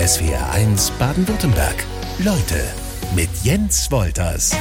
SWR1 0.00 0.92
Baden-Württemberg. 0.98 1.84
Leute 2.20 2.72
mit 3.14 3.28
Jens 3.42 3.92
Wolters. 3.92 4.56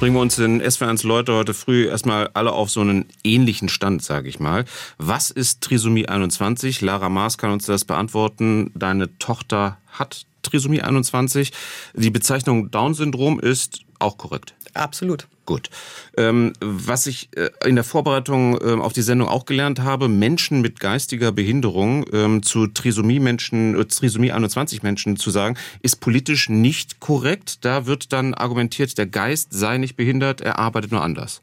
Bringen 0.00 0.16
wir 0.16 0.22
uns 0.22 0.38
in 0.38 0.62
SW1 0.62 1.06
Leute 1.06 1.34
heute 1.34 1.52
früh 1.52 1.86
erstmal 1.86 2.30
alle 2.32 2.52
auf 2.52 2.70
so 2.70 2.80
einen 2.80 3.04
ähnlichen 3.22 3.68
Stand, 3.68 4.02
sage 4.02 4.30
ich 4.30 4.40
mal. 4.40 4.64
Was 4.96 5.30
ist 5.30 5.60
Trisomie 5.60 6.08
21? 6.08 6.80
Lara 6.80 7.10
Maas 7.10 7.36
kann 7.36 7.50
uns 7.50 7.66
das 7.66 7.84
beantworten. 7.84 8.70
Deine 8.74 9.18
Tochter 9.18 9.76
hat 9.86 10.24
Trisomie 10.40 10.80
21. 10.80 11.52
Die 11.92 12.10
Bezeichnung 12.10 12.70
Down-Syndrom 12.70 13.38
ist 13.38 13.80
auch 13.98 14.16
korrekt. 14.16 14.54
Absolut. 14.72 15.28
Gut. 15.52 15.68
Ähm, 16.16 16.54
was 16.62 17.06
ich 17.06 17.28
äh, 17.36 17.50
in 17.68 17.74
der 17.74 17.84
Vorbereitung 17.84 18.56
äh, 18.56 18.80
auf 18.80 18.94
die 18.94 19.02
Sendung 19.02 19.28
auch 19.28 19.44
gelernt 19.44 19.80
habe, 19.80 20.08
Menschen 20.08 20.62
mit 20.62 20.80
geistiger 20.80 21.30
Behinderung 21.30 22.06
ähm, 22.10 22.42
zu 22.42 22.68
Trisomie-Menschen, 22.68 23.78
äh, 23.78 23.84
Trisomie 23.84 24.32
21 24.32 24.82
Menschen 24.82 25.18
zu 25.18 25.28
sagen, 25.28 25.58
ist 25.82 25.96
politisch 26.00 26.48
nicht 26.48 27.00
korrekt. 27.00 27.66
Da 27.66 27.84
wird 27.84 28.14
dann 28.14 28.32
argumentiert, 28.32 28.96
der 28.96 29.04
Geist 29.04 29.48
sei 29.50 29.76
nicht 29.76 29.94
behindert, 29.94 30.40
er 30.40 30.58
arbeitet 30.58 30.90
nur 30.90 31.02
anders. 31.02 31.42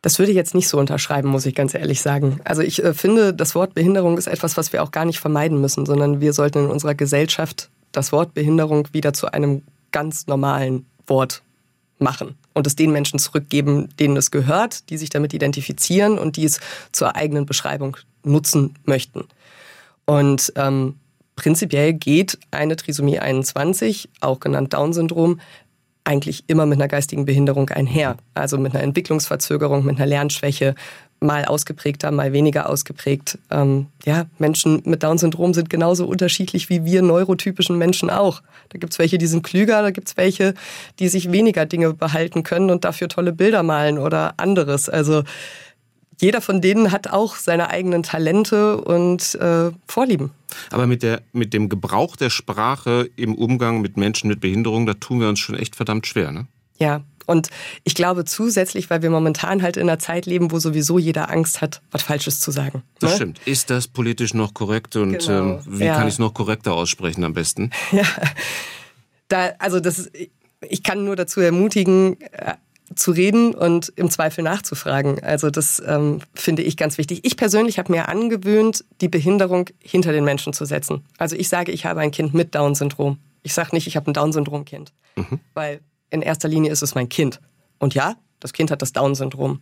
Das 0.00 0.18
würde 0.18 0.32
ich 0.32 0.36
jetzt 0.36 0.54
nicht 0.54 0.68
so 0.68 0.78
unterschreiben, 0.78 1.28
muss 1.28 1.44
ich 1.44 1.54
ganz 1.54 1.74
ehrlich 1.74 2.00
sagen. 2.00 2.40
Also 2.44 2.62
ich 2.62 2.82
äh, 2.82 2.94
finde, 2.94 3.34
das 3.34 3.54
Wort 3.54 3.74
Behinderung 3.74 4.16
ist 4.16 4.26
etwas, 4.26 4.56
was 4.56 4.72
wir 4.72 4.82
auch 4.82 4.90
gar 4.90 5.04
nicht 5.04 5.20
vermeiden 5.20 5.60
müssen, 5.60 5.84
sondern 5.84 6.22
wir 6.22 6.32
sollten 6.32 6.60
in 6.60 6.70
unserer 6.70 6.94
Gesellschaft 6.94 7.68
das 7.92 8.10
Wort 8.10 8.32
Behinderung 8.32 8.88
wieder 8.92 9.12
zu 9.12 9.30
einem 9.30 9.60
ganz 9.90 10.28
normalen 10.28 10.86
Wort 11.06 11.42
machen 11.98 12.36
und 12.54 12.66
es 12.66 12.76
den 12.76 12.92
Menschen 12.92 13.18
zurückgeben, 13.18 13.88
denen 13.98 14.16
es 14.16 14.30
gehört, 14.30 14.90
die 14.90 14.98
sich 14.98 15.10
damit 15.10 15.34
identifizieren 15.34 16.18
und 16.18 16.36
die 16.36 16.44
es 16.44 16.60
zur 16.92 17.16
eigenen 17.16 17.46
Beschreibung 17.46 17.96
nutzen 18.24 18.74
möchten. 18.84 19.24
Und 20.04 20.52
ähm, 20.56 20.96
prinzipiell 21.36 21.92
geht 21.92 22.38
eine 22.50 22.76
Trisomie 22.76 23.18
21, 23.18 24.08
auch 24.20 24.40
genannt 24.40 24.72
Down-Syndrom, 24.72 25.40
eigentlich 26.04 26.44
immer 26.48 26.66
mit 26.66 26.78
einer 26.78 26.88
geistigen 26.88 27.24
Behinderung 27.24 27.70
einher. 27.70 28.16
Also 28.34 28.58
mit 28.58 28.74
einer 28.74 28.82
Entwicklungsverzögerung, 28.82 29.84
mit 29.84 29.96
einer 29.96 30.06
Lernschwäche, 30.06 30.74
mal 31.22 31.44
ausgeprägter, 31.44 32.10
mal 32.10 32.32
weniger 32.32 32.68
ausgeprägt. 32.68 33.38
Ähm, 33.50 33.86
ja, 34.04 34.26
Menschen 34.38 34.82
mit 34.84 35.02
Down-Syndrom 35.02 35.54
sind 35.54 35.70
genauso 35.70 36.06
unterschiedlich 36.06 36.68
wie 36.68 36.84
wir 36.84 37.02
neurotypischen 37.02 37.78
Menschen 37.78 38.10
auch. 38.10 38.42
Da 38.70 38.78
gibt's 38.78 38.98
welche, 38.98 39.18
die 39.18 39.26
sind 39.26 39.42
klüger, 39.42 39.82
da 39.82 39.90
gibt's 39.90 40.16
welche, 40.16 40.54
die 40.98 41.08
sich 41.08 41.32
weniger 41.32 41.66
Dinge 41.66 41.94
behalten 41.94 42.42
können 42.42 42.70
und 42.70 42.84
dafür 42.84 43.08
tolle 43.08 43.32
Bilder 43.32 43.62
malen 43.62 43.98
oder 43.98 44.34
anderes. 44.38 44.88
Also 44.88 45.22
jeder 46.22 46.40
von 46.40 46.60
denen 46.60 46.92
hat 46.92 47.08
auch 47.08 47.34
seine 47.34 47.70
eigenen 47.70 48.04
Talente 48.04 48.80
und 48.80 49.34
äh, 49.34 49.72
Vorlieben. 49.88 50.30
Aber 50.70 50.86
mit, 50.86 51.02
der, 51.02 51.22
mit 51.32 51.52
dem 51.52 51.68
Gebrauch 51.68 52.14
der 52.14 52.30
Sprache 52.30 53.10
im 53.16 53.34
Umgang 53.34 53.80
mit 53.80 53.96
Menschen 53.96 54.28
mit 54.28 54.40
Behinderung, 54.40 54.86
da 54.86 54.94
tun 54.94 55.20
wir 55.20 55.28
uns 55.28 55.40
schon 55.40 55.56
echt 55.56 55.74
verdammt 55.74 56.06
schwer, 56.06 56.30
ne? 56.30 56.46
Ja, 56.78 57.02
und 57.26 57.48
ich 57.84 57.94
glaube 57.94 58.24
zusätzlich, 58.24 58.90
weil 58.90 59.02
wir 59.02 59.10
momentan 59.10 59.62
halt 59.62 59.76
in 59.76 59.88
einer 59.88 59.98
Zeit 59.98 60.26
leben, 60.26 60.50
wo 60.50 60.58
sowieso 60.58 60.98
jeder 60.98 61.30
Angst 61.30 61.60
hat, 61.60 61.82
was 61.90 62.02
Falsches 62.02 62.40
zu 62.40 62.50
sagen. 62.50 62.82
Das 63.00 63.10
ne? 63.10 63.16
stimmt. 63.16 63.40
Ist 63.44 63.70
das 63.70 63.88
politisch 63.88 64.34
noch 64.34 64.54
korrekt 64.54 64.96
und 64.96 65.18
genau. 65.18 65.56
ähm, 65.56 65.60
wie 65.66 65.84
ja. 65.84 65.96
kann 65.96 66.08
ich 66.08 66.14
es 66.14 66.18
noch 66.18 66.34
korrekter 66.34 66.72
aussprechen 66.74 67.24
am 67.24 67.34
besten? 67.34 67.70
Ja, 67.92 68.04
da, 69.28 69.52
also 69.58 69.80
das 69.80 69.98
ist, 69.98 70.10
ich 70.60 70.82
kann 70.82 71.04
nur 71.04 71.16
dazu 71.16 71.40
ermutigen, 71.40 72.20
äh, 72.32 72.54
zu 72.96 73.12
reden 73.12 73.54
und 73.54 73.92
im 73.96 74.10
Zweifel 74.10 74.44
nachzufragen. 74.44 75.22
Also 75.22 75.50
das 75.50 75.82
ähm, 75.86 76.20
finde 76.34 76.62
ich 76.62 76.76
ganz 76.76 76.98
wichtig. 76.98 77.20
Ich 77.24 77.36
persönlich 77.36 77.78
habe 77.78 77.92
mir 77.92 78.08
angewöhnt, 78.08 78.84
die 79.00 79.08
Behinderung 79.08 79.70
hinter 79.78 80.12
den 80.12 80.24
Menschen 80.24 80.52
zu 80.52 80.64
setzen. 80.64 81.04
Also 81.18 81.36
ich 81.36 81.48
sage, 81.48 81.72
ich 81.72 81.86
habe 81.86 82.00
ein 82.00 82.10
Kind 82.10 82.34
mit 82.34 82.54
Down-Syndrom. 82.54 83.18
Ich 83.42 83.54
sage 83.54 83.70
nicht, 83.72 83.86
ich 83.86 83.96
habe 83.96 84.10
ein 84.10 84.14
Down-Syndrom-Kind. 84.14 84.92
Mhm. 85.16 85.40
Weil 85.54 85.80
in 86.12 86.22
erster 86.22 86.48
Linie 86.48 86.70
ist 86.70 86.82
es 86.82 86.94
mein 86.94 87.08
Kind. 87.08 87.40
Und 87.78 87.94
ja, 87.94 88.16
das 88.38 88.52
Kind 88.52 88.70
hat 88.70 88.82
das 88.82 88.92
Down-Syndrom. 88.92 89.60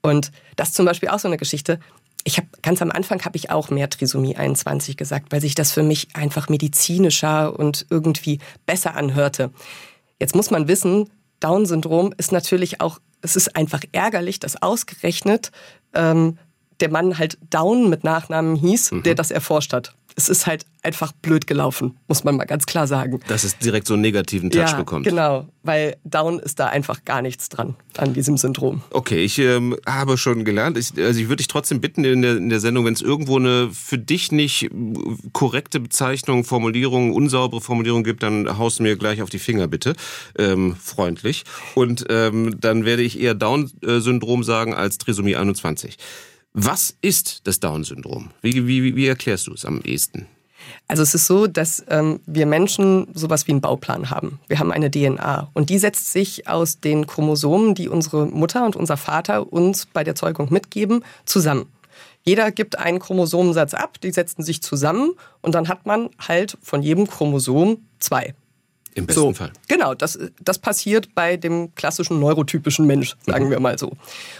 Und 0.00 0.32
das 0.56 0.70
ist 0.70 0.74
zum 0.74 0.86
Beispiel 0.86 1.10
auch 1.10 1.18
so 1.18 1.28
eine 1.28 1.36
Geschichte. 1.36 1.78
Ich 2.24 2.38
habe 2.38 2.48
ganz 2.62 2.80
am 2.80 2.90
Anfang 2.90 3.24
habe 3.24 3.36
ich 3.36 3.50
auch 3.50 3.70
mehr 3.70 3.90
Trisomie 3.90 4.36
21 4.36 4.96
gesagt, 4.96 5.32
weil 5.32 5.40
sich 5.40 5.54
das 5.54 5.72
für 5.72 5.82
mich 5.82 6.08
einfach 6.14 6.48
medizinischer 6.48 7.58
und 7.58 7.86
irgendwie 7.90 8.38
besser 8.64 8.94
anhörte. 8.94 9.50
Jetzt 10.18 10.34
muss 10.34 10.50
man 10.50 10.66
wissen, 10.66 11.10
Down-Syndrom 11.40 12.14
ist 12.16 12.32
natürlich 12.32 12.80
auch, 12.80 13.00
es 13.20 13.36
ist 13.36 13.54
einfach 13.54 13.82
ärgerlich, 13.92 14.40
dass 14.40 14.62
ausgerechnet 14.62 15.50
ähm, 15.94 16.38
der 16.80 16.90
Mann 16.90 17.18
halt 17.18 17.38
Down 17.50 17.90
mit 17.90 18.02
Nachnamen 18.02 18.56
hieß, 18.56 18.92
mhm. 18.92 19.02
der 19.02 19.14
das 19.14 19.30
erforscht 19.30 19.72
hat 19.72 19.94
es 20.16 20.28
ist 20.28 20.46
halt 20.46 20.66
einfach 20.82 21.12
blöd 21.12 21.46
gelaufen, 21.46 21.96
muss 22.08 22.24
man 22.24 22.36
mal 22.36 22.44
ganz 22.44 22.66
klar 22.66 22.86
sagen. 22.86 23.20
Dass 23.28 23.44
es 23.44 23.58
direkt 23.58 23.86
so 23.86 23.94
einen 23.94 24.02
negativen 24.02 24.50
Touch 24.50 24.70
ja, 24.70 24.76
bekommt. 24.76 25.06
Genau, 25.06 25.46
weil 25.62 25.96
Down 26.04 26.40
ist 26.40 26.58
da 26.58 26.66
einfach 26.66 27.04
gar 27.04 27.22
nichts 27.22 27.48
dran 27.48 27.76
an 27.96 28.12
diesem 28.14 28.36
Syndrom. 28.36 28.82
Okay, 28.90 29.24
ich 29.24 29.38
ähm, 29.38 29.76
habe 29.86 30.18
schon 30.18 30.44
gelernt. 30.44 30.76
Ich, 30.76 30.92
also 30.98 31.20
ich 31.20 31.26
würde 31.28 31.36
dich 31.36 31.48
trotzdem 31.48 31.80
bitten 31.80 32.04
in 32.04 32.22
der, 32.22 32.36
in 32.36 32.48
der 32.48 32.60
Sendung, 32.60 32.84
wenn 32.84 32.94
es 32.94 33.00
irgendwo 33.00 33.38
eine 33.38 33.70
für 33.70 33.98
dich 33.98 34.32
nicht 34.32 34.70
korrekte 35.32 35.78
Bezeichnung, 35.80 36.44
Formulierung, 36.44 37.12
unsaubere 37.12 37.60
Formulierung 37.60 38.02
gibt, 38.02 38.22
dann 38.22 38.58
haust 38.58 38.78
du 38.78 38.82
mir 38.82 38.96
gleich 38.96 39.22
auf 39.22 39.30
die 39.30 39.38
Finger 39.38 39.68
bitte, 39.68 39.94
ähm, 40.38 40.76
freundlich. 40.76 41.44
Und 41.74 42.06
ähm, 42.08 42.56
dann 42.60 42.84
werde 42.84 43.02
ich 43.02 43.20
eher 43.20 43.34
Down-Syndrom 43.34 44.42
sagen 44.42 44.74
als 44.74 44.98
Trisomie 44.98 45.36
21. 45.36 45.96
Was 46.54 46.94
ist 47.00 47.46
das 47.46 47.60
Down-Syndrom? 47.60 48.30
Wie, 48.42 48.66
wie, 48.66 48.94
wie 48.94 49.06
erklärst 49.06 49.46
du 49.46 49.54
es 49.54 49.64
am 49.64 49.80
ehesten? 49.80 50.26
Also 50.86 51.02
es 51.02 51.14
ist 51.14 51.26
so, 51.26 51.46
dass 51.46 51.82
ähm, 51.88 52.20
wir 52.26 52.46
Menschen 52.46 53.08
sowas 53.14 53.46
wie 53.46 53.52
einen 53.52 53.60
Bauplan 53.60 54.10
haben. 54.10 54.38
Wir 54.48 54.58
haben 54.58 54.70
eine 54.70 54.90
DNA 54.90 55.50
und 55.54 55.70
die 55.70 55.78
setzt 55.78 56.12
sich 56.12 56.48
aus 56.48 56.78
den 56.80 57.06
Chromosomen, 57.06 57.74
die 57.74 57.88
unsere 57.88 58.26
Mutter 58.26 58.64
und 58.66 58.76
unser 58.76 58.96
Vater 58.96 59.52
uns 59.52 59.86
bei 59.86 60.04
der 60.04 60.14
Zeugung 60.14 60.52
mitgeben, 60.52 61.04
zusammen. 61.24 61.66
Jeder 62.22 62.52
gibt 62.52 62.78
einen 62.78 63.00
Chromosomensatz 63.00 63.74
ab, 63.74 64.00
die 64.00 64.12
setzen 64.12 64.42
sich 64.42 64.62
zusammen 64.62 65.12
und 65.40 65.54
dann 65.54 65.68
hat 65.68 65.86
man 65.86 66.10
halt 66.20 66.56
von 66.62 66.82
jedem 66.82 67.08
Chromosom 67.08 67.78
zwei. 67.98 68.34
Im 68.94 69.06
besten 69.06 69.20
so, 69.20 69.32
Fall. 69.32 69.52
Genau, 69.68 69.94
das, 69.94 70.18
das 70.42 70.58
passiert 70.58 71.14
bei 71.14 71.36
dem 71.36 71.74
klassischen 71.74 72.20
neurotypischen 72.20 72.86
Mensch, 72.86 73.16
sagen 73.26 73.46
mhm. 73.46 73.50
wir 73.50 73.60
mal 73.60 73.78
so. 73.78 73.92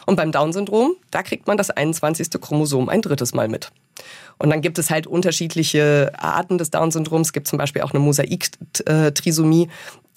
Und 0.07 0.17
beim 0.17 0.31
Down-Syndrom, 0.31 0.95
da 1.11 1.23
kriegt 1.23 1.47
man 1.47 1.57
das 1.57 1.71
21. 1.71 2.29
Chromosom 2.41 2.89
ein 2.89 3.03
drittes 3.03 3.33
Mal 3.33 3.49
mit. 3.49 3.71
Und 4.39 4.51
dann 4.51 4.61
gibt 4.61 4.79
es 4.79 4.91
halt 4.91 5.07
unterschiedliche 5.07 6.13
Arten 6.19 6.59
des 6.59 6.71
Down-Syndroms. 6.71 7.29
Es 7.29 7.33
gibt 7.33 7.49
zum 7.49 7.59
Beispiel 7.59 7.83
auch 7.83 7.93
eine 7.93 8.01
Mosaik-Trisomie, 8.01 9.69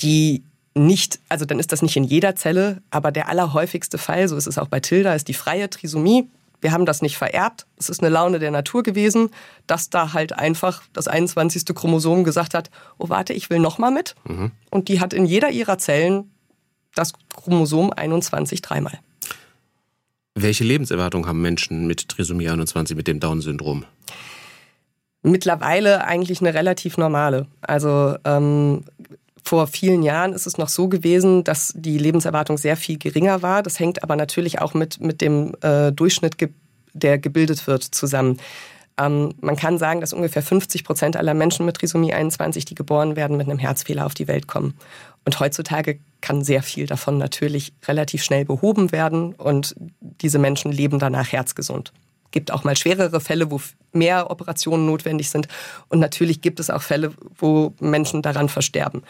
die 0.01 0.43
nicht, 0.73 1.19
also 1.29 1.45
dann 1.45 1.59
ist 1.59 1.71
das 1.71 1.81
nicht 1.81 1.95
in 1.95 2.03
jeder 2.03 2.35
Zelle, 2.35 2.81
aber 2.91 3.11
der 3.11 3.29
allerhäufigste 3.29 3.97
Fall, 3.97 4.27
so 4.27 4.35
ist 4.35 4.47
es 4.47 4.57
auch 4.57 4.67
bei 4.67 4.81
Tilda, 4.81 5.13
ist 5.15 5.29
die 5.29 5.33
freie 5.33 5.69
Trisomie 5.69 6.27
wir 6.65 6.71
haben 6.71 6.87
das 6.87 7.03
nicht 7.03 7.15
vererbt. 7.15 7.67
Es 7.77 7.89
ist 7.89 8.01
eine 8.01 8.09
Laune 8.09 8.39
der 8.39 8.49
Natur 8.49 8.81
gewesen, 8.81 9.29
dass 9.67 9.91
da 9.91 10.13
halt 10.13 10.33
einfach 10.33 10.81
das 10.93 11.07
21. 11.07 11.63
Chromosom 11.75 12.23
gesagt 12.23 12.55
hat, 12.55 12.71
oh 12.97 13.07
warte, 13.07 13.33
ich 13.33 13.51
will 13.51 13.59
noch 13.59 13.77
mal 13.77 13.91
mit. 13.91 14.15
Mhm. 14.27 14.49
Und 14.71 14.87
die 14.87 14.99
hat 14.99 15.13
in 15.13 15.27
jeder 15.27 15.51
ihrer 15.51 15.77
Zellen 15.77 16.31
das 16.95 17.13
Chromosom 17.35 17.93
21 17.93 18.63
dreimal. 18.63 18.97
Welche 20.33 20.63
Lebenserwartung 20.63 21.27
haben 21.27 21.39
Menschen 21.39 21.85
mit 21.85 22.09
Trisomie 22.09 22.49
21, 22.49 22.97
mit 22.97 23.05
dem 23.07 23.19
Down-Syndrom? 23.19 23.85
Mittlerweile 25.21 26.03
eigentlich 26.03 26.41
eine 26.41 26.55
relativ 26.55 26.97
normale. 26.97 27.45
Also 27.61 28.15
ähm, 28.25 28.85
vor 29.45 29.67
vielen 29.67 30.01
Jahren 30.01 30.33
ist 30.33 30.47
es 30.47 30.57
noch 30.57 30.69
so 30.69 30.87
gewesen, 30.87 31.43
dass 31.43 31.71
die 31.75 31.97
Lebenserwartung 31.97 32.57
sehr 32.57 32.75
viel 32.75 32.97
geringer 32.97 33.41
war. 33.43 33.61
Das 33.61 33.79
hängt 33.79 34.01
aber 34.03 34.15
natürlich 34.15 34.59
auch 34.59 34.73
mit, 34.73 34.99
mit 34.99 35.21
dem 35.21 35.53
äh, 35.61 35.91
Durchschnitt, 35.91 36.35
der 36.93 37.19
gebildet 37.19 37.67
wird, 37.67 37.83
zusammen. 37.83 38.39
Ähm, 38.97 39.35
man 39.41 39.55
kann 39.55 39.77
sagen, 39.77 40.01
dass 40.01 40.13
ungefähr 40.13 40.41
50 40.41 40.83
Prozent 40.83 41.15
aller 41.15 41.33
Menschen 41.33 41.65
mit 41.65 41.77
Trisomie 41.77 42.13
21, 42.13 42.65
die 42.65 42.75
geboren 42.75 43.15
werden, 43.15 43.37
mit 43.37 43.47
einem 43.47 43.59
Herzfehler 43.59 44.05
auf 44.05 44.15
die 44.15 44.27
Welt 44.27 44.47
kommen. 44.47 44.73
Und 45.25 45.39
heutzutage 45.39 45.99
kann 46.21 46.43
sehr 46.43 46.63
viel 46.63 46.87
davon 46.87 47.17
natürlich 47.17 47.73
relativ 47.87 48.23
schnell 48.23 48.45
behoben 48.45 48.91
werden 48.91 49.33
und 49.33 49.75
diese 49.99 50.39
Menschen 50.39 50.71
leben 50.71 50.97
danach 50.97 51.31
herzgesund 51.31 51.91
gibt 52.35 52.51
auch 52.51 52.65
mal 52.65 52.75
schwerere 52.75 53.21
Fälle, 53.21 53.49
wo 53.49 53.61
mehr 53.93 54.29
Operationen 54.29 54.85
notwendig 54.85 55.29
sind. 55.29 55.47
Und 55.87 55.99
natürlich 55.99 56.41
gibt 56.41 56.59
es 56.59 56.69
auch 56.69 56.81
Fälle, 56.81 57.13
wo 57.37 57.73
Menschen 57.79 58.21
daran 58.21 58.49
versterben. 58.49 59.03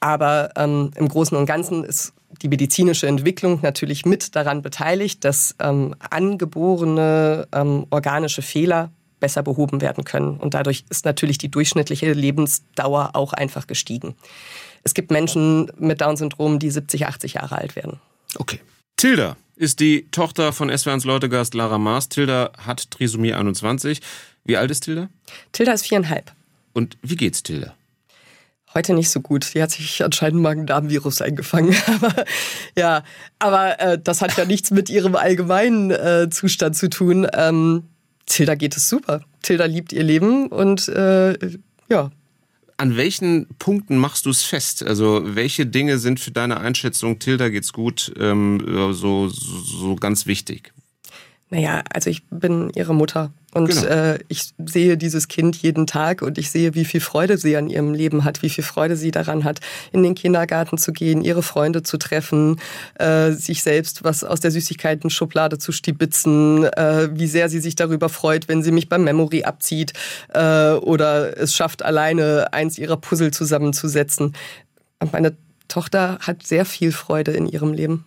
Aber 0.00 0.50
ähm, 0.56 0.90
im 0.96 1.08
Großen 1.08 1.36
und 1.36 1.44
Ganzen 1.44 1.84
ist 1.84 2.14
die 2.42 2.48
medizinische 2.48 3.06
Entwicklung 3.06 3.60
natürlich 3.62 4.06
mit 4.06 4.34
daran 4.34 4.62
beteiligt, 4.62 5.24
dass 5.24 5.54
ähm, 5.60 5.94
angeborene 6.10 7.46
ähm, 7.52 7.86
organische 7.90 8.42
Fehler 8.42 8.90
besser 9.20 9.42
behoben 9.42 9.82
werden 9.82 10.04
können. 10.04 10.38
Und 10.38 10.54
dadurch 10.54 10.84
ist 10.88 11.04
natürlich 11.04 11.36
die 11.36 11.50
durchschnittliche 11.50 12.12
Lebensdauer 12.12 13.10
auch 13.12 13.34
einfach 13.34 13.66
gestiegen. 13.66 14.14
Es 14.84 14.94
gibt 14.94 15.10
Menschen 15.10 15.70
mit 15.76 16.00
Down-Syndrom, 16.00 16.58
die 16.58 16.70
70, 16.70 17.06
80 17.06 17.34
Jahre 17.34 17.58
alt 17.58 17.76
werden. 17.76 18.00
Okay. 18.38 18.60
Tilda 18.96 19.36
ist 19.56 19.80
die 19.80 20.08
Tochter 20.10 20.52
von 20.52 20.76
SWRs 20.76 21.04
Leutegast 21.04 21.54
Lara 21.54 21.78
Maas. 21.78 22.08
Tilda 22.08 22.52
hat 22.58 22.90
Trisomie 22.90 23.32
21. 23.32 24.00
Wie 24.44 24.56
alt 24.56 24.70
ist 24.70 24.80
Tilda? 24.80 25.08
Tilda 25.52 25.72
ist 25.72 25.86
viereinhalb. 25.86 26.32
Und 26.72 26.96
wie 27.02 27.16
geht's 27.16 27.42
Tilda? 27.42 27.74
Heute 28.74 28.92
nicht 28.92 29.10
so 29.10 29.20
gut. 29.20 29.54
Die 29.54 29.62
hat 29.62 29.70
sich 29.70 30.02
anscheinend 30.02 30.42
Magen-Darm-Virus 30.42 31.22
eingefangen. 31.22 31.74
aber 31.86 32.24
ja, 32.76 33.04
aber 33.38 33.80
äh, 33.80 33.98
das 34.02 34.20
hat 34.20 34.36
ja 34.36 34.44
nichts 34.44 34.72
mit 34.72 34.90
ihrem 34.90 35.14
allgemeinen 35.14 35.92
äh, 35.92 36.28
Zustand 36.30 36.76
zu 36.76 36.90
tun. 36.90 37.26
Ähm, 37.32 37.84
Tilda 38.26 38.56
geht 38.56 38.76
es 38.76 38.88
super. 38.88 39.22
Tilda 39.42 39.66
liebt 39.66 39.92
ihr 39.92 40.02
Leben 40.02 40.48
und 40.48 40.88
äh, 40.88 41.38
ja. 41.88 42.10
An 42.76 42.96
welchen 42.96 43.46
Punkten 43.58 43.96
machst 43.98 44.26
du 44.26 44.30
es 44.30 44.42
fest? 44.42 44.82
Also 44.84 45.22
welche 45.36 45.66
Dinge 45.66 45.98
sind 45.98 46.18
für 46.18 46.32
deine 46.32 46.60
Einschätzung, 46.60 47.18
Tilda 47.18 47.48
geht's 47.48 47.72
gut, 47.72 48.12
ähm, 48.18 48.92
so, 48.92 49.28
so 49.28 49.94
ganz 49.96 50.26
wichtig? 50.26 50.72
Naja, 51.50 51.84
also 51.92 52.10
ich 52.10 52.24
bin 52.30 52.70
ihre 52.74 52.94
Mutter 52.94 53.32
und 53.54 53.68
genau. 53.68 53.86
äh, 53.86 54.18
ich 54.28 54.52
sehe 54.66 54.96
dieses 54.96 55.28
Kind 55.28 55.56
jeden 55.56 55.86
Tag 55.86 56.22
und 56.22 56.38
ich 56.38 56.50
sehe, 56.50 56.74
wie 56.74 56.84
viel 56.84 57.00
Freude 57.00 57.38
sie 57.38 57.56
an 57.56 57.68
ihrem 57.68 57.94
Leben 57.94 58.24
hat, 58.24 58.42
wie 58.42 58.50
viel 58.50 58.64
Freude 58.64 58.96
sie 58.96 59.12
daran 59.12 59.44
hat, 59.44 59.60
in 59.92 60.02
den 60.02 60.14
Kindergarten 60.14 60.76
zu 60.76 60.92
gehen, 60.92 61.22
ihre 61.22 61.42
Freunde 61.42 61.84
zu 61.84 61.96
treffen, 61.96 62.60
äh, 62.98 63.30
sich 63.30 63.62
selbst 63.62 64.02
was 64.02 64.24
aus 64.24 64.40
der 64.40 64.50
Süßigkeiten-Schublade 64.50 65.58
zu 65.58 65.70
stibitzen, 65.70 66.64
äh, 66.64 67.08
wie 67.12 67.28
sehr 67.28 67.48
sie 67.48 67.60
sich 67.60 67.76
darüber 67.76 68.08
freut, 68.08 68.48
wenn 68.48 68.62
sie 68.62 68.72
mich 68.72 68.88
beim 68.88 69.04
Memory 69.04 69.44
abzieht 69.44 69.92
äh, 70.32 70.72
oder 70.72 71.38
es 71.38 71.54
schafft, 71.54 71.84
alleine 71.84 72.52
eins 72.52 72.76
ihrer 72.76 72.96
Puzzle 72.96 73.30
zusammenzusetzen. 73.30 74.34
Und 74.98 75.12
meine 75.12 75.36
Tochter 75.68 76.18
hat 76.20 76.44
sehr 76.44 76.64
viel 76.64 76.92
Freude 76.92 77.32
in 77.32 77.46
ihrem 77.46 77.72
Leben. 77.72 78.04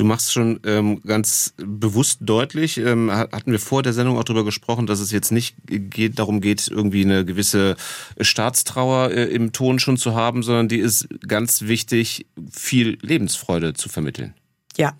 Du 0.00 0.06
machst 0.06 0.32
schon 0.32 0.60
ähm, 0.64 1.02
ganz 1.02 1.52
bewusst 1.58 2.20
deutlich, 2.22 2.78
ähm, 2.78 3.10
hatten 3.12 3.52
wir 3.52 3.58
vor 3.58 3.82
der 3.82 3.92
Sendung 3.92 4.16
auch 4.16 4.24
darüber 4.24 4.46
gesprochen, 4.46 4.86
dass 4.86 4.98
es 4.98 5.10
jetzt 5.10 5.30
nicht 5.30 5.56
geht, 5.66 6.18
darum 6.18 6.40
geht, 6.40 6.68
irgendwie 6.68 7.04
eine 7.04 7.26
gewisse 7.26 7.76
Staatstrauer 8.18 9.10
äh, 9.10 9.24
im 9.24 9.52
Ton 9.52 9.78
schon 9.78 9.98
zu 9.98 10.14
haben, 10.14 10.42
sondern 10.42 10.68
die 10.68 10.78
ist 10.78 11.06
ganz 11.28 11.60
wichtig, 11.66 12.24
viel 12.50 12.96
Lebensfreude 13.02 13.74
zu 13.74 13.90
vermitteln. 13.90 14.32
Ja, 14.78 14.94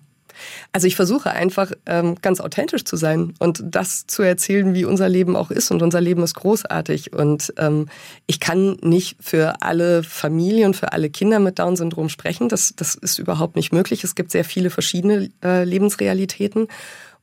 also 0.71 0.87
ich 0.87 0.95
versuche 0.95 1.31
einfach 1.31 1.71
ähm, 1.85 2.15
ganz 2.21 2.39
authentisch 2.39 2.83
zu 2.83 2.95
sein 2.95 3.33
und 3.39 3.61
das 3.63 4.07
zu 4.07 4.21
erzählen, 4.21 4.73
wie 4.73 4.85
unser 4.85 5.09
Leben 5.09 5.35
auch 5.35 5.51
ist. 5.51 5.71
Und 5.71 5.81
unser 5.81 6.01
Leben 6.01 6.23
ist 6.23 6.35
großartig. 6.35 7.13
Und 7.13 7.53
ähm, 7.57 7.87
ich 8.27 8.39
kann 8.39 8.77
nicht 8.81 9.17
für 9.19 9.61
alle 9.61 10.03
Familien, 10.03 10.73
für 10.73 10.93
alle 10.93 11.09
Kinder 11.09 11.39
mit 11.39 11.59
Down-Syndrom 11.59 12.09
sprechen. 12.09 12.49
Das, 12.49 12.73
das 12.75 12.95
ist 12.95 13.19
überhaupt 13.19 13.55
nicht 13.55 13.71
möglich. 13.71 14.03
Es 14.03 14.15
gibt 14.15 14.31
sehr 14.31 14.45
viele 14.45 14.69
verschiedene 14.69 15.29
äh, 15.43 15.63
Lebensrealitäten. 15.63 16.67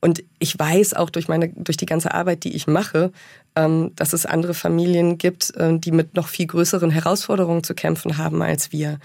Und 0.01 0.23
ich 0.39 0.57
weiß 0.57 0.93
auch 0.93 1.09
durch 1.09 1.27
meine, 1.27 1.49
durch 1.49 1.77
die 1.77 1.85
ganze 1.85 2.13
Arbeit, 2.13 2.43
die 2.43 2.55
ich 2.55 2.67
mache, 2.67 3.11
ähm, 3.55 3.91
dass 3.95 4.13
es 4.13 4.25
andere 4.25 4.53
Familien 4.53 5.17
gibt, 5.17 5.53
äh, 5.55 5.77
die 5.77 5.91
mit 5.91 6.15
noch 6.15 6.27
viel 6.27 6.47
größeren 6.47 6.89
Herausforderungen 6.89 7.63
zu 7.63 7.75
kämpfen 7.75 8.17
haben 8.17 8.41
als 8.41 8.71
wir. 8.71 8.99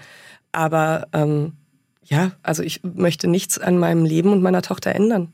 Aber 0.51 1.07
ja, 2.05 2.31
also 2.43 2.63
ich 2.63 2.81
möchte 2.83 3.27
nichts 3.27 3.57
an 3.57 3.77
meinem 3.77 4.05
Leben 4.05 4.31
und 4.31 4.41
meiner 4.41 4.61
Tochter 4.61 4.93
ändern. 4.93 5.33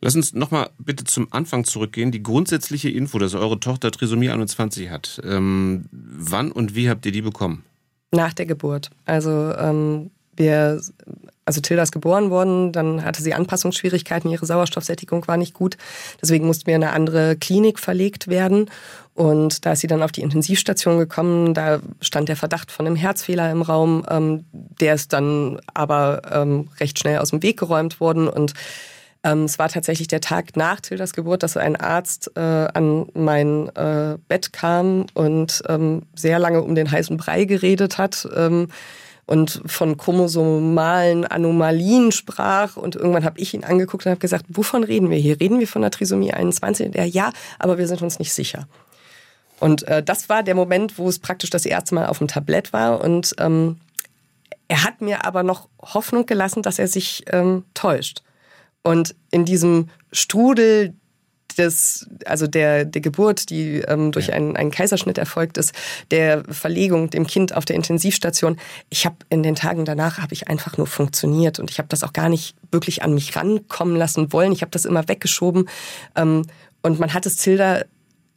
Lass 0.00 0.14
uns 0.14 0.34
nochmal 0.34 0.70
bitte 0.78 1.04
zum 1.04 1.28
Anfang 1.32 1.64
zurückgehen. 1.64 2.12
Die 2.12 2.22
grundsätzliche 2.22 2.90
Info, 2.90 3.18
dass 3.18 3.34
eure 3.34 3.58
Tochter 3.58 3.90
Trisomie 3.90 4.28
21 4.28 4.90
hat. 4.90 5.20
Ähm, 5.24 5.86
wann 5.90 6.52
und 6.52 6.74
wie 6.74 6.90
habt 6.90 7.06
ihr 7.06 7.12
die 7.12 7.22
bekommen? 7.22 7.64
Nach 8.12 8.34
der 8.34 8.46
Geburt. 8.46 8.90
Also 9.06 9.54
ähm, 9.56 10.10
wir, 10.36 10.80
also 11.46 11.60
Tilda 11.60 11.84
ist 11.84 11.92
geboren 11.92 12.30
worden, 12.30 12.72
dann 12.72 13.04
hatte 13.04 13.22
sie 13.22 13.32
Anpassungsschwierigkeiten, 13.32 14.28
ihre 14.30 14.44
Sauerstoffsättigung 14.44 15.26
war 15.28 15.36
nicht 15.36 15.54
gut. 15.54 15.76
Deswegen 16.20 16.44
mussten 16.44 16.66
wir 16.66 16.74
in 16.74 16.82
eine 16.82 16.92
andere 16.92 17.36
Klinik 17.36 17.78
verlegt 17.78 18.26
werden. 18.26 18.68
Und 19.14 19.64
da 19.64 19.72
ist 19.72 19.80
sie 19.80 19.86
dann 19.86 20.02
auf 20.02 20.12
die 20.12 20.22
Intensivstation 20.22 20.98
gekommen. 20.98 21.54
Da 21.54 21.78
stand 22.00 22.28
der 22.28 22.36
Verdacht 22.36 22.72
von 22.72 22.86
einem 22.86 22.96
Herzfehler 22.96 23.50
im 23.50 23.62
Raum. 23.62 24.04
Ähm, 24.10 24.44
der 24.52 24.94
ist 24.94 25.12
dann 25.12 25.60
aber 25.72 26.22
ähm, 26.30 26.68
recht 26.80 26.98
schnell 26.98 27.18
aus 27.18 27.30
dem 27.30 27.42
Weg 27.42 27.60
geräumt 27.60 28.00
worden. 28.00 28.28
Und 28.28 28.52
ähm, 29.22 29.44
es 29.44 29.58
war 29.58 29.68
tatsächlich 29.68 30.08
der 30.08 30.20
Tag 30.20 30.56
nach 30.56 30.80
Tildas 30.80 31.12
Geburt, 31.12 31.44
dass 31.44 31.56
ein 31.56 31.76
Arzt 31.76 32.32
äh, 32.34 32.40
an 32.40 33.06
mein 33.14 33.68
äh, 33.76 34.18
Bett 34.28 34.52
kam 34.52 35.06
und 35.14 35.62
ähm, 35.68 36.02
sehr 36.16 36.40
lange 36.40 36.60
um 36.60 36.74
den 36.74 36.90
heißen 36.90 37.16
Brei 37.16 37.44
geredet 37.44 37.98
hat. 37.98 38.28
Und 39.26 39.60
von 39.66 39.96
chromosomalen 39.96 41.24
Anomalien 41.24 42.12
sprach. 42.12 42.76
Und 42.76 42.94
irgendwann 42.94 43.24
habe 43.24 43.40
ich 43.40 43.54
ihn 43.54 43.64
angeguckt 43.64 44.06
und 44.06 44.10
habe 44.10 44.20
gesagt, 44.20 44.46
wovon 44.48 44.84
reden 44.84 45.10
wir 45.10 45.18
hier? 45.18 45.40
Reden 45.40 45.58
wir 45.58 45.66
von 45.66 45.82
der 45.82 45.90
Trisomie 45.90 46.32
21? 46.32 46.86
Und 46.86 46.96
er, 46.96 47.06
ja, 47.06 47.32
aber 47.58 47.76
wir 47.76 47.88
sind 47.88 48.02
uns 48.02 48.20
nicht 48.20 48.32
sicher. 48.32 48.68
Und 49.58 49.82
äh, 49.88 50.02
das 50.02 50.28
war 50.28 50.42
der 50.42 50.54
Moment, 50.54 50.98
wo 50.98 51.08
es 51.08 51.18
praktisch 51.18 51.50
das 51.50 51.66
erste 51.66 51.94
Mal 51.94 52.06
auf 52.06 52.18
dem 52.18 52.28
Tablett 52.28 52.72
war. 52.72 53.00
Und 53.00 53.34
ähm, 53.38 53.78
er 54.68 54.84
hat 54.84 55.00
mir 55.00 55.24
aber 55.24 55.42
noch 55.42 55.68
Hoffnung 55.80 56.26
gelassen, 56.26 56.62
dass 56.62 56.78
er 56.78 56.88
sich 56.88 57.24
ähm, 57.32 57.64
täuscht. 57.74 58.22
Und 58.82 59.16
in 59.30 59.44
diesem 59.44 59.88
Strudel 60.12 60.94
des, 61.58 62.08
also 62.24 62.46
der, 62.46 62.84
der 62.84 63.00
Geburt, 63.00 63.50
die 63.50 63.78
ähm, 63.80 64.12
durch 64.12 64.32
einen, 64.32 64.56
einen 64.56 64.70
Kaiserschnitt 64.70 65.18
erfolgt 65.18 65.58
ist, 65.58 65.72
der 66.10 66.44
Verlegung 66.44 67.10
dem 67.10 67.26
Kind 67.26 67.54
auf 67.54 67.64
der 67.64 67.76
Intensivstation. 67.76 68.58
Ich 68.90 69.06
habe 69.06 69.16
in 69.28 69.42
den 69.42 69.54
Tagen 69.54 69.84
danach 69.84 70.18
habe 70.18 70.34
ich 70.34 70.48
einfach 70.48 70.76
nur 70.76 70.86
funktioniert 70.86 71.58
und 71.58 71.70
ich 71.70 71.78
habe 71.78 71.88
das 71.88 72.02
auch 72.04 72.12
gar 72.12 72.28
nicht 72.28 72.56
wirklich 72.70 73.02
an 73.02 73.14
mich 73.14 73.36
rankommen 73.36 73.96
lassen 73.96 74.32
wollen. 74.32 74.52
Ich 74.52 74.62
habe 74.62 74.70
das 74.70 74.84
immer 74.84 75.08
weggeschoben 75.08 75.68
ähm, 76.14 76.42
und 76.82 76.98
man 76.98 77.14
hat 77.14 77.26
es 77.26 77.36
Zilda 77.36 77.82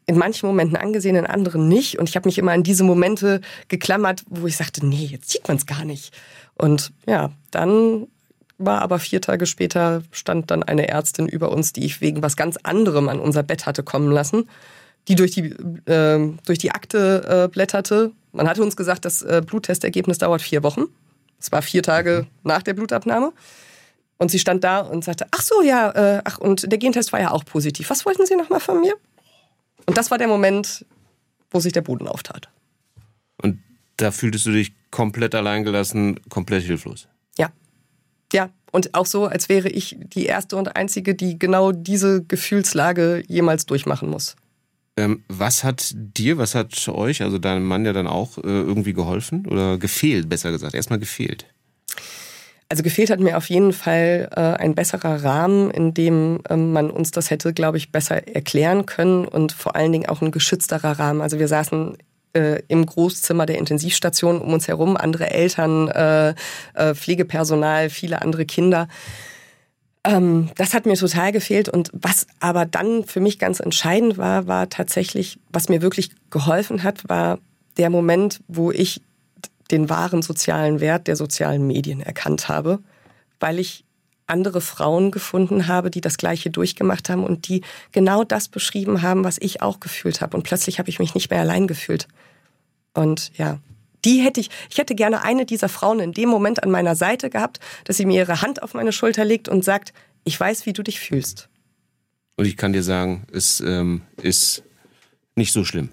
in 0.09 0.17
manchen 0.17 0.47
Momenten 0.47 0.75
angesehen, 0.75 1.15
in 1.15 1.27
anderen 1.27 1.67
nicht. 1.67 1.99
Und 1.99 2.09
ich 2.09 2.15
habe 2.15 2.27
mich 2.27 2.39
immer 2.39 2.51
an 2.51 2.63
diese 2.63 2.83
Momente 2.83 3.41
geklammert, 3.67 4.23
wo 4.27 4.47
ich 4.47 4.57
sagte, 4.57 4.83
nee, 4.83 5.05
jetzt 5.05 5.29
sieht 5.29 5.47
man 5.47 5.57
es 5.57 5.67
gar 5.67 5.85
nicht. 5.85 6.11
Und 6.55 6.91
ja, 7.05 7.31
dann 7.51 8.07
war 8.59 8.81
aber 8.81 8.99
vier 8.99 9.21
Tage 9.21 9.45
später 9.45 10.03
stand 10.11 10.51
dann 10.51 10.61
eine 10.61 10.87
Ärztin 10.87 11.27
über 11.27 11.51
uns, 11.51 11.73
die 11.73 11.85
ich 11.85 12.01
wegen 12.01 12.21
was 12.21 12.35
ganz 12.35 12.57
anderem 12.61 13.09
an 13.09 13.19
unser 13.19 13.41
Bett 13.41 13.65
hatte 13.65 13.81
kommen 13.81 14.11
lassen, 14.11 14.47
die 15.07 15.15
durch 15.15 15.31
die, 15.31 15.45
äh, 15.89 16.33
durch 16.45 16.59
die 16.59 16.71
Akte 16.71 17.45
äh, 17.45 17.47
blätterte. 17.47 18.11
Man 18.33 18.47
hatte 18.47 18.61
uns 18.61 18.75
gesagt, 18.75 19.05
das 19.05 19.21
äh, 19.23 19.41
Bluttestergebnis 19.43 20.19
dauert 20.19 20.41
vier 20.41 20.61
Wochen. 20.61 20.83
Es 21.39 21.51
war 21.51 21.61
vier 21.61 21.81
Tage 21.81 22.27
nach 22.43 22.61
der 22.61 22.73
Blutabnahme. 22.73 23.31
Und 24.17 24.29
sie 24.29 24.39
stand 24.39 24.65
da 24.65 24.81
und 24.81 25.05
sagte, 25.05 25.25
ach 25.31 25.41
so, 25.41 25.61
ja, 25.61 25.91
äh, 25.91 26.21
ach, 26.25 26.37
und 26.37 26.69
der 26.69 26.77
Gentest 26.77 27.13
war 27.13 27.21
ja 27.21 27.31
auch 27.31 27.45
positiv. 27.45 27.89
Was 27.89 28.05
wollten 28.05 28.25
Sie 28.25 28.35
nochmal 28.35 28.59
von 28.59 28.81
mir? 28.81 28.93
Und 29.85 29.97
das 29.97 30.11
war 30.11 30.17
der 30.17 30.27
Moment, 30.27 30.85
wo 31.49 31.61
sich 31.61 31.71
der 31.71 31.81
Boden 31.81 32.07
auftat. 32.07 32.49
Und 33.41 33.59
da 33.95 34.11
fühltest 34.11 34.45
du 34.45 34.51
dich 34.51 34.73
komplett 34.91 35.33
alleingelassen, 35.35 36.19
komplett 36.29 36.63
hilflos. 36.63 37.07
Ja. 37.37 37.49
Ja. 38.33 38.49
Und 38.71 38.93
auch 38.93 39.07
so, 39.07 39.25
als 39.25 39.49
wäre 39.49 39.67
ich 39.69 39.97
die 39.99 40.25
erste 40.25 40.55
und 40.55 40.75
einzige, 40.75 41.15
die 41.15 41.39
genau 41.39 41.71
diese 41.71 42.23
Gefühlslage 42.23 43.23
jemals 43.27 43.65
durchmachen 43.65 44.09
muss. 44.09 44.35
Ähm, 44.95 45.23
was 45.27 45.63
hat 45.63 45.91
dir, 45.95 46.37
was 46.37 46.55
hat 46.55 46.87
euch, 46.89 47.21
also 47.21 47.39
deinem 47.39 47.65
Mann 47.65 47.85
ja 47.85 47.93
dann 47.93 48.05
auch 48.05 48.37
äh, 48.37 48.41
irgendwie 48.43 48.93
geholfen 48.93 49.47
oder 49.47 49.77
gefehlt, 49.77 50.29
besser 50.29 50.51
gesagt? 50.51 50.75
Erstmal 50.75 50.99
gefehlt. 50.99 51.45
Also 52.71 52.83
gefehlt 52.83 53.09
hat 53.09 53.19
mir 53.19 53.37
auf 53.37 53.49
jeden 53.49 53.73
Fall 53.73 54.29
äh, 54.35 54.39
ein 54.39 54.75
besserer 54.75 55.23
Rahmen, 55.23 55.71
in 55.71 55.95
dem 55.95 56.41
ähm, 56.49 56.71
man 56.71 56.91
uns 56.91 57.09
das 57.09 57.31
hätte, 57.31 57.51
glaube 57.51 57.77
ich, 57.77 57.91
besser 57.91 58.27
erklären 58.27 58.85
können 58.85 59.25
und 59.25 59.53
vor 59.53 59.75
allen 59.75 59.91
Dingen 59.91 60.07
auch 60.07 60.21
ein 60.21 60.31
geschützterer 60.31 60.99
Rahmen. 60.99 61.21
Also 61.21 61.39
wir 61.39 61.47
saßen 61.47 61.97
äh, 62.33 62.61
im 62.67 62.85
Großzimmer 62.85 63.45
der 63.45 63.57
Intensivstation 63.57 64.39
um 64.39 64.53
uns 64.53 64.67
herum, 64.67 64.97
andere 64.97 65.31
Eltern, 65.31 65.87
äh, 65.87 66.35
äh, 66.73 66.95
Pflegepersonal, 66.95 67.89
viele 67.89 68.21
andere 68.21 68.45
Kinder. 68.45 68.87
Ähm, 70.03 70.49
das 70.55 70.73
hat 70.73 70.85
mir 70.85 70.95
total 70.95 71.31
gefehlt. 71.31 71.69
Und 71.69 71.89
was 71.93 72.27
aber 72.39 72.65
dann 72.65 73.03
für 73.03 73.19
mich 73.19 73.39
ganz 73.39 73.59
entscheidend 73.59 74.17
war, 74.17 74.47
war 74.47 74.69
tatsächlich, 74.69 75.39
was 75.51 75.69
mir 75.69 75.81
wirklich 75.81 76.11
geholfen 76.29 76.83
hat, 76.83 77.07
war 77.09 77.39
der 77.77 77.89
Moment, 77.89 78.41
wo 78.47 78.71
ich 78.71 79.01
den 79.71 79.89
wahren 79.89 80.21
sozialen 80.21 80.79
Wert 80.79 81.07
der 81.07 81.15
sozialen 81.15 81.65
Medien 81.67 82.01
erkannt 82.01 82.49
habe, 82.49 82.79
weil 83.39 83.59
ich 83.59 83.85
andere 84.29 84.61
Frauen 84.61 85.11
gefunden 85.11 85.67
habe, 85.67 85.89
die 85.89 86.01
das 86.01 86.17
Gleiche 86.17 86.49
durchgemacht 86.49 87.09
haben 87.09 87.23
und 87.23 87.47
die 87.47 87.61
genau 87.91 88.23
das 88.23 88.47
beschrieben 88.47 89.01
haben, 89.01 89.23
was 89.23 89.37
ich 89.39 89.61
auch 89.61 89.79
gefühlt 89.79 90.21
habe. 90.21 90.37
Und 90.37 90.43
plötzlich 90.43 90.79
habe 90.79 90.89
ich 90.89 90.99
mich 90.99 91.15
nicht 91.15 91.29
mehr 91.29 91.39
allein 91.39 91.67
gefühlt. 91.67 92.07
Und 92.93 93.31
ja, 93.37 93.59
die 94.05 94.21
hätte 94.21 94.39
ich, 94.39 94.49
ich 94.69 94.77
hätte 94.77 94.95
gerne 94.95 95.23
eine 95.23 95.45
dieser 95.45 95.69
Frauen 95.69 95.99
in 95.99 96.13
dem 96.13 96.29
Moment 96.29 96.63
an 96.63 96.71
meiner 96.71 96.95
Seite 96.95 97.29
gehabt, 97.29 97.59
dass 97.83 97.97
sie 97.97 98.05
mir 98.05 98.21
ihre 98.21 98.41
Hand 98.41 98.63
auf 98.63 98.73
meine 98.73 98.91
Schulter 98.91 99.25
legt 99.25 99.49
und 99.49 99.63
sagt, 99.63 99.93
ich 100.23 100.39
weiß, 100.39 100.65
wie 100.65 100.73
du 100.73 100.83
dich 100.83 100.99
fühlst. 100.99 101.49
Und 102.35 102.45
ich 102.45 102.55
kann 102.55 102.71
dir 102.71 102.83
sagen, 102.83 103.25
es 103.33 103.59
ähm, 103.59 104.01
ist 104.21 104.63
nicht 105.35 105.51
so 105.51 105.65
schlimm. 105.65 105.89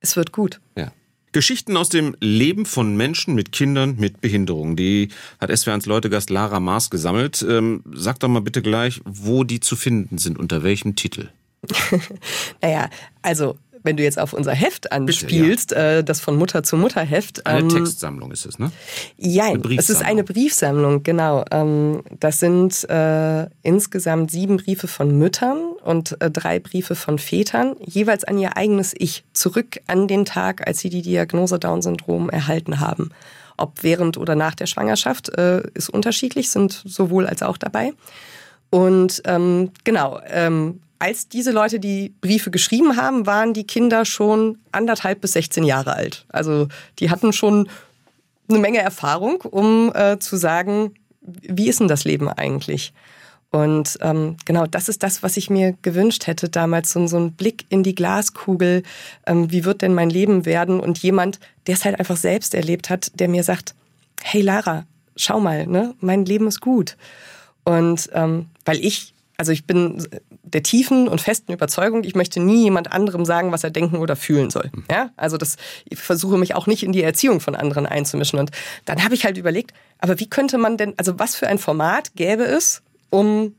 Es 0.00 0.16
wird 0.16 0.32
gut. 0.32 0.60
Ja. 0.76 0.92
Geschichten 1.34 1.76
aus 1.76 1.88
dem 1.88 2.16
Leben 2.20 2.64
von 2.64 2.96
Menschen 2.96 3.34
mit 3.34 3.50
Kindern 3.50 3.96
mit 3.98 4.20
Behinderung. 4.20 4.76
Die 4.76 5.08
hat 5.40 5.50
SWR1 5.50 5.88
Leutegast 5.88 6.30
Lara 6.30 6.60
Maas 6.60 6.90
gesammelt. 6.90 7.44
Ähm, 7.46 7.82
sag 7.92 8.20
doch 8.20 8.28
mal 8.28 8.40
bitte 8.40 8.62
gleich, 8.62 9.00
wo 9.04 9.42
die 9.42 9.58
zu 9.58 9.74
finden 9.74 10.16
sind, 10.16 10.38
unter 10.38 10.62
welchem 10.62 10.94
Titel. 10.94 11.30
naja, 12.62 12.88
also 13.20 13.58
wenn 13.84 13.96
du 13.96 14.02
jetzt 14.02 14.18
auf 14.18 14.32
unser 14.32 14.52
Heft 14.52 14.90
anspielst, 14.90 15.68
Bitte, 15.68 15.80
ja. 15.80 15.98
äh, 15.98 16.04
das 16.04 16.20
von 16.20 16.36
Mutter 16.36 16.62
zu 16.62 16.76
Mutter 16.76 17.02
Heft. 17.02 17.46
Eine 17.46 17.60
ähm, 17.60 17.68
Textsammlung 17.68 18.32
ist 18.32 18.46
es, 18.46 18.58
ne? 18.58 18.72
Ja, 19.18 19.52
es 19.76 19.90
ist 19.90 20.02
eine 20.02 20.24
Briefsammlung, 20.24 21.02
genau. 21.02 21.44
Ähm, 21.50 22.02
das 22.18 22.40
sind 22.40 22.88
äh, 22.88 23.46
insgesamt 23.62 24.30
sieben 24.30 24.56
Briefe 24.56 24.88
von 24.88 25.16
Müttern 25.18 25.58
und 25.84 26.20
äh, 26.20 26.30
drei 26.30 26.58
Briefe 26.58 26.94
von 26.94 27.18
Vätern, 27.18 27.76
jeweils 27.84 28.24
an 28.24 28.38
ihr 28.38 28.56
eigenes 28.56 28.94
Ich, 28.96 29.22
zurück 29.34 29.80
an 29.86 30.08
den 30.08 30.24
Tag, 30.24 30.66
als 30.66 30.80
sie 30.80 30.88
die 30.88 31.02
Diagnose 31.02 31.58
Down-Syndrom 31.58 32.30
erhalten 32.30 32.80
haben. 32.80 33.10
Ob 33.58 33.82
während 33.82 34.16
oder 34.16 34.34
nach 34.34 34.54
der 34.54 34.66
Schwangerschaft 34.66 35.28
äh, 35.38 35.62
ist 35.74 35.90
unterschiedlich, 35.90 36.50
sind 36.50 36.72
sowohl 36.72 37.26
als 37.26 37.42
auch 37.42 37.58
dabei. 37.58 37.92
Und 38.70 39.22
ähm, 39.26 39.70
genau, 39.84 40.20
ähm, 40.26 40.80
als 41.04 41.28
diese 41.28 41.50
Leute 41.50 41.78
die 41.78 42.14
Briefe 42.22 42.50
geschrieben 42.50 42.96
haben, 42.96 43.26
waren 43.26 43.52
die 43.52 43.66
Kinder 43.66 44.06
schon 44.06 44.56
anderthalb 44.72 45.20
bis 45.20 45.32
16 45.32 45.62
Jahre 45.62 45.94
alt. 45.94 46.24
Also 46.30 46.68
die 46.98 47.10
hatten 47.10 47.34
schon 47.34 47.68
eine 48.48 48.58
Menge 48.58 48.78
Erfahrung, 48.78 49.42
um 49.42 49.92
äh, 49.94 50.18
zu 50.18 50.36
sagen, 50.36 50.94
wie 51.20 51.68
ist 51.68 51.80
denn 51.80 51.88
das 51.88 52.04
Leben 52.04 52.30
eigentlich? 52.30 52.94
Und 53.50 53.98
ähm, 54.00 54.38
genau, 54.46 54.66
das 54.66 54.88
ist 54.88 55.02
das, 55.02 55.22
was 55.22 55.36
ich 55.36 55.50
mir 55.50 55.74
gewünscht 55.82 56.26
hätte 56.26 56.48
damals, 56.48 56.90
so, 56.90 57.06
so 57.06 57.18
ein 57.18 57.32
Blick 57.32 57.66
in 57.68 57.82
die 57.82 57.94
Glaskugel, 57.94 58.82
ähm, 59.26 59.52
wie 59.52 59.66
wird 59.66 59.82
denn 59.82 59.92
mein 59.92 60.08
Leben 60.08 60.46
werden? 60.46 60.80
Und 60.80 61.00
jemand, 61.00 61.38
der 61.66 61.74
es 61.74 61.84
halt 61.84 61.98
einfach 61.98 62.16
selbst 62.16 62.54
erlebt 62.54 62.88
hat, 62.88 63.12
der 63.20 63.28
mir 63.28 63.44
sagt, 63.44 63.74
hey 64.22 64.40
Lara, 64.40 64.86
schau 65.16 65.38
mal, 65.38 65.66
ne, 65.66 65.94
mein 66.00 66.24
Leben 66.24 66.46
ist 66.46 66.62
gut. 66.62 66.96
Und 67.64 68.08
ähm, 68.14 68.46
weil 68.64 68.82
ich 68.82 69.14
also 69.36 69.52
ich 69.52 69.64
bin 69.64 70.06
der 70.54 70.62
tiefen 70.62 71.08
und 71.08 71.20
festen 71.20 71.52
Überzeugung, 71.52 72.04
ich 72.04 72.14
möchte 72.14 72.40
nie 72.40 72.62
jemand 72.62 72.92
anderem 72.92 73.24
sagen, 73.24 73.52
was 73.52 73.64
er 73.64 73.70
denken 73.70 73.96
oder 73.96 74.16
fühlen 74.16 74.50
soll. 74.50 74.70
Mhm. 74.72 74.84
Ja, 74.90 75.10
also 75.16 75.36
das, 75.36 75.56
ich 75.84 75.98
versuche 75.98 76.38
mich 76.38 76.54
auch 76.54 76.66
nicht 76.66 76.84
in 76.84 76.92
die 76.92 77.02
Erziehung 77.02 77.40
von 77.40 77.56
anderen 77.56 77.86
einzumischen. 77.86 78.38
Und 78.38 78.52
dann 78.84 79.04
habe 79.04 79.14
ich 79.14 79.24
halt 79.24 79.36
überlegt, 79.36 79.74
aber 79.98 80.18
wie 80.20 80.28
könnte 80.30 80.56
man 80.56 80.76
denn, 80.76 80.94
also 80.96 81.18
was 81.18 81.36
für 81.36 81.48
ein 81.48 81.58
Format 81.58 82.14
gäbe 82.14 82.44
es, 82.44 82.82
um 83.10 83.54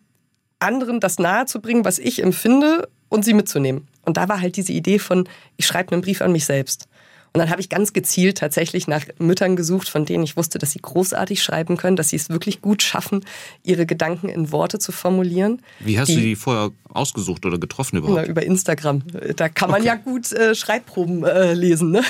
anderen 0.60 1.00
das 1.00 1.20
nahezubringen, 1.20 1.86
was 1.86 2.00
ich 2.00 2.24
empfinde 2.24 2.88
und 3.10 3.26
sie 3.26 3.34
mitzunehmen? 3.34 3.88
Und 4.04 4.18
da 4.18 4.30
war 4.30 4.40
halt 4.40 4.56
diese 4.56 4.72
Idee 4.72 5.00
von, 5.00 5.28
ich 5.58 5.68
schreibe 5.68 5.92
einen 5.92 6.02
Brief 6.02 6.22
an 6.22 6.32
mich 6.32 6.46
selbst. 6.46 6.88
Und 7.36 7.40
dann 7.40 7.50
habe 7.50 7.60
ich 7.60 7.68
ganz 7.68 7.92
gezielt 7.92 8.38
tatsächlich 8.38 8.88
nach 8.88 9.04
Müttern 9.20 9.58
gesucht, 9.58 9.90
von 9.90 10.06
denen 10.06 10.24
ich 10.24 10.38
wusste, 10.38 10.58
dass 10.58 10.72
sie 10.72 10.80
großartig 10.80 11.44
schreiben 11.44 11.76
können, 11.76 11.98
dass 11.98 12.08
sie 12.08 12.16
es 12.16 12.30
wirklich 12.30 12.62
gut 12.62 12.82
schaffen, 12.82 13.26
ihre 13.62 13.86
Gedanken 13.86 14.30
in 14.30 14.54
Worte 14.54 14.80
zu 14.80 14.94
formulieren. 14.94 15.62
Wie 15.82 16.00
hast 16.00 16.08
die, 16.08 16.16
du 16.16 16.22
die 16.22 16.36
vorher 16.38 16.72
ausgesucht 16.94 17.46
oder 17.46 17.58
getroffen 17.58 17.98
überhaupt? 17.98 18.22
Na, 18.22 18.26
über 18.26 18.42
Instagram. 18.42 19.04
Da 19.36 19.50
kann 19.50 19.70
man 19.70 19.82
okay. 19.82 19.88
ja 19.88 19.96
gut 19.96 20.32
äh, 20.32 20.56
Schreibproben 20.56 21.26
äh, 21.26 21.54
lesen. 21.54 21.92
Ne? 21.92 22.04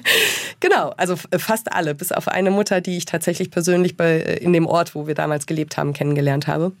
genau, 0.58 0.88
also 0.96 1.14
fast 1.38 1.72
alle, 1.72 1.94
bis 1.94 2.10
auf 2.10 2.26
eine 2.26 2.50
Mutter, 2.50 2.80
die 2.80 2.96
ich 2.96 3.04
tatsächlich 3.04 3.52
persönlich 3.52 3.96
bei, 3.96 4.16
äh, 4.16 4.38
in 4.38 4.52
dem 4.52 4.66
Ort, 4.66 4.96
wo 4.96 5.06
wir 5.06 5.14
damals 5.14 5.46
gelebt 5.46 5.76
haben, 5.76 5.92
kennengelernt 5.92 6.48
habe. 6.48 6.72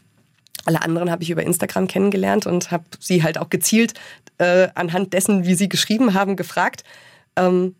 Alle 0.64 0.82
anderen 0.82 1.12
habe 1.12 1.22
ich 1.22 1.30
über 1.30 1.44
Instagram 1.44 1.86
kennengelernt 1.86 2.44
und 2.44 2.72
habe 2.72 2.82
sie 2.98 3.22
halt 3.22 3.38
auch 3.38 3.50
gezielt 3.50 3.94
äh, 4.38 4.66
anhand 4.74 5.12
dessen, 5.12 5.44
wie 5.44 5.54
sie 5.54 5.68
geschrieben 5.68 6.12
haben, 6.12 6.34
gefragt. 6.34 6.82
Ähm, 7.36 7.76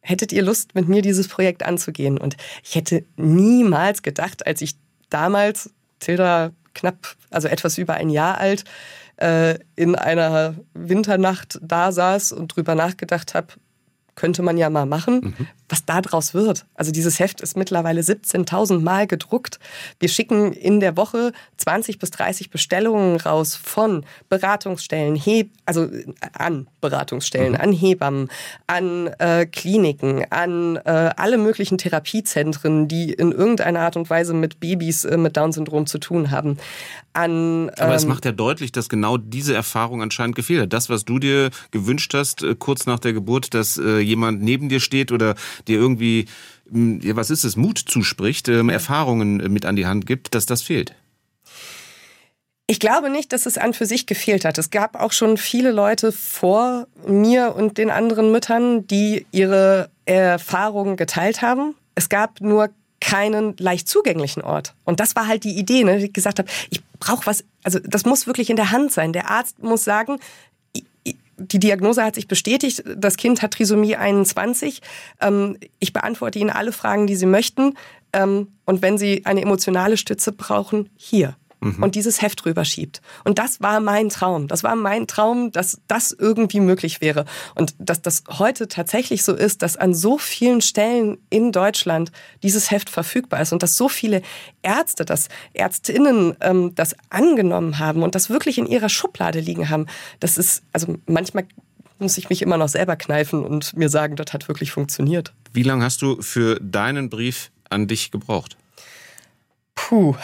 hättet 0.00 0.32
ihr 0.32 0.42
Lust, 0.42 0.74
mit 0.74 0.88
mir 0.88 1.02
dieses 1.02 1.28
Projekt 1.28 1.64
anzugehen? 1.64 2.18
Und 2.18 2.36
ich 2.62 2.74
hätte 2.74 3.04
niemals 3.16 4.02
gedacht, 4.02 4.46
als 4.46 4.60
ich 4.60 4.76
damals, 5.08 5.70
Tilda 5.98 6.52
knapp, 6.74 7.16
also 7.30 7.48
etwas 7.48 7.78
über 7.78 7.94
ein 7.94 8.10
Jahr 8.10 8.38
alt, 8.38 8.64
äh, 9.16 9.58
in 9.76 9.94
einer 9.94 10.54
Winternacht 10.74 11.58
da 11.62 11.92
saß 11.92 12.32
und 12.32 12.56
drüber 12.56 12.74
nachgedacht 12.74 13.34
habe, 13.34 13.48
könnte 14.14 14.42
man 14.42 14.56
ja 14.56 14.70
mal 14.70 14.86
machen, 14.86 15.34
mhm. 15.38 15.46
Was 15.70 15.84
da 15.84 16.00
draus 16.00 16.34
wird. 16.34 16.66
Also 16.74 16.92
dieses 16.92 17.18
Heft 17.18 17.40
ist 17.40 17.56
mittlerweile 17.56 18.00
17.000 18.00 18.80
Mal 18.80 19.06
gedruckt. 19.06 19.58
Wir 19.98 20.08
schicken 20.08 20.52
in 20.52 20.80
der 20.80 20.96
Woche 20.96 21.32
20 21.58 21.98
bis 21.98 22.10
30 22.10 22.50
Bestellungen 22.50 23.20
raus 23.20 23.56
von 23.56 24.04
Beratungsstellen, 24.28 25.14
Heb 25.16 25.50
also 25.64 25.88
an 26.32 26.66
Beratungsstellen, 26.80 27.52
mhm. 27.52 27.60
an 27.60 27.72
Hebammen, 27.72 28.30
an 28.66 29.06
äh, 29.18 29.46
Kliniken, 29.46 30.24
an 30.30 30.76
äh, 30.76 31.10
alle 31.16 31.38
möglichen 31.38 31.78
Therapiezentren, 31.78 32.88
die 32.88 33.12
in 33.12 33.32
irgendeiner 33.32 33.80
Art 33.80 33.96
und 33.96 34.10
Weise 34.10 34.34
mit 34.34 34.60
Babys 34.60 35.04
äh, 35.04 35.16
mit 35.16 35.36
Down-Syndrom 35.36 35.86
zu 35.86 35.98
tun 35.98 36.30
haben. 36.30 36.58
An, 37.12 37.70
Aber 37.70 37.94
es 37.94 38.04
ähm, 38.04 38.10
macht 38.10 38.24
ja 38.24 38.32
deutlich, 38.32 38.72
dass 38.72 38.88
genau 38.88 39.16
diese 39.16 39.54
Erfahrung 39.54 40.02
anscheinend 40.02 40.36
gefehlt 40.36 40.62
hat. 40.62 40.72
Das, 40.72 40.88
was 40.88 41.04
du 41.04 41.18
dir 41.18 41.50
gewünscht 41.70 42.14
hast, 42.14 42.42
äh, 42.42 42.54
kurz 42.56 42.86
nach 42.86 42.98
der 42.98 43.12
Geburt, 43.12 43.54
dass 43.54 43.78
äh, 43.78 43.98
jemand 43.98 44.42
neben 44.42 44.68
dir 44.68 44.80
steht 44.80 45.12
oder 45.12 45.34
dir 45.68 45.78
irgendwie, 45.78 46.26
hm, 46.70 47.00
was 47.16 47.30
ist 47.30 47.44
es, 47.44 47.56
Mut 47.56 47.78
zuspricht, 47.78 48.48
ähm, 48.48 48.68
Erfahrungen 48.68 49.36
mit 49.52 49.64
an 49.64 49.76
die 49.76 49.86
Hand 49.86 50.06
gibt, 50.06 50.34
dass 50.34 50.46
das 50.46 50.62
fehlt. 50.62 50.94
Ich 52.66 52.78
glaube 52.78 53.10
nicht, 53.10 53.32
dass 53.32 53.46
es 53.46 53.58
an 53.58 53.74
für 53.74 53.84
sich 53.84 54.06
gefehlt 54.06 54.44
hat. 54.44 54.56
Es 54.56 54.70
gab 54.70 54.94
auch 54.94 55.10
schon 55.10 55.36
viele 55.38 55.72
Leute 55.72 56.12
vor 56.12 56.86
mir 57.04 57.56
und 57.56 57.78
den 57.78 57.90
anderen 57.90 58.30
Müttern, 58.30 58.86
die 58.86 59.26
ihre 59.32 59.90
Erfahrungen 60.04 60.96
geteilt 60.96 61.42
haben. 61.42 61.74
Es 61.96 62.08
gab 62.08 62.40
nur 62.40 62.70
keinen 63.00 63.56
leicht 63.58 63.88
zugänglichen 63.88 64.42
Ort. 64.42 64.74
Und 64.84 65.00
das 65.00 65.16
war 65.16 65.26
halt 65.26 65.42
die 65.42 65.58
Idee, 65.58 65.82
ne? 65.82 65.96
ich 65.96 66.12
gesagt 66.12 66.38
habe, 66.38 66.48
ich 66.70 66.80
brauche 67.00 67.26
was, 67.26 67.44
also 67.64 67.80
das 67.82 68.04
muss 68.04 68.26
wirklich 68.26 68.50
in 68.50 68.56
der 68.56 68.70
Hand 68.70 68.92
sein. 68.92 69.12
Der 69.12 69.30
Arzt 69.30 69.60
muss 69.62 69.82
sagen, 69.82 70.20
die 71.40 71.58
Diagnose 71.58 72.04
hat 72.04 72.14
sich 72.14 72.28
bestätigt. 72.28 72.84
Das 72.96 73.16
Kind 73.16 73.42
hat 73.42 73.52
Trisomie 73.52 73.96
21. 73.96 74.80
Ähm, 75.20 75.56
ich 75.78 75.92
beantworte 75.92 76.38
Ihnen 76.38 76.50
alle 76.50 76.72
Fragen, 76.72 77.06
die 77.06 77.16
Sie 77.16 77.26
möchten. 77.26 77.74
Ähm, 78.12 78.48
und 78.66 78.82
wenn 78.82 78.98
Sie 78.98 79.22
eine 79.24 79.42
emotionale 79.42 79.96
Stütze 79.96 80.32
brauchen, 80.32 80.90
hier 80.96 81.36
mhm. 81.60 81.82
und 81.82 81.94
dieses 81.94 82.22
Heft 82.22 82.44
drüber 82.44 82.64
schiebt. 82.64 83.00
Und 83.24 83.38
das 83.38 83.60
war 83.60 83.80
mein 83.80 84.08
Traum. 84.08 84.48
Das 84.48 84.62
war 84.62 84.74
mein 84.76 85.06
Traum, 85.06 85.52
dass 85.52 85.80
das 85.88 86.12
irgendwie 86.12 86.60
möglich 86.60 87.00
wäre. 87.00 87.24
Und 87.54 87.74
dass 87.78 88.02
das 88.02 88.24
heute 88.28 88.68
tatsächlich 88.68 89.22
so 89.22 89.34
ist, 89.34 89.62
dass 89.62 89.76
an 89.76 89.94
so 89.94 90.18
vielen 90.18 90.60
Stellen 90.60 91.18
in 91.30 91.52
Deutschland 91.52 92.12
dieses 92.42 92.70
Heft 92.70 92.90
verfügbar 92.90 93.40
ist 93.40 93.52
und 93.52 93.62
dass 93.62 93.76
so 93.76 93.88
viele 93.88 94.22
Ärzte, 94.62 95.04
dass 95.04 95.28
Ärztinnen 95.52 96.36
ähm, 96.40 96.74
das 96.74 96.94
angenommen 97.10 97.78
haben 97.78 98.02
und 98.02 98.14
das 98.14 98.30
wirklich 98.30 98.58
in 98.58 98.66
ihrer 98.66 98.88
Schublade 98.88 99.40
liegen 99.40 99.68
haben. 99.68 99.86
Das 100.18 100.38
ist, 100.38 100.62
also 100.72 100.96
manchmal 101.06 101.46
muss 101.98 102.18
ich 102.18 102.30
mich 102.30 102.42
immer 102.42 102.56
noch 102.56 102.68
selber 102.68 102.96
kneifen 102.96 103.44
und 103.44 103.76
mir 103.76 103.88
sagen, 103.88 104.16
das 104.16 104.32
hat 104.32 104.48
wirklich 104.48 104.72
funktioniert. 104.72 105.34
Wie 105.52 105.62
lange 105.62 105.84
hast 105.84 106.02
du 106.02 106.22
für 106.22 106.58
deinen 106.60 107.10
Brief 107.10 107.50
an 107.68 107.86
dich 107.86 108.10
gebraucht? 108.10 108.56
Puh. 109.90 110.14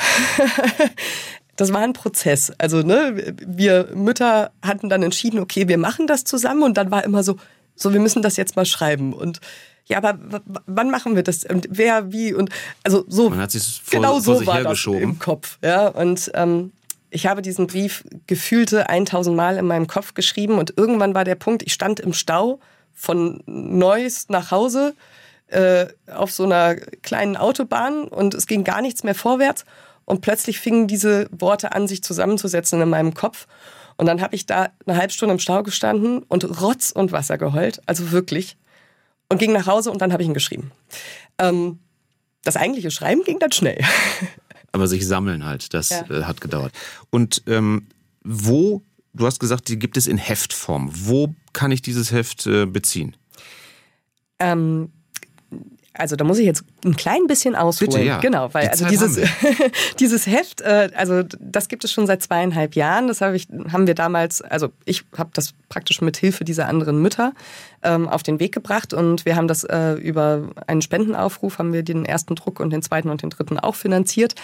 das 1.57 1.73
war 1.73 1.81
ein 1.81 1.93
Prozess. 1.93 2.53
Also, 2.57 2.83
ne, 2.83 3.35
wir 3.45 3.89
Mütter 3.97 4.53
hatten 4.63 4.89
dann 4.89 5.03
entschieden, 5.03 5.41
okay, 5.41 5.67
wir 5.67 5.77
machen 5.77 6.07
das 6.07 6.23
zusammen 6.23 6.63
und 6.63 6.77
dann 6.77 6.93
war 6.93 7.03
immer 7.03 7.25
so, 7.25 7.37
so, 7.75 7.93
wir 7.93 7.99
müssen 7.99 8.23
das 8.23 8.37
jetzt 8.37 8.55
mal 8.55 8.65
schreiben. 8.65 9.13
Und 9.13 9.41
ja, 9.87 9.99
aber 9.99 10.21
wann 10.67 10.89
machen 10.91 11.17
wir 11.17 11.25
das? 11.25 11.45
Und 11.45 11.67
wer 11.69 12.13
wie? 12.13 12.33
Und 12.33 12.51
also 12.85 13.05
so 13.09 13.29
Man 13.29 13.41
hat 13.41 13.51
sich 13.51 13.83
vor, 13.83 13.99
genau 13.99 14.21
so 14.21 14.47
war 14.47 14.63
das 14.63 14.87
im 14.87 15.19
Kopf, 15.19 15.59
ja. 15.65 15.89
Und 15.89 16.31
ähm, 16.35 16.71
ich 17.11 17.27
habe 17.27 17.43
diesen 17.43 17.67
Brief 17.67 18.05
gefühlte 18.29 18.89
1000 18.89 19.35
Mal 19.35 19.57
in 19.57 19.67
meinem 19.67 19.89
Kopf 19.89 20.15
geschrieben 20.15 20.59
und 20.59 20.75
irgendwann 20.77 21.17
war 21.17 21.25
der 21.25 21.35
Punkt, 21.35 21.65
ich 21.65 21.73
stand 21.73 21.99
im 21.99 22.13
Stau 22.13 22.61
von 22.95 23.43
Neuss 23.47 24.27
nach 24.29 24.53
Hause 24.53 24.95
äh, 25.49 25.87
auf 26.13 26.33
so 26.33 26.45
einer 26.45 26.77
kleinen 26.77 27.37
Autobahn 27.37 28.05
und 28.05 28.35
es 28.35 28.47
ging 28.47 28.65
gar 28.65 28.83
nichts 28.83 29.05
mehr 29.05 29.15
vorwärts. 29.15 29.65
Und 30.05 30.21
plötzlich 30.21 30.61
fingen 30.61 30.87
diese 30.87 31.29
Worte 31.31 31.73
an, 31.73 31.89
sich 31.89 32.03
zusammenzusetzen 32.03 32.81
in 32.81 32.89
meinem 32.89 33.15
Kopf. 33.15 33.47
Und 33.97 34.07
dann 34.07 34.21
habe 34.21 34.35
ich 34.35 34.47
da 34.47 34.69
eine 34.87 34.97
halbe 34.97 35.13
Stunde 35.13 35.35
im 35.35 35.39
Stau 35.39 35.63
gestanden 35.63 36.23
und 36.23 36.61
Rotz 36.61 36.91
und 36.91 37.13
Wasser 37.13 37.39
geheult, 37.39 37.81
also 37.87 38.13
wirklich. 38.13 38.57
Und 39.29 39.39
ging 39.39 39.53
nach 39.53 39.67
Hause 39.67 39.91
und 39.91 40.01
dann 40.01 40.13
habe 40.13 40.23
ich 40.23 40.29
ihn 40.29 40.35
geschrieben. 40.35 40.71
Ähm, 41.39 41.81
das 42.45 42.57
eigentliche 42.57 42.91
Schreiben 42.91 43.25
ging 43.25 43.39
dann 43.39 43.53
schnell. 43.53 43.83
Aber 44.73 44.87
sich 44.87 45.07
sammeln 45.07 45.45
halt, 45.45 45.75
das 45.75 45.91
ja. 45.91 46.09
äh, 46.11 46.25
hat 46.25 46.41
gedauert. 46.41 46.73
Und 47.11 47.43
ähm, 47.47 47.89
wo, 48.23 48.83
du 49.15 49.27
hast 49.27 49.41
gesagt, 49.41 49.69
die 49.69 49.79
gibt 49.79 49.97
es 49.97 50.07
in 50.07 50.19
Heftform. 50.19 50.91
Wo 50.93 51.35
kann 51.53 51.73
ich 51.73 51.83
dieses 51.83 52.13
Heft 52.13 52.47
äh, 52.47 52.67
beziehen? 52.67 53.17
Ähm, 54.39 54.93
also 55.99 56.17
da 56.17 56.25
muss 56.25 56.39
ich 56.39 56.47
jetzt 56.47 56.65
ein 56.85 56.97
klein 56.97 57.27
bisschen 57.27 57.55
ausholen. 57.55 57.93
Bitte, 57.93 58.05
ja. 58.05 58.19
Genau, 58.19 58.53
weil 58.53 58.69
also 58.69 58.87
dieses, 58.87 59.21
dieses 60.01 60.27
Heft, 60.27 60.61
äh, 60.61 60.91
also 60.95 61.23
das 61.39 61.69
gibt 61.69 61.85
es 61.85 61.93
schon 61.93 62.07
seit 62.07 62.23
zweieinhalb 62.23 62.75
Jahren. 62.77 63.09
Das 63.09 63.21
hab 63.21 63.35
ich, 63.35 63.49
haben 63.73 63.87
wir 63.87 63.95
damals, 63.95 64.43
also 64.43 64.71
ich 64.85 65.05
habe 65.17 65.31
das 65.33 65.55
praktisch 65.69 66.01
mit 66.01 66.17
Hilfe 66.17 66.45
dieser 66.45 66.69
anderen 66.69 67.01
Mütter 67.01 67.33
ähm, 67.83 68.09
auf 68.09 68.23
den 68.23 68.41
Weg 68.41 68.53
gebracht 68.53 68.93
und 68.93 69.25
wir 69.25 69.37
haben 69.37 69.49
das 69.49 69.65
äh, 69.65 69.95
über 69.95 70.49
einen 70.67 70.83
Spendenaufruf, 70.83 71.59
haben 71.59 71.73
wir 71.73 71.83
den 71.83 72.05
ersten 72.05 72.35
Druck 72.35 72.61
und 72.61 72.71
den 72.71 72.83
zweiten 72.83 73.09
und 73.09 73.23
den 73.23 73.31
dritten 73.31 73.59
auch 73.59 73.75
finanziert 73.75 74.35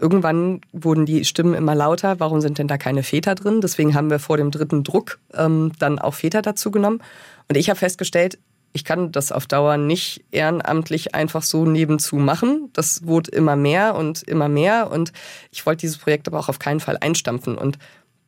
irgendwann 0.00 0.60
wurden 0.72 1.06
die 1.06 1.24
Stimmen 1.24 1.54
immer 1.54 1.74
lauter. 1.74 2.20
Warum 2.20 2.40
sind 2.40 2.58
denn 2.58 2.68
da 2.68 2.78
keine 2.78 3.02
Väter 3.02 3.34
drin? 3.34 3.60
Deswegen 3.60 3.94
haben 3.94 4.10
wir 4.10 4.18
vor 4.18 4.36
dem 4.36 4.50
dritten 4.50 4.84
Druck 4.84 5.18
ähm, 5.34 5.72
dann 5.78 5.98
auch 5.98 6.14
Väter 6.14 6.40
dazu 6.40 6.70
genommen. 6.70 7.02
Und 7.48 7.56
ich 7.56 7.68
habe 7.68 7.78
festgestellt, 7.78 8.38
ich 8.72 8.84
kann 8.84 9.12
das 9.12 9.32
auf 9.32 9.46
Dauer 9.46 9.76
nicht 9.76 10.24
ehrenamtlich 10.30 11.14
einfach 11.14 11.42
so 11.42 11.64
nebenzu 11.64 12.16
machen. 12.16 12.70
Das 12.72 13.06
wurde 13.06 13.30
immer 13.30 13.56
mehr 13.56 13.94
und 13.94 14.22
immer 14.22 14.48
mehr. 14.48 14.90
Und 14.90 15.12
ich 15.50 15.66
wollte 15.66 15.80
dieses 15.80 15.98
Projekt 15.98 16.28
aber 16.28 16.38
auch 16.38 16.48
auf 16.48 16.58
keinen 16.58 16.80
Fall 16.80 16.98
einstampfen. 17.00 17.56
Und 17.56 17.78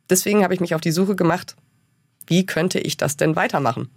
deswegen 0.08 0.42
habe 0.42 0.54
ich 0.54 0.60
mich 0.60 0.74
auf 0.74 0.80
die 0.80 0.92
Suche 0.92 1.14
gemacht, 1.14 1.56
wie 2.26 2.46
könnte 2.46 2.78
ich 2.78 2.96
das 2.96 3.16
denn 3.16 3.36
weitermachen? 3.36 3.90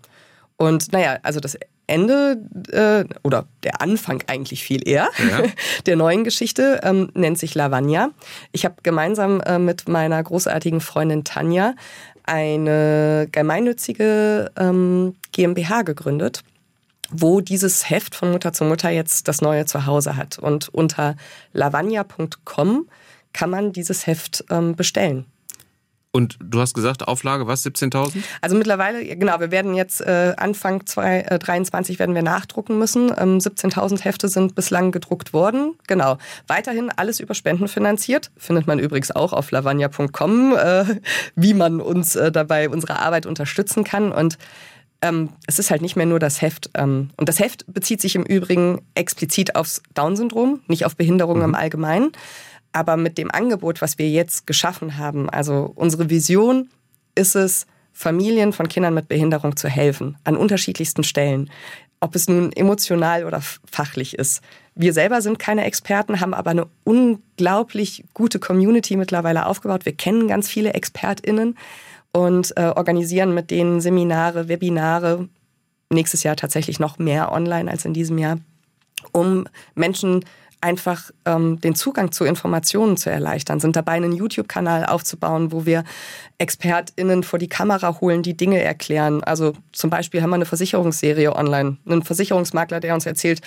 Und 0.58 0.92
naja, 0.92 1.18
also 1.24 1.40
das 1.40 1.58
Ende 1.88 2.38
äh, 2.72 3.06
oder 3.24 3.46
der 3.64 3.82
Anfang 3.82 4.24
eigentlich 4.28 4.64
viel 4.64 4.88
eher 4.88 5.10
ja. 5.30 5.44
der 5.86 5.96
neuen 5.96 6.24
Geschichte 6.24 6.80
ähm, 6.84 7.12
nennt 7.14 7.38
sich 7.38 7.56
Lavagna. 7.56 8.12
Ich 8.52 8.64
habe 8.64 8.76
gemeinsam 8.84 9.42
äh, 9.42 9.60
mit 9.60 9.88
meiner 9.90 10.24
großartigen 10.24 10.80
Freundin 10.80 11.24
Tanja 11.24 11.76
eine 12.24 13.28
gemeinnützige 13.32 14.52
ähm, 14.58 15.16
GmbH 15.32 15.82
gegründet, 15.84 16.44
wo 17.10 17.42
dieses 17.42 17.90
Heft 17.90 18.16
von 18.16 18.32
Mutter 18.32 18.54
zu 18.54 18.64
Mutter 18.64 18.90
jetzt 18.90 19.28
das 19.28 19.42
neue 19.42 19.66
Zuhause 19.66 20.16
hat. 20.16 20.40
Und 20.40 20.70
unter 20.70 21.16
lavagna.com 21.54 22.88
kann 23.34 23.50
man 23.50 23.74
dieses 23.74 24.08
Heft 24.08 24.46
ähm, 24.50 24.76
bestellen. 24.76 25.26
Und 26.16 26.38
du 26.44 26.62
hast 26.62 26.76
gesagt, 26.76 27.08
Auflage 27.08 27.48
was, 27.48 27.66
17.000? 27.66 28.18
Also 28.40 28.56
mittlerweile, 28.56 29.04
genau, 29.04 29.40
wir 29.40 29.50
werden 29.50 29.74
jetzt 29.74 30.00
äh, 30.00 30.34
Anfang 30.38 30.86
2023 30.86 31.96
äh, 31.96 32.00
werden 32.00 32.14
wir 32.14 32.22
nachdrucken 32.22 32.78
müssen. 32.78 33.12
Ähm, 33.18 33.40
17.000 33.40 34.04
Hefte 34.04 34.28
sind 34.28 34.54
bislang 34.54 34.92
gedruckt 34.92 35.34
worden. 35.34 35.74
Genau. 35.88 36.20
Weiterhin 36.46 36.92
alles 36.96 37.20
über 37.20 37.34
Spenden 37.34 37.68
finanziert. 37.68 38.30
Findet 38.38 38.68
man 38.68 38.78
übrigens 38.78 39.10
auch 39.10 39.34
auf 39.34 39.50
lavagna.com, 39.50 40.56
äh, 40.56 40.86
wie 41.36 41.56
man 41.56 41.82
uns 41.82 42.16
äh, 42.16 42.32
dabei 42.32 42.70
unsere 42.70 43.00
Arbeit 43.00 43.26
unterstützen 43.26 43.84
kann. 43.84 44.12
Und 44.12 44.38
ähm, 45.02 45.30
es 45.48 45.58
ist 45.58 45.72
halt 45.72 45.82
nicht 45.82 45.96
mehr 45.96 46.06
nur 46.06 46.20
das 46.20 46.44
Heft. 46.44 46.70
Ähm, 46.76 47.10
und 47.18 47.28
das 47.28 47.40
Heft 47.40 47.66
bezieht 47.74 48.02
sich 48.02 48.16
im 48.16 48.24
Übrigen 48.24 48.82
explizit 48.94 49.56
aufs 49.56 49.82
Down-Syndrom, 49.96 50.62
nicht 50.68 50.86
auf 50.86 50.96
Behinderungen 50.96 51.42
mhm. 51.42 51.50
im 51.50 51.56
Allgemeinen. 51.56 52.12
Aber 52.74 52.98
mit 52.98 53.18
dem 53.18 53.32
Angebot, 53.32 53.82
was 53.82 53.98
wir 53.98 54.10
jetzt 54.10 54.48
geschaffen 54.48 54.98
haben, 54.98 55.30
also 55.30 55.72
unsere 55.76 56.10
Vision 56.10 56.70
ist 57.16 57.36
es, 57.36 57.68
Familien 57.94 58.54
von 58.54 58.68
Kindern 58.68 58.96
mit 58.96 59.08
Behinderung 59.08 59.56
zu 59.56 59.70
helfen, 59.70 60.18
an 60.24 60.36
unterschiedlichsten 60.36 61.04
Stellen. 61.04 61.52
Ob 62.00 62.16
es 62.16 62.28
nun 62.28 62.52
emotional 62.52 63.24
oder 63.24 63.42
fachlich 63.72 64.18
ist. 64.18 64.42
Wir 64.76 64.92
selber 64.92 65.22
sind 65.22 65.38
keine 65.38 65.64
Experten, 65.64 66.20
haben 66.20 66.34
aber 66.34 66.50
eine 66.50 66.68
unglaublich 66.84 68.04
gute 68.14 68.40
Community 68.40 68.98
mittlerweile 68.98 69.46
aufgebaut. 69.46 69.86
Wir 69.86 69.96
kennen 69.96 70.28
ganz 70.28 70.50
viele 70.50 70.74
ExpertInnen 70.74 71.56
und 72.12 72.58
äh, 72.58 72.74
organisieren 72.76 73.34
mit 73.34 73.52
denen 73.52 73.80
Seminare, 73.80 74.50
Webinare, 74.50 75.30
nächstes 75.90 76.24
Jahr 76.24 76.36
tatsächlich 76.36 76.80
noch 76.80 76.98
mehr 76.98 77.32
online 77.32 77.70
als 77.70 77.86
in 77.86 77.94
diesem 77.94 78.18
Jahr, 78.18 78.40
um 79.12 79.48
Menschen 79.76 80.26
einfach 80.64 81.12
ähm, 81.26 81.60
den 81.60 81.76
Zugang 81.76 82.12
zu 82.12 82.24
Informationen 82.24 82.96
zu 82.98 83.10
erleichtern, 83.10 83.60
sind 83.60 83.76
dabei, 83.76 83.94
einen 83.94 84.14
YouTube-Kanal 84.14 84.86
aufzubauen, 84.86 85.52
wo 85.52 85.66
wir 85.66 85.84
ExpertInnen 86.38 87.24
vor 87.24 87.38
die 87.38 87.50
Kamera 87.50 88.00
holen, 88.00 88.24
die 88.24 88.38
Dinge 88.38 88.62
erklären. 88.62 89.24
Also 89.24 89.54
zum 89.74 89.90
Beispiel 89.90 90.22
haben 90.22 90.30
wir 90.30 90.36
eine 90.36 90.46
Versicherungsserie 90.46 91.36
online, 91.36 91.78
einen 91.86 92.04
Versicherungsmakler, 92.04 92.80
der 92.80 92.94
uns 92.94 93.06
erzählt, 93.06 93.42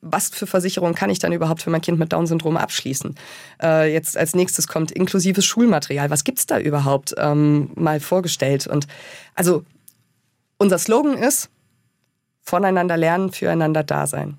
was 0.00 0.30
für 0.30 0.46
Versicherungen 0.46 0.94
kann 0.94 1.10
ich 1.10 1.18
dann 1.18 1.32
überhaupt 1.32 1.60
für 1.60 1.70
mein 1.70 1.82
Kind 1.82 1.98
mit 1.98 2.12
Down-Syndrom 2.12 2.56
abschließen? 2.56 3.16
Äh, 3.62 3.92
jetzt 3.92 4.16
als 4.16 4.34
nächstes 4.34 4.66
kommt 4.66 4.92
inklusives 4.92 5.44
Schulmaterial. 5.44 6.08
Was 6.08 6.24
gibt's 6.24 6.46
da 6.46 6.58
überhaupt 6.58 7.14
ähm, 7.18 7.70
mal 7.74 8.00
vorgestellt? 8.00 8.66
Und 8.66 8.86
also 9.34 9.64
unser 10.56 10.78
Slogan 10.78 11.14
ist, 11.14 11.50
voneinander 12.40 12.96
lernen, 12.96 13.32
füreinander 13.32 13.82
da 13.82 14.06
sein. 14.06 14.38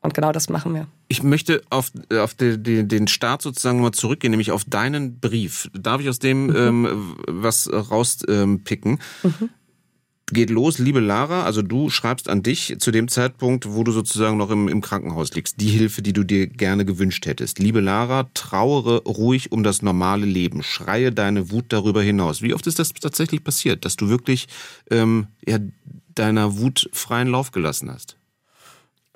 Und 0.00 0.12
genau 0.12 0.32
das 0.32 0.50
machen 0.50 0.74
wir. 0.74 0.88
Ich 1.10 1.22
möchte 1.22 1.62
auf, 1.70 1.90
auf 2.12 2.34
die, 2.34 2.62
die, 2.62 2.86
den 2.86 3.08
Start 3.08 3.40
sozusagen 3.40 3.80
mal 3.80 3.92
zurückgehen, 3.92 4.30
nämlich 4.30 4.50
auf 4.50 4.64
deinen 4.64 5.18
Brief. 5.20 5.70
Darf 5.72 6.02
ich 6.02 6.08
aus 6.10 6.18
dem 6.18 6.48
mhm. 6.48 6.56
ähm, 6.56 7.16
was 7.26 7.70
rauspicken? 7.72 8.98
Ähm, 9.24 9.34
mhm. 9.40 9.48
Geht 10.30 10.50
los, 10.50 10.78
liebe 10.78 11.00
Lara, 11.00 11.44
also 11.44 11.62
du 11.62 11.88
schreibst 11.88 12.28
an 12.28 12.42
dich 12.42 12.76
zu 12.80 12.90
dem 12.90 13.08
Zeitpunkt, 13.08 13.72
wo 13.72 13.82
du 13.82 13.92
sozusagen 13.92 14.36
noch 14.36 14.50
im, 14.50 14.68
im 14.68 14.82
Krankenhaus 14.82 15.32
liegst, 15.32 15.58
die 15.58 15.70
Hilfe, 15.70 16.02
die 16.02 16.12
du 16.12 16.22
dir 16.22 16.46
gerne 16.46 16.84
gewünscht 16.84 17.24
hättest. 17.24 17.58
Liebe 17.58 17.80
Lara, 17.80 18.28
trauere 18.34 19.04
ruhig 19.04 19.52
um 19.52 19.62
das 19.62 19.80
normale 19.80 20.26
Leben, 20.26 20.62
schreie 20.62 21.12
deine 21.12 21.50
Wut 21.50 21.66
darüber 21.70 22.02
hinaus. 22.02 22.42
Wie 22.42 22.52
oft 22.52 22.66
ist 22.66 22.78
das 22.78 22.92
tatsächlich 22.92 23.42
passiert, 23.42 23.86
dass 23.86 23.96
du 23.96 24.10
wirklich 24.10 24.48
ähm, 24.90 25.28
ja, 25.46 25.60
deiner 26.14 26.58
Wut 26.58 26.90
freien 26.92 27.28
Lauf 27.28 27.50
gelassen 27.50 27.90
hast? 27.90 28.18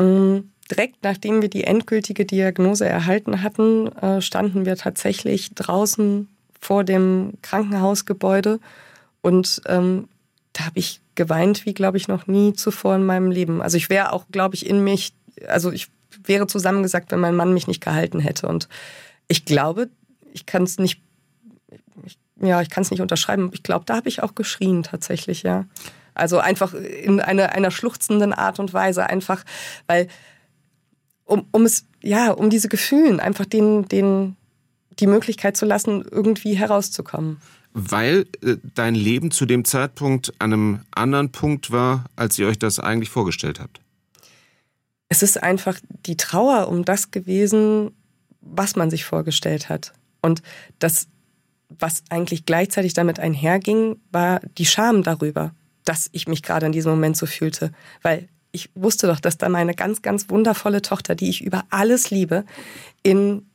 Mhm 0.01 0.52
direkt 0.73 1.03
nachdem 1.03 1.43
wir 1.43 1.51
die 1.51 1.65
endgültige 1.65 2.25
Diagnose 2.25 2.87
erhalten 2.87 3.43
hatten, 3.43 3.89
äh, 3.89 4.21
standen 4.21 4.65
wir 4.65 4.77
tatsächlich 4.77 5.55
draußen 5.55 6.29
vor 6.61 6.85
dem 6.85 7.35
Krankenhausgebäude 7.43 8.59
und 9.21 9.61
ähm, 9.67 10.09
da 10.53 10.67
habe 10.67 10.79
ich 10.79 11.01
geweint, 11.15 11.67
wie 11.67 11.75
glaube 11.75 11.97
ich 11.97 12.09
noch 12.09 12.27
nie 12.27 12.53
zuvor 12.55 12.97
in 12.97 13.05
meinem 13.05 13.31
Leben. 13.31 13.63
Also 13.63 13.77
ich 13.77 13.91
wäre 13.91 14.13
auch, 14.13 14.27
glaube 14.31 14.55
ich, 14.55 14.67
in 14.67 14.83
mich, 14.83 15.13
also 15.47 15.71
ich 15.71 15.89
wäre 16.25 16.47
zusammengesagt, 16.47 17.11
wenn 17.11 17.21
mein 17.21 17.37
Mann 17.37 17.55
mich 17.55 17.67
nicht 17.67 17.83
gehalten 17.83 18.21
hätte. 18.21 18.47
Und 18.49 18.69
ich 19.29 19.45
glaube, 19.45 19.89
ich 20.33 20.47
kann 20.47 20.63
es 20.63 20.79
nicht, 20.79 21.01
ich, 22.05 22.19
ja, 22.41 22.61
ich 22.63 22.71
kann 22.71 22.83
es 22.83 22.91
nicht 22.91 23.01
unterschreiben. 23.01 23.51
Ich 23.53 23.63
glaube, 23.63 23.85
da 23.87 23.97
habe 23.97 24.09
ich 24.09 24.23
auch 24.23 24.35
geschrien 24.35 24.83
tatsächlich, 24.83 25.43
ja. 25.43 25.67
Also 26.15 26.39
einfach 26.39 26.75
in 26.75 27.21
eine, 27.21 27.53
einer 27.53 27.71
schluchzenden 27.71 28.35
Art 28.35 28.59
und 28.59 28.75
Weise, 28.75 29.09
einfach, 29.09 29.45
weil 29.87 30.09
um, 31.25 31.47
um 31.51 31.65
es, 31.65 31.87
ja, 32.03 32.31
um 32.31 32.51
diese 32.51 32.69
Gefühlen 32.69 33.21
einfach 33.21 33.47
den, 33.47 33.89
den, 33.89 34.37
die 34.99 35.07
Möglichkeit 35.07 35.57
zu 35.57 35.67
lassen, 35.67 36.05
irgendwie 36.11 36.55
herauszukommen. 36.55 37.41
Weil 37.75 38.27
äh, 38.43 38.57
dein 38.75 38.95
Leben 38.95 39.31
zu 39.31 39.47
dem 39.47 39.65
Zeitpunkt 39.65 40.33
an 40.39 40.53
einem 40.53 40.81
anderen 40.91 41.31
Punkt 41.31 41.71
war, 41.71 42.05
als 42.17 42.39
ihr 42.39 42.47
euch 42.47 42.59
das 42.59 42.79
eigentlich 42.79 43.11
vorgestellt 43.11 43.61
habt. 43.61 43.81
Es 45.09 45.23
ist 45.23 45.43
einfach 45.43 45.79
die 46.07 46.17
Trauer 46.17 46.69
um 46.69 46.85
das 46.85 47.11
gewesen, 47.11 47.93
was 48.41 48.77
man 48.77 48.91
sich 48.91 49.05
vorgestellt 49.05 49.69
hat. 49.69 49.93
Und 50.21 50.43
das, 50.79 51.09
was 51.69 52.03
eigentlich 52.11 52.45
gleichzeitig 52.45 52.95
damit 52.95 53.21
einherging, 53.21 53.97
war 54.11 54.41
die 54.59 54.67
Scham 54.67 55.03
darüber, 55.03 55.55
dass 55.85 56.09
ich 56.13 56.29
mich 56.29 56.43
gerade 56.43 56.67
in 56.67 56.73
diesem 56.73 56.93
Moment 56.93 57.17
so 57.17 57.27
fühlte. 57.27 57.73
Weil 58.03 58.29
ich 58.53 58.71
wusste 58.75 59.07
doch, 59.07 59.19
dass 59.19 59.39
da 59.39 59.49
meine 59.49 59.75
ganz, 59.75 60.03
ganz 60.03 60.29
wundervolle 60.29 60.83
Tochter, 60.83 61.15
die 61.15 61.31
ich 61.31 61.43
über 61.43 61.65
alles 61.71 62.11
liebe, 62.11 62.45
in, 63.03 63.47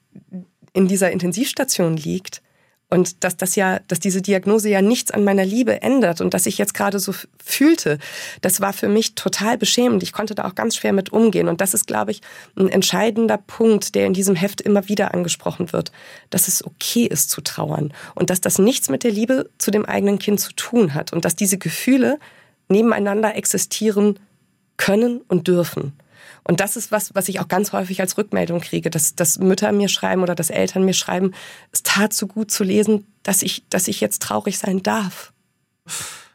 in 0.73 0.87
dieser 0.87 1.11
Intensivstation 1.11 1.95
liegt. 1.95 2.41
Und 2.89 3.25
dass 3.25 3.35
das 3.35 3.55
ja, 3.55 3.79
dass 3.89 3.99
diese 3.99 4.21
Diagnose 4.21 4.69
ja 4.69 4.81
nichts 4.81 5.11
an 5.11 5.25
meiner 5.25 5.43
Liebe 5.43 5.81
ändert 5.81 6.21
und 6.21 6.33
dass 6.33 6.45
ich 6.45 6.57
jetzt 6.57 6.73
gerade 6.73 6.99
so 6.99 7.13
fühlte, 7.43 7.99
das 8.39 8.61
war 8.61 8.71
für 8.71 8.87
mich 8.87 9.13
total 9.13 9.57
beschämend. 9.57 10.03
Ich 10.03 10.13
konnte 10.13 10.35
da 10.35 10.45
auch 10.45 10.55
ganz 10.55 10.77
schwer 10.77 10.93
mit 10.93 11.11
umgehen. 11.11 11.49
Und 11.49 11.59
das 11.59 11.73
ist, 11.73 11.85
glaube 11.85 12.11
ich, 12.11 12.21
ein 12.55 12.69
entscheidender 12.69 13.37
Punkt, 13.37 13.93
der 13.93 14.05
in 14.05 14.13
diesem 14.13 14.35
Heft 14.35 14.61
immer 14.61 14.87
wieder 14.87 15.13
angesprochen 15.13 15.73
wird, 15.73 15.91
dass 16.29 16.47
es 16.47 16.65
okay 16.65 17.05
ist 17.05 17.29
zu 17.29 17.41
trauern 17.41 17.93
und 18.15 18.29
dass 18.29 18.39
das 18.39 18.57
nichts 18.57 18.87
mit 18.87 19.03
der 19.03 19.11
Liebe 19.11 19.49
zu 19.57 19.69
dem 19.69 19.85
eigenen 19.85 20.17
Kind 20.17 20.39
zu 20.39 20.53
tun 20.53 20.93
hat 20.93 21.11
und 21.11 21.25
dass 21.25 21.35
diese 21.35 21.57
Gefühle 21.57 22.19
nebeneinander 22.69 23.35
existieren 23.35 24.17
können 24.77 25.21
und 25.27 25.47
dürfen. 25.47 25.93
Und 26.43 26.61
das 26.61 26.77
ist 26.77 26.91
was, 26.91 27.13
was 27.13 27.27
ich 27.27 27.39
auch 27.39 27.49
ganz 27.49 27.73
häufig 27.73 27.99
als 27.99 28.17
Rückmeldung 28.17 28.61
kriege, 28.61 28.89
dass, 28.89 29.15
dass 29.15 29.37
Mütter 29.37 29.71
mir 29.73 29.89
schreiben 29.89 30.23
oder 30.23 30.33
dass 30.33 30.49
Eltern 30.49 30.85
mir 30.85 30.93
schreiben, 30.93 31.33
es 31.71 31.83
tat 31.83 32.13
so 32.13 32.25
gut 32.25 32.51
zu 32.51 32.63
lesen, 32.63 33.05
dass 33.23 33.41
ich, 33.41 33.63
dass 33.69 33.89
ich 33.89 33.99
jetzt 33.99 34.21
traurig 34.21 34.57
sein 34.57 34.81
darf. 34.81 35.33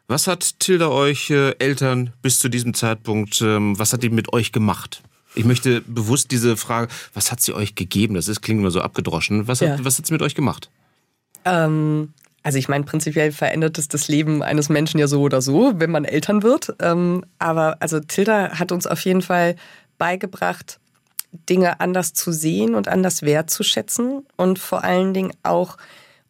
Was 0.09 0.27
hat 0.27 0.61
Tilda 0.61 0.89
euch 0.89 1.31
äh, 1.31 1.53
Eltern 1.59 2.13
bis 2.21 2.39
zu 2.39 2.51
diesem 2.51 2.75
Zeitpunkt, 2.75 3.41
ähm, 3.41 3.79
was 3.79 3.95
hat 3.95 4.03
die 4.03 4.11
mit 4.11 4.33
euch 4.35 4.53
gemacht? 4.53 5.03
Ich 5.35 5.47
möchte 5.47 5.81
bewusst 5.81 6.31
diese 6.31 6.59
Frage, 6.59 6.93
was 7.15 7.33
hat 7.33 7.41
sie 7.41 7.55
euch 7.55 7.75
gegeben? 7.75 8.15
Das 8.15 8.29
ist, 8.29 8.43
klingt 8.43 8.61
immer 8.61 8.71
so 8.71 8.83
abgedroschen. 8.83 9.49
Was 9.49 9.63
hat, 9.63 9.79
ja. 9.79 9.85
was 9.85 9.97
hat 9.97 10.07
sie 10.07 10.13
mit 10.13 10.21
euch 10.21 10.35
gemacht? 10.35 10.69
Ähm, 11.47 12.13
also 12.43 12.59
ich 12.59 12.69
meine, 12.69 12.85
prinzipiell 12.85 13.33
verändert 13.33 13.79
es 13.79 13.89
das 13.89 14.09
Leben 14.09 14.43
eines 14.43 14.69
Menschen 14.69 14.99
ja 14.99 15.07
so 15.07 15.23
oder 15.23 15.41
so, 15.41 15.73
wenn 15.77 15.91
man 15.91 16.05
Eltern 16.05 16.43
wird. 16.43 16.75
Ähm, 16.81 17.25
aber 17.39 17.77
also 17.81 18.01
Tilda 18.01 18.59
hat 18.59 18.73
uns 18.73 18.87
auf 18.87 19.01
jeden 19.01 19.23
Fall 19.23 19.57
beigebracht, 19.99 20.81
Dinge 21.49 21.81
anders 21.81 22.13
zu 22.13 22.33
sehen 22.33 22.75
und 22.75 22.89
anders 22.89 23.23
wertzuschätzen 23.23 24.27
und 24.37 24.59
vor 24.59 24.85
allen 24.85 25.15
Dingen 25.15 25.33
auch 25.43 25.77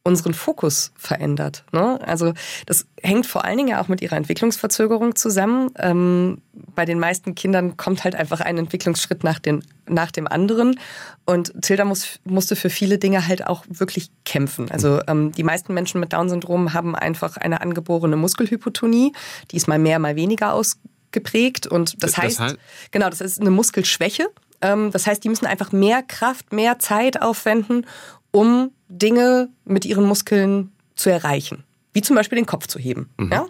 unseren 0.05 0.35
Fokus 0.35 0.93
verändert. 0.97 1.65
Ne? 1.73 2.01
Also 2.05 2.35
das 2.67 2.87
hängt 3.01 3.27
vor 3.27 3.45
allen 3.45 3.57
Dingen 3.57 3.69
ja 3.69 3.81
auch 3.81 3.89
mit 3.89 4.03
ihrer 4.03 4.17
Entwicklungsverzögerung 4.17 5.15
zusammen. 5.15 5.71
Ähm, 5.79 6.43
bei 6.75 6.85
den 6.85 6.99
meisten 6.99 7.35
Kindern 7.35 7.77
kommt 7.77 8.03
halt 8.03 8.17
einfach 8.17 8.41
ein 8.41 8.59
Entwicklungsschritt 8.59 9.23
nach, 9.23 9.39
den, 9.39 9.65
nach 9.87 10.11
dem 10.11 10.27
anderen. 10.27 10.79
Und 11.25 11.53
Tilda 11.63 11.85
muss, 11.85 12.19
musste 12.25 12.57
für 12.57 12.71
viele 12.71 12.99
Dinge 12.99 13.29
halt 13.29 13.47
auch 13.47 13.65
wirklich 13.69 14.11
kämpfen. 14.25 14.71
Also 14.73 15.01
ähm, 15.07 15.31
die 15.33 15.45
meisten 15.45 15.73
Menschen 15.73 16.01
mit 16.01 16.13
Down-Syndrom 16.13 16.73
haben 16.73 16.97
einfach 16.97 17.37
eine 17.37 17.61
angeborene 17.61 18.17
Muskelhypotonie. 18.17 19.13
Die 19.53 19.57
ist 19.57 19.69
mal 19.69 19.79
mehr, 19.79 20.01
mal 20.01 20.17
weniger 20.17 20.53
ausgeprägt. 20.53 21.69
Und 21.69 22.03
das, 22.03 22.13
das 22.13 22.23
heißt, 22.23 22.41
heißt, 22.41 22.57
genau, 22.91 23.09
das 23.09 23.21
ist 23.21 23.41
eine 23.41 23.51
Muskelschwäche. 23.51 24.27
Ähm, 24.63 24.91
das 24.91 25.07
heißt, 25.07 25.23
die 25.23 25.29
müssen 25.29 25.47
einfach 25.47 25.73
mehr 25.73 26.03
Kraft, 26.03 26.53
mehr 26.53 26.79
Zeit 26.79 27.21
aufwenden, 27.21 27.87
um 28.33 28.73
Dinge 28.89 29.49
mit 29.65 29.85
ihren 29.85 30.05
Muskeln 30.05 30.73
zu 30.97 31.11
erreichen. 31.11 31.65
Wie 31.93 32.03
zum 32.03 32.17
Beispiel 32.17 32.37
den 32.37 32.47
Kopf 32.47 32.67
zu 32.67 32.79
heben. 32.79 33.09
Mhm. 33.19 33.33
Ja? 33.33 33.47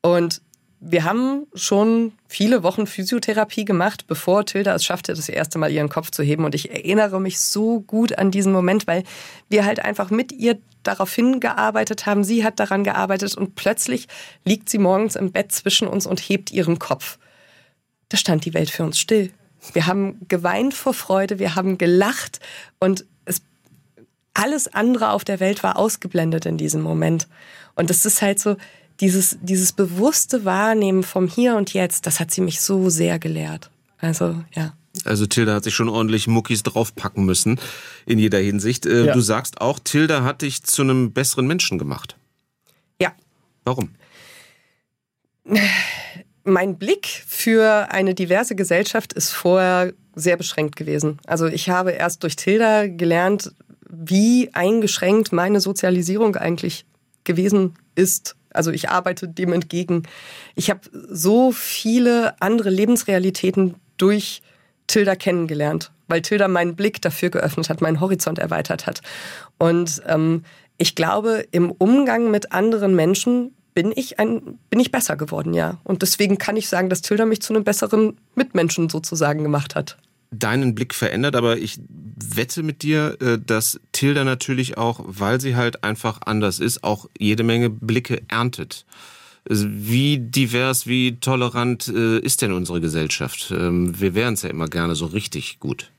Und 0.00 0.40
wir 0.80 1.04
haben 1.04 1.46
schon 1.54 2.12
viele 2.28 2.62
Wochen 2.62 2.86
Physiotherapie 2.86 3.64
gemacht, 3.64 4.06
bevor 4.06 4.46
Tilda 4.46 4.74
es 4.74 4.84
schaffte, 4.84 5.12
das 5.12 5.28
erste 5.28 5.58
Mal 5.58 5.72
ihren 5.72 5.88
Kopf 5.88 6.10
zu 6.10 6.22
heben. 6.22 6.44
Und 6.44 6.54
ich 6.54 6.70
erinnere 6.70 7.20
mich 7.20 7.40
so 7.40 7.80
gut 7.80 8.16
an 8.16 8.30
diesen 8.30 8.52
Moment, 8.52 8.86
weil 8.86 9.02
wir 9.48 9.64
halt 9.64 9.84
einfach 9.84 10.10
mit 10.10 10.30
ihr 10.30 10.58
darauf 10.84 11.12
hingearbeitet 11.12 12.06
haben. 12.06 12.22
Sie 12.22 12.44
hat 12.44 12.60
daran 12.60 12.84
gearbeitet 12.84 13.36
und 13.36 13.56
plötzlich 13.56 14.06
liegt 14.44 14.68
sie 14.68 14.78
morgens 14.78 15.16
im 15.16 15.32
Bett 15.32 15.50
zwischen 15.50 15.88
uns 15.88 16.06
und 16.06 16.20
hebt 16.20 16.52
ihren 16.52 16.78
Kopf. 16.78 17.18
Da 18.08 18.16
stand 18.16 18.44
die 18.44 18.54
Welt 18.54 18.70
für 18.70 18.84
uns 18.84 18.98
still. 18.98 19.32
Wir 19.72 19.86
haben 19.86 20.20
geweint 20.28 20.74
vor 20.74 20.94
Freude, 20.94 21.40
wir 21.40 21.56
haben 21.56 21.78
gelacht 21.78 22.38
und 22.78 23.04
alles 24.38 24.68
andere 24.68 25.10
auf 25.10 25.24
der 25.24 25.40
Welt 25.40 25.62
war 25.62 25.76
ausgeblendet 25.76 26.46
in 26.46 26.56
diesem 26.56 26.80
Moment. 26.80 27.26
Und 27.74 27.90
das 27.90 28.06
ist 28.06 28.22
halt 28.22 28.38
so, 28.38 28.56
dieses, 29.00 29.38
dieses 29.40 29.72
bewusste 29.72 30.44
Wahrnehmen 30.44 31.02
vom 31.02 31.28
Hier 31.28 31.56
und 31.56 31.72
Jetzt, 31.72 32.06
das 32.06 32.20
hat 32.20 32.30
sie 32.30 32.40
mich 32.40 32.60
so 32.60 32.88
sehr 32.88 33.18
gelehrt. 33.18 33.70
Also, 33.98 34.42
ja. 34.54 34.74
Also 35.04 35.26
Tilda 35.26 35.54
hat 35.54 35.64
sich 35.64 35.74
schon 35.74 35.88
ordentlich 35.88 36.26
Muckis 36.26 36.62
draufpacken 36.62 37.24
müssen, 37.24 37.60
in 38.06 38.18
jeder 38.18 38.38
Hinsicht. 38.38 38.86
Äh, 38.86 39.06
ja. 39.06 39.12
Du 39.12 39.20
sagst 39.20 39.60
auch, 39.60 39.78
Tilda 39.78 40.24
hat 40.24 40.42
dich 40.42 40.62
zu 40.64 40.82
einem 40.82 41.12
besseren 41.12 41.46
Menschen 41.46 41.78
gemacht. 41.78 42.16
Ja. 43.00 43.12
Warum? 43.64 43.90
Mein 46.44 46.78
Blick 46.78 47.06
für 47.06 47.90
eine 47.90 48.14
diverse 48.14 48.56
Gesellschaft 48.56 49.12
ist 49.12 49.30
vorher 49.30 49.92
sehr 50.14 50.36
beschränkt 50.36 50.76
gewesen. 50.76 51.18
Also 51.26 51.46
ich 51.46 51.70
habe 51.70 51.92
erst 51.92 52.22
durch 52.22 52.34
Tilda 52.34 52.86
gelernt, 52.88 53.52
wie 53.88 54.50
eingeschränkt 54.52 55.32
meine 55.32 55.60
Sozialisierung 55.60 56.36
eigentlich 56.36 56.84
gewesen 57.24 57.74
ist. 57.94 58.36
Also 58.50 58.70
ich 58.70 58.88
arbeite 58.88 59.28
dem 59.28 59.52
entgegen. 59.52 60.04
Ich 60.54 60.70
habe 60.70 60.80
so 60.92 61.52
viele 61.52 62.40
andere 62.40 62.70
Lebensrealitäten 62.70 63.74
durch 63.96 64.42
Tilda 64.86 65.14
kennengelernt, 65.14 65.92
weil 66.06 66.22
Tilda 66.22 66.48
meinen 66.48 66.74
Blick 66.74 67.02
dafür 67.02 67.30
geöffnet 67.30 67.68
hat, 67.68 67.80
meinen 67.80 68.00
Horizont 68.00 68.38
erweitert 68.38 68.86
hat. 68.86 69.02
Und 69.58 70.02
ähm, 70.06 70.44
ich 70.78 70.94
glaube, 70.94 71.46
im 71.50 71.70
Umgang 71.70 72.30
mit 72.30 72.52
anderen 72.52 72.94
Menschen 72.94 73.54
bin 73.74 73.92
ich 73.94 74.18
ein, 74.18 74.58
bin 74.70 74.80
ich 74.80 74.90
besser 74.90 75.16
geworden, 75.16 75.52
ja. 75.52 75.78
Und 75.84 76.02
deswegen 76.02 76.38
kann 76.38 76.56
ich 76.56 76.68
sagen, 76.68 76.88
dass 76.88 77.02
Tilda 77.02 77.26
mich 77.26 77.42
zu 77.42 77.52
einem 77.52 77.64
besseren 77.64 78.16
Mitmenschen 78.34 78.88
sozusagen 78.88 79.42
gemacht 79.42 79.74
hat 79.74 79.98
deinen 80.30 80.74
Blick 80.74 80.94
verändert, 80.94 81.36
aber 81.36 81.58
ich 81.58 81.78
wette 81.88 82.62
mit 82.62 82.82
dir, 82.82 83.16
äh, 83.20 83.38
dass 83.38 83.80
Tilda 83.92 84.24
natürlich 84.24 84.76
auch, 84.76 85.00
weil 85.04 85.40
sie 85.40 85.56
halt 85.56 85.84
einfach 85.84 86.20
anders 86.24 86.60
ist, 86.60 86.84
auch 86.84 87.08
jede 87.18 87.42
Menge 87.42 87.70
Blicke 87.70 88.22
erntet. 88.28 88.84
Also 89.48 89.66
wie 89.68 90.18
divers, 90.18 90.86
wie 90.86 91.16
tolerant 91.20 91.88
äh, 91.88 92.18
ist 92.18 92.42
denn 92.42 92.52
unsere 92.52 92.80
Gesellschaft? 92.80 93.50
Ähm, 93.50 93.98
wir 93.98 94.14
wären 94.14 94.34
es 94.34 94.42
ja 94.42 94.50
immer 94.50 94.68
gerne 94.68 94.94
so 94.94 95.06
richtig 95.06 95.58
gut. 95.58 95.90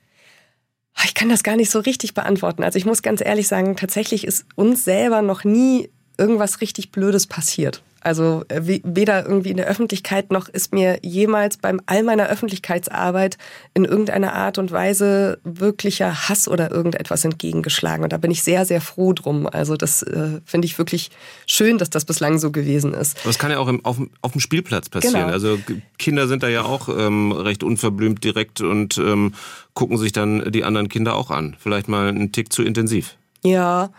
Ich 1.06 1.14
kann 1.14 1.30
das 1.30 1.44
gar 1.44 1.56
nicht 1.56 1.72
so 1.72 1.80
richtig 1.80 2.14
beantworten. 2.14 2.64
Also 2.64 2.78
ich 2.78 2.86
muss 2.86 3.02
ganz 3.02 3.22
ehrlich 3.22 3.48
sagen, 3.48 3.76
tatsächlich 3.76 4.26
ist 4.26 4.46
uns 4.56 4.84
selber 4.84 5.22
noch 5.22 5.44
nie 5.44 5.90
irgendwas 6.18 6.62
richtig 6.62 6.92
Blödes 6.92 7.26
passiert. 7.26 7.82
Also 8.02 8.44
äh, 8.48 8.62
weder 8.84 9.26
irgendwie 9.26 9.52
in 9.52 9.58
der 9.58 9.68
Öffentlichkeit 9.68 10.32
noch 10.32 10.48
ist 10.48 10.74
mir 10.74 11.00
jemals 11.02 11.58
beim 11.58 11.82
all 11.86 12.04
meiner 12.04 12.28
Öffentlichkeitsarbeit 12.28 13.38
in 13.74 13.86
irgendeiner 13.86 14.34
Art 14.34 14.58
und 14.58 14.72
Weise 14.72 15.40
wirklicher 15.44 16.30
Hass 16.30 16.48
oder 16.48 16.72
irgendetwas 16.72 17.26
entgegengeschlagen. 17.26 18.04
Und 18.04 18.14
da 18.14 18.18
bin 18.18 18.32
ich 18.32 18.44
sehr, 18.44 18.66
sehr 18.66 18.82
froh 18.82 19.14
drum. 19.14 19.48
Also 19.48 19.76
das 19.76 20.04
äh, 20.04 20.40
finde 20.46 20.66
ich 20.66 20.78
wirklich 20.78 21.12
schön, 21.46 21.78
dass 21.78 21.90
das 21.90 22.06
bislang 22.06 22.40
so 22.40 22.52
gewesen 22.52 22.94
ist. 22.94 23.18
Aber 23.22 23.30
es 23.30 23.40
kann 23.40 23.52
ja 23.52 23.60
auch 23.60 23.68
im, 23.68 23.84
auf, 23.84 23.98
auf, 24.22 24.32
dem 24.32 24.42
Spielplatz 24.42 24.90
passieren. 24.90 25.16
Genau. 25.16 25.34
Also 25.34 25.58
Kinder 25.98 26.28
sind 26.28 26.44
da 26.44 26.48
ja 26.48 26.64
auch 26.64 26.90
ähm, 26.90 27.32
recht 27.32 27.64
unverblümt 27.64 28.24
direkt 28.24 28.62
und 28.62 28.98
ähm, 28.98 29.34
gucken 29.74 29.98
sich 29.98 30.12
dann 30.12 30.52
die 30.52 30.64
anderen 30.64 30.90
Kinder 30.90 31.16
auch 31.16 31.32
an. 31.32 31.56
Vielleicht 31.60 31.90
mal 31.90 32.08
einen 32.08 32.32
Tick 32.32 32.54
zu 32.54 32.64
intensiv. 32.64 33.18
Ja, 33.44 33.92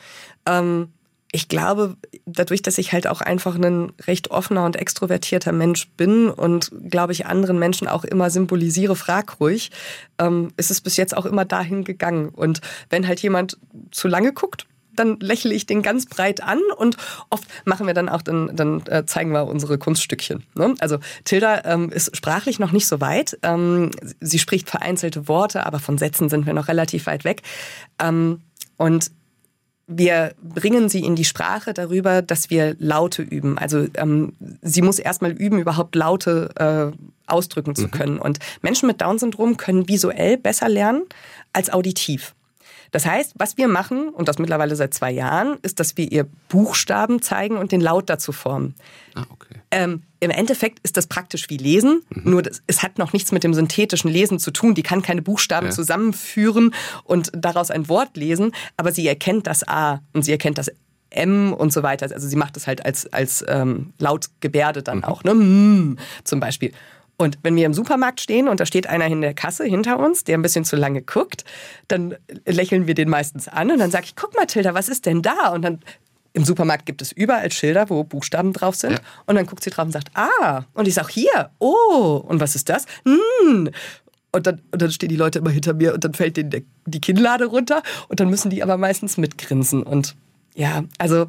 ähm, 0.46 0.88
ich 1.32 1.48
glaube, 1.48 1.96
dadurch, 2.26 2.62
dass 2.62 2.78
ich 2.78 2.92
halt 2.92 3.06
auch 3.06 3.20
einfach 3.20 3.54
ein 3.54 3.92
recht 4.06 4.30
offener 4.30 4.64
und 4.64 4.76
extrovertierter 4.76 5.52
Mensch 5.52 5.88
bin 5.96 6.28
und, 6.28 6.72
glaube 6.88 7.12
ich, 7.12 7.26
anderen 7.26 7.58
Menschen 7.58 7.86
auch 7.86 8.04
immer 8.04 8.30
symbolisiere, 8.30 8.96
frag 8.96 9.38
ruhig, 9.40 9.70
ähm, 10.18 10.52
ist 10.56 10.70
es 10.70 10.80
bis 10.80 10.96
jetzt 10.96 11.16
auch 11.16 11.26
immer 11.26 11.44
dahin 11.44 11.84
gegangen. 11.84 12.30
Und 12.30 12.60
wenn 12.88 13.06
halt 13.06 13.20
jemand 13.20 13.58
zu 13.92 14.08
lange 14.08 14.32
guckt, 14.32 14.66
dann 14.92 15.18
lächle 15.20 15.54
ich 15.54 15.66
den 15.66 15.82
ganz 15.82 16.06
breit 16.06 16.42
an 16.42 16.60
und 16.76 16.96
oft 17.30 17.44
machen 17.64 17.86
wir 17.86 17.94
dann 17.94 18.08
auch, 18.08 18.22
dann, 18.22 18.54
dann 18.54 18.84
äh, 18.86 19.06
zeigen 19.06 19.30
wir 19.30 19.46
unsere 19.46 19.78
Kunststückchen. 19.78 20.42
Ne? 20.54 20.74
Also 20.80 20.98
Tilda 21.24 21.62
ähm, 21.64 21.90
ist 21.90 22.16
sprachlich 22.16 22.58
noch 22.58 22.72
nicht 22.72 22.88
so 22.88 23.00
weit. 23.00 23.38
Ähm, 23.42 23.92
sie 24.20 24.40
spricht 24.40 24.68
vereinzelte 24.68 25.28
Worte, 25.28 25.64
aber 25.64 25.78
von 25.78 25.96
Sätzen 25.96 26.28
sind 26.28 26.44
wir 26.44 26.54
noch 26.54 26.66
relativ 26.68 27.06
weit 27.06 27.24
weg. 27.24 27.42
Ähm, 28.00 28.40
und 28.76 29.12
wir 29.90 30.35
bringen 30.42 30.88
sie 30.88 31.05
in 31.05 31.16
die 31.16 31.24
Sprache 31.24 31.74
darüber, 31.74 32.22
dass 32.22 32.48
wir 32.48 32.76
Laute 32.79 33.22
üben. 33.22 33.59
Also 33.59 33.87
ähm, 33.94 34.33
sie 34.62 34.83
muss 34.83 35.00
erstmal 35.00 35.33
üben, 35.33 35.59
überhaupt 35.59 35.96
Laute 35.96 36.50
äh, 36.57 36.96
ausdrücken 37.26 37.74
zu 37.74 37.87
mhm. 37.87 37.90
können. 37.90 38.18
Und 38.18 38.38
Menschen 38.62 38.87
mit 38.87 39.00
Down-Syndrom 39.00 39.57
können 39.57 39.88
visuell 39.88 40.37
besser 40.37 40.68
lernen 40.68 41.03
als 41.53 41.72
auditiv. 41.72 42.35
Das 42.90 43.07
heißt, 43.07 43.35
was 43.37 43.57
wir 43.57 43.68
machen, 43.68 44.09
und 44.09 44.29
das 44.29 44.38
mittlerweile 44.38 44.76
seit 44.76 44.94
zwei 44.94 45.11
Jahren, 45.11 45.59
ist, 45.62 45.81
dass 45.81 45.96
wir 45.96 46.11
ihr 46.11 46.26
Buchstaben 46.48 47.22
zeigen 47.22 47.57
und 47.57 47.72
den 47.72 47.81
Laut 47.81 48.11
dazu 48.11 48.33
formen. 48.33 48.74
Ah, 49.14 49.24
okay. 49.31 49.55
Ähm, 49.70 50.03
Im 50.18 50.31
Endeffekt 50.31 50.81
ist 50.83 50.96
das 50.96 51.07
praktisch 51.07 51.48
wie 51.48 51.57
Lesen, 51.57 52.03
mhm. 52.11 52.31
nur 52.31 52.42
das, 52.42 52.62
es 52.66 52.83
hat 52.83 52.98
noch 52.98 53.12
nichts 53.12 53.33
mit 53.33 53.44
dem 53.44 53.55
synthetischen 53.55 54.11
Lesen 54.11 54.38
zu 54.38 54.50
tun. 54.50 54.74
Die 54.74 54.83
kann 54.83 55.03
keine 55.03 55.22
Buchstaben 55.22 55.66
ja. 55.66 55.72
zusammenführen 55.72 56.74
und 57.05 57.31
daraus 57.35 57.70
ein 57.70 57.88
Wort 57.88 58.16
lesen, 58.16 58.53
aber 58.76 58.92
sie 58.92 59.07
erkennt 59.07 59.46
das 59.46 59.66
A 59.66 60.00
und 60.12 60.24
sie 60.24 60.33
erkennt 60.33 60.59
das 60.59 60.70
M 61.11 61.53
und 61.53 61.72
so 61.72 61.83
weiter. 61.83 62.09
Also 62.12 62.26
sie 62.26 62.37
macht 62.37 62.57
das 62.57 62.66
halt 62.66 62.85
als, 62.85 63.12
als 63.12 63.44
ähm, 63.48 63.92
Lautgebärde 63.98 64.83
dann 64.83 64.98
mhm. 64.98 65.05
auch, 65.05 65.24
ne? 65.24 65.35
Mm, 65.35 65.98
zum 66.24 66.40
Beispiel. 66.40 66.72
Und 67.20 67.37
wenn 67.42 67.54
wir 67.54 67.66
im 67.66 67.74
Supermarkt 67.74 68.18
stehen 68.22 68.48
und 68.48 68.61
da 68.61 68.64
steht 68.64 68.87
einer 68.87 69.04
in 69.06 69.20
der 69.20 69.35
Kasse 69.35 69.64
hinter 69.64 69.98
uns, 69.98 70.24
der 70.24 70.38
ein 70.38 70.42
bisschen 70.42 70.64
zu 70.64 70.74
lange 70.76 71.02
guckt, 71.02 71.44
dann 71.87 72.14
lächeln 72.46 72.87
wir 72.87 72.94
den 72.94 73.11
meistens 73.11 73.46
an 73.46 73.70
und 73.70 73.78
dann 73.78 73.90
sage 73.90 74.06
ich, 74.06 74.16
guck 74.16 74.35
mal, 74.35 74.46
Tilda, 74.46 74.72
was 74.72 74.88
ist 74.88 75.04
denn 75.04 75.20
da? 75.20 75.48
Und 75.48 75.61
dann 75.61 75.80
im 76.33 76.44
Supermarkt 76.44 76.87
gibt 76.87 77.02
es 77.02 77.12
überall 77.12 77.52
Schilder, 77.52 77.90
wo 77.90 78.04
Buchstaben 78.04 78.54
drauf 78.54 78.74
sind. 78.74 78.92
Ja. 78.92 78.98
Und 79.26 79.35
dann 79.35 79.44
guckt 79.44 79.62
sie 79.62 79.68
drauf 79.68 79.85
und 79.85 79.92
sagt, 79.92 80.09
ah. 80.14 80.62
Und 80.72 80.88
ich 80.88 80.94
sage, 80.94 81.09
hier, 81.11 81.50
oh. 81.59 82.24
Und 82.26 82.40
was 82.40 82.54
ist 82.54 82.70
das? 82.70 82.87
Hm. 83.04 83.68
Und 84.33 84.46
dann, 84.46 84.62
und 84.72 84.80
dann 84.80 84.90
stehen 84.90 85.11
die 85.11 85.16
Leute 85.16 85.40
immer 85.40 85.50
hinter 85.50 85.74
mir 85.74 85.92
und 85.92 86.02
dann 86.02 86.14
fällt 86.14 86.38
denen 86.38 86.66
die 86.87 87.00
Kinnlade 87.02 87.44
runter 87.44 87.83
und 88.09 88.18
dann 88.20 88.30
müssen 88.30 88.48
die 88.48 88.62
aber 88.62 88.78
meistens 88.78 89.18
mitgrinsen. 89.18 89.83
Und 89.83 90.16
ja, 90.54 90.85
also 90.96 91.26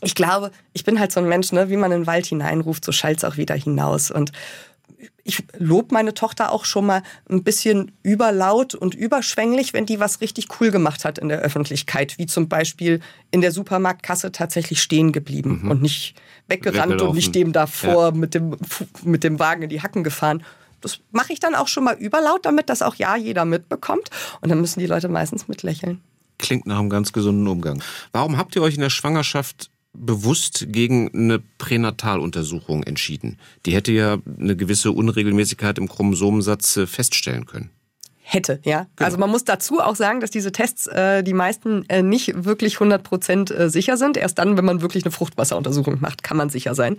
ich 0.00 0.14
glaube, 0.14 0.52
ich 0.72 0.84
bin 0.84 0.98
halt 0.98 1.12
so 1.12 1.20
ein 1.20 1.28
Mensch, 1.28 1.52
ne, 1.52 1.68
wie 1.68 1.76
man 1.76 1.92
in 1.92 2.00
den 2.00 2.06
Wald 2.06 2.24
hineinruft, 2.24 2.82
so 2.82 2.92
schallt 2.92 3.18
es 3.18 3.24
auch 3.24 3.36
wieder 3.36 3.56
hinaus. 3.56 4.10
Und 4.10 4.32
ich 5.24 5.44
lobe 5.56 5.88
meine 5.92 6.14
Tochter 6.14 6.52
auch 6.52 6.64
schon 6.64 6.86
mal 6.86 7.02
ein 7.28 7.44
bisschen 7.44 7.92
überlaut 8.02 8.74
und 8.74 8.94
überschwänglich, 8.94 9.72
wenn 9.72 9.86
die 9.86 10.00
was 10.00 10.20
richtig 10.20 10.48
cool 10.60 10.70
gemacht 10.70 11.04
hat 11.04 11.18
in 11.18 11.28
der 11.28 11.40
Öffentlichkeit, 11.40 12.18
wie 12.18 12.26
zum 12.26 12.48
Beispiel 12.48 13.00
in 13.30 13.40
der 13.40 13.52
Supermarktkasse 13.52 14.32
tatsächlich 14.32 14.82
stehen 14.82 15.12
geblieben 15.12 15.60
mhm. 15.62 15.70
und 15.70 15.82
nicht 15.82 16.14
weggerannt 16.48 17.00
und 17.00 17.14
nicht 17.14 17.34
dem 17.34 17.52
davor 17.52 18.06
ja. 18.06 18.10
mit, 18.12 18.34
dem, 18.34 18.56
mit 19.04 19.24
dem 19.24 19.38
Wagen 19.38 19.62
in 19.62 19.68
die 19.68 19.82
Hacken 19.82 20.02
gefahren. 20.02 20.42
Das 20.80 21.00
mache 21.10 21.32
ich 21.32 21.40
dann 21.40 21.54
auch 21.54 21.68
schon 21.68 21.84
mal 21.84 21.96
überlaut, 21.96 22.46
damit 22.46 22.68
das 22.70 22.82
auch 22.82 22.94
ja 22.94 23.16
jeder 23.16 23.44
mitbekommt. 23.44 24.10
Und 24.40 24.48
dann 24.48 24.60
müssen 24.60 24.80
die 24.80 24.86
Leute 24.86 25.08
meistens 25.08 25.48
mitlächeln. 25.48 26.00
Klingt 26.38 26.66
nach 26.66 26.78
einem 26.78 26.88
ganz 26.88 27.12
gesunden 27.12 27.48
Umgang. 27.48 27.82
Warum 28.12 28.36
habt 28.36 28.54
ihr 28.54 28.62
euch 28.62 28.74
in 28.74 28.80
der 28.80 28.90
Schwangerschaft 28.90 29.70
bewusst 29.92 30.66
gegen 30.68 31.10
eine 31.12 31.40
Pränataluntersuchung 31.58 32.82
entschieden. 32.82 33.38
Die 33.66 33.74
hätte 33.74 33.92
ja 33.92 34.18
eine 34.38 34.56
gewisse 34.56 34.92
Unregelmäßigkeit 34.92 35.78
im 35.78 35.88
Chromosomensatz 35.88 36.76
äh, 36.76 36.86
feststellen 36.86 37.46
können. 37.46 37.70
hätte. 38.22 38.60
Ja, 38.64 38.86
genau. 38.96 39.06
also 39.06 39.18
man 39.18 39.30
muss 39.30 39.44
dazu 39.44 39.80
auch 39.80 39.96
sagen, 39.96 40.20
dass 40.20 40.30
diese 40.30 40.52
Tests 40.52 40.86
äh, 40.86 41.22
die 41.22 41.32
meisten 41.32 41.88
äh, 41.88 42.02
nicht 42.02 42.44
wirklich 42.44 42.74
100 42.74 43.02
Prozent 43.02 43.50
äh, 43.50 43.70
sicher 43.70 43.96
sind. 43.96 44.16
Erst 44.16 44.38
dann, 44.38 44.56
wenn 44.56 44.64
man 44.64 44.82
wirklich 44.82 45.04
eine 45.04 45.12
Fruchtwasseruntersuchung 45.12 46.00
macht, 46.00 46.22
kann 46.22 46.36
man 46.36 46.50
sicher 46.50 46.74
sein. 46.74 46.96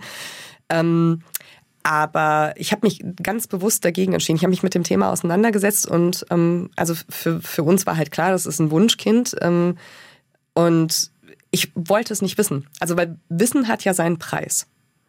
Ähm, 0.68 1.22
aber 1.82 2.52
ich 2.56 2.72
habe 2.72 2.86
mich 2.86 3.02
ganz 3.22 3.46
bewusst 3.46 3.84
dagegen 3.84 4.12
entschieden. 4.12 4.36
Ich 4.36 4.42
habe 4.42 4.50
mich 4.50 4.62
mit 4.62 4.74
dem 4.74 4.82
Thema 4.82 5.10
auseinandergesetzt 5.10 5.86
und 5.86 6.26
ähm, 6.30 6.70
also 6.76 6.94
für, 7.08 7.40
für 7.40 7.62
uns 7.62 7.86
war 7.86 7.96
halt 7.96 8.10
klar, 8.10 8.32
das 8.32 8.44
ist 8.44 8.58
ein 8.58 8.70
Wunschkind. 8.70 9.36
Ähm, 9.40 9.76
und 10.52 11.10
ich 11.50 11.72
wollte 11.74 12.12
es 12.12 12.22
nicht 12.22 12.38
wissen. 12.38 12.68
Also 12.78 12.96
weil 12.96 13.18
Wissen 13.28 13.68
hat 13.68 13.84
ja 13.84 13.94
seinen 13.94 14.18
Preis. 14.18 14.66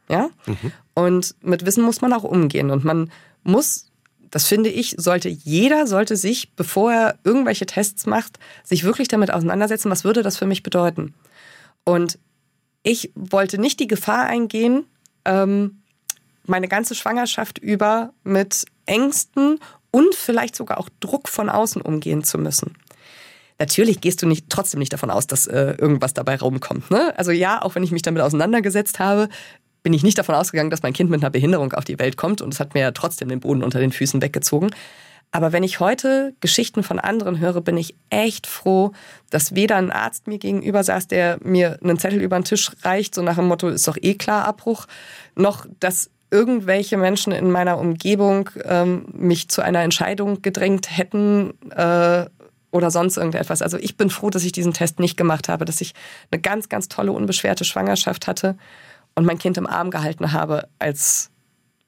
Ja? 0.09 0.29
Mhm. 0.45 0.71
Und 0.93 1.35
mit 1.41 1.65
Wissen 1.65 1.83
muss 1.83 2.01
man 2.01 2.13
auch 2.13 2.23
umgehen. 2.23 2.71
Und 2.71 2.83
man 2.83 3.11
muss, 3.43 3.91
das 4.29 4.47
finde 4.47 4.69
ich, 4.69 4.95
sollte 4.97 5.29
jeder 5.29 5.87
sollte 5.87 6.15
sich, 6.15 6.53
bevor 6.55 6.91
er 6.91 7.19
irgendwelche 7.23 7.65
Tests 7.65 8.05
macht, 8.05 8.39
sich 8.63 8.83
wirklich 8.83 9.07
damit 9.07 9.31
auseinandersetzen, 9.31 9.91
was 9.91 10.03
würde 10.03 10.23
das 10.23 10.37
für 10.37 10.45
mich 10.45 10.63
bedeuten. 10.63 11.13
Und 11.83 12.19
ich 12.83 13.11
wollte 13.15 13.59
nicht 13.59 13.79
die 13.79 13.87
Gefahr 13.87 14.25
eingehen, 14.25 14.85
ähm, 15.25 15.81
meine 16.45 16.67
ganze 16.67 16.95
Schwangerschaft 16.95 17.59
über 17.59 18.13
mit 18.23 18.65
Ängsten 18.85 19.59
und 19.91 20.15
vielleicht 20.15 20.55
sogar 20.55 20.79
auch 20.79 20.89
Druck 20.99 21.29
von 21.29 21.49
außen 21.49 21.81
umgehen 21.81 22.23
zu 22.23 22.37
müssen. 22.37 22.75
Natürlich 23.61 24.01
gehst 24.01 24.23
du 24.23 24.27
nicht, 24.27 24.49
trotzdem 24.49 24.79
nicht 24.79 24.91
davon 24.91 25.11
aus, 25.11 25.27
dass 25.27 25.45
äh, 25.45 25.75
irgendwas 25.77 26.15
dabei 26.15 26.35
rumkommt. 26.35 26.89
Ne? 26.89 27.13
Also 27.15 27.29
ja, 27.29 27.61
auch 27.61 27.75
wenn 27.75 27.83
ich 27.83 27.91
mich 27.91 28.01
damit 28.01 28.23
auseinandergesetzt 28.23 28.97
habe, 28.97 29.29
bin 29.83 29.93
ich 29.93 30.01
nicht 30.01 30.17
davon 30.17 30.33
ausgegangen, 30.33 30.71
dass 30.71 30.81
mein 30.81 30.93
Kind 30.93 31.11
mit 31.11 31.21
einer 31.21 31.29
Behinderung 31.29 31.71
auf 31.73 31.85
die 31.85 31.99
Welt 31.99 32.17
kommt 32.17 32.41
und 32.41 32.51
es 32.51 32.59
hat 32.59 32.73
mir 32.73 32.79
ja 32.79 32.91
trotzdem 32.91 33.29
den 33.29 33.39
Boden 33.39 33.61
unter 33.61 33.79
den 33.79 33.91
Füßen 33.91 34.19
weggezogen. 34.19 34.71
Aber 35.29 35.51
wenn 35.51 35.61
ich 35.61 35.79
heute 35.79 36.33
Geschichten 36.39 36.81
von 36.81 36.97
anderen 36.97 37.39
höre, 37.39 37.61
bin 37.61 37.77
ich 37.77 37.93
echt 38.09 38.47
froh, 38.47 38.93
dass 39.29 39.53
weder 39.53 39.75
ein 39.75 39.91
Arzt 39.91 40.25
mir 40.25 40.39
gegenüber 40.39 40.83
saß, 40.83 41.07
der 41.07 41.37
mir 41.43 41.77
einen 41.83 41.99
Zettel 41.99 42.19
über 42.19 42.39
den 42.39 42.45
Tisch 42.45 42.71
reicht, 42.81 43.13
so 43.13 43.21
nach 43.21 43.35
dem 43.35 43.45
Motto, 43.45 43.69
ist 43.69 43.87
doch 43.87 43.97
eh 44.01 44.15
klar 44.15 44.45
Abbruch, 44.45 44.87
noch 45.35 45.67
dass 45.79 46.09
irgendwelche 46.31 46.97
Menschen 46.97 47.31
in 47.31 47.51
meiner 47.51 47.77
Umgebung 47.77 48.49
ähm, 48.65 49.05
mich 49.13 49.49
zu 49.49 49.61
einer 49.61 49.81
Entscheidung 49.81 50.41
gedrängt 50.41 50.97
hätten 50.97 51.53
äh, 51.69 52.25
oder 52.71 52.89
sonst 52.89 53.17
irgendetwas. 53.17 53.61
Also 53.61 53.77
ich 53.77 53.97
bin 53.97 54.09
froh, 54.09 54.29
dass 54.29 54.43
ich 54.43 54.51
diesen 54.51 54.73
Test 54.73 54.99
nicht 54.99 55.17
gemacht 55.17 55.49
habe, 55.49 55.65
dass 55.65 55.81
ich 55.81 55.93
eine 56.31 56.41
ganz, 56.41 56.69
ganz 56.69 56.87
tolle, 56.87 57.11
unbeschwerte 57.11 57.65
Schwangerschaft 57.65 58.27
hatte 58.27 58.57
und 59.15 59.25
mein 59.25 59.37
Kind 59.37 59.57
im 59.57 59.67
Arm 59.67 59.91
gehalten 59.91 60.31
habe, 60.31 60.67
als 60.79 61.29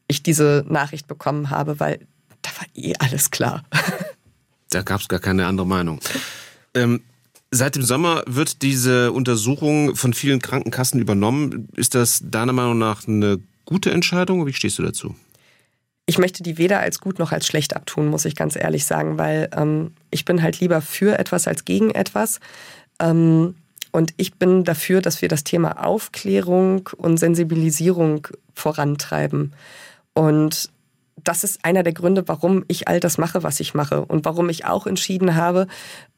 ich 0.08 0.22
diese 0.22 0.66
Nachricht 0.68 1.08
bekommen 1.08 1.50
habe, 1.50 1.80
weil 1.80 2.06
da 2.42 2.52
war 2.60 2.68
eh 2.76 2.94
alles 3.00 3.32
klar. 3.32 3.64
Da 4.70 4.82
gab 4.82 5.02
es 5.02 5.08
gar 5.08 5.20
keine 5.20 5.46
andere 5.46 5.68
Meinung. 5.68 6.00
Ähm, 6.74 7.04
seit 7.52 7.76
dem 7.76 7.84
Sommer 7.84 8.24
wird 8.26 8.64
diese 8.64 9.12
Untersuchung 9.12 9.96
von 9.96 10.14
vielen 10.14 10.40
Krankenkassen 10.40 11.00
übernommen. 11.00 11.68
Ist 11.76 11.94
das 11.94 12.24
deiner 12.26 12.54
Meinung 12.54 12.80
nach 12.80 13.08
eine 13.08 13.38
gute 13.66 13.92
Entscheidung? 13.92 14.48
Wie 14.48 14.54
stehst 14.54 14.80
du 14.80 14.84
dazu? 14.84 15.16
Ich 16.06 16.18
möchte 16.18 16.44
die 16.44 16.58
weder 16.58 16.80
als 16.80 17.00
gut 17.00 17.18
noch 17.18 17.32
als 17.32 17.48
schlecht 17.48 17.76
abtun, 17.76 18.08
muss 18.08 18.26
ich 18.26 18.36
ganz 18.36 18.56
ehrlich 18.56 18.86
sagen, 18.86 19.18
weil 19.18 19.50
ähm, 19.56 19.94
ich 20.12 20.26
bin 20.26 20.42
halt 20.42 20.60
lieber 20.60 20.82
für 20.82 21.18
etwas 21.18 21.48
als 21.48 21.64
gegen 21.64 21.92
etwas. 21.92 22.40
Ähm, 23.00 23.56
und 23.92 24.14
ich 24.18 24.34
bin 24.34 24.64
dafür, 24.64 25.02
dass 25.02 25.22
wir 25.22 25.30
das 25.30 25.44
Thema 25.44 25.84
Aufklärung 25.86 26.90
und 26.98 27.18
Sensibilisierung 27.18 28.28
vorantreiben. 28.54 29.54
Und 30.14 30.72
das 31.22 31.44
ist 31.44 31.64
einer 31.64 31.84
der 31.84 31.94
Gründe, 31.94 32.28
warum 32.28 32.66
ich 32.68 32.88
all 32.88 33.00
das 33.00 33.18
mache, 33.18 33.44
was 33.44 33.60
ich 33.60 33.74
mache 33.74 34.04
und 34.04 34.26
warum 34.26 34.50
ich 34.50 34.66
auch 34.66 34.88
entschieden 34.88 35.36
habe 35.36 35.68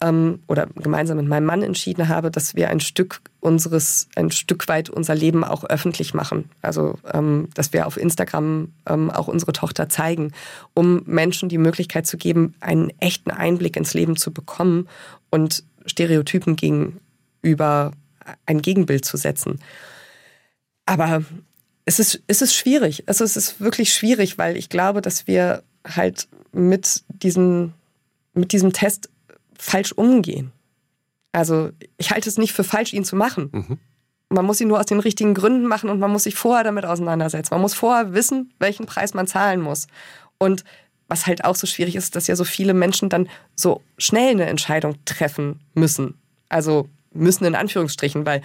ähm, 0.02 0.40
oder 0.48 0.68
gemeinsam 0.68 1.18
mit 1.18 1.28
meinem 1.28 1.46
Mann 1.46 1.64
entschieden 1.64 2.08
habe, 2.08 2.32
dass 2.32 2.56
wir 2.56 2.70
ein 2.70 2.80
Stück 2.80 3.22
unseres, 3.40 4.08
ein 4.16 4.32
Stück 4.32 4.68
weit 4.68 4.90
unser 4.90 5.14
Leben 5.14 5.44
auch 5.44 5.64
öffentlich 5.64 6.14
machen. 6.14 6.50
Also 6.62 6.96
ähm, 7.14 7.50
dass 7.54 7.74
wir 7.74 7.88
auf 7.88 7.98
Instagram 7.98 8.74
ähm, 8.88 9.12
auch 9.12 9.28
unsere 9.28 9.54
Tochter 9.54 9.90
zeigen, 9.90 10.32
um 10.74 11.04
Menschen 11.06 11.50
die 11.50 11.58
Möglichkeit 11.58 12.08
zu 12.08 12.18
geben, 12.18 12.56
einen 12.60 12.92
echten 13.00 13.32
Einblick 13.32 13.76
ins 13.76 13.94
Leben 13.94 14.16
zu 14.16 14.32
bekommen 14.32 14.88
und 15.30 15.64
Stereotypen 15.86 16.56
gegen 16.56 17.00
über 17.42 17.92
ein 18.46 18.62
Gegenbild 18.62 19.06
zu 19.06 19.18
setzen. 19.18 19.60
Aber 20.86 21.24
es 21.86 22.00
ist, 22.00 22.22
es 22.28 22.42
ist 22.42 22.56
schwierig. 22.56 23.04
Also 23.08 23.24
es 23.24 23.38
ist 23.38 23.62
wirklich 23.62 23.94
schwierig, 23.94 24.38
weil 24.38 24.58
ich 24.58 24.70
glaube, 24.70 25.02
dass 25.02 25.28
wir 25.28 25.64
halt 25.86 26.28
mit, 26.52 27.04
diesen, 27.10 27.74
mit 28.34 28.52
diesem 28.52 28.74
Test 28.74 29.10
falsch 29.58 29.92
umgehen. 29.92 30.52
Also 31.32 31.70
ich 31.98 32.12
halte 32.12 32.30
es 32.30 32.38
nicht 32.38 32.54
für 32.54 32.64
falsch, 32.64 32.94
ihn 32.94 33.06
zu 33.06 33.16
machen. 33.16 33.50
Mhm. 33.52 33.78
Man 34.30 34.46
muss 34.46 34.60
ihn 34.60 34.68
nur 34.68 34.80
aus 34.80 34.88
den 34.88 35.00
richtigen 35.00 35.36
Gründen 35.36 35.68
machen 35.68 35.90
und 35.90 36.00
man 36.00 36.12
muss 36.12 36.24
sich 36.24 36.36
vorher 36.36 36.64
damit 36.64 36.86
auseinandersetzen. 36.86 37.54
Man 37.54 37.62
muss 37.62 37.76
vorher 37.76 38.14
wissen, 38.14 38.52
welchen 38.58 38.88
Preis 38.88 39.14
man 39.14 39.28
zahlen 39.28 39.62
muss. 39.62 39.88
Und 40.40 40.64
was 41.08 41.28
halt 41.28 41.46
auch 41.46 41.56
so 41.56 41.68
schwierig 41.68 41.96
ist, 41.96 42.16
dass 42.16 42.28
ja 42.28 42.36
so 42.36 42.44
viele 42.44 42.74
Menschen 42.74 43.10
dann 43.10 43.30
so 43.56 43.82
schnell 43.98 44.32
eine 44.32 44.48
Entscheidung 44.48 44.98
treffen 45.06 45.60
müssen. 45.76 46.16
Also 46.50 46.90
müssen 47.14 47.46
in 47.46 47.56
Anführungsstrichen, 47.56 48.26
weil 48.26 48.42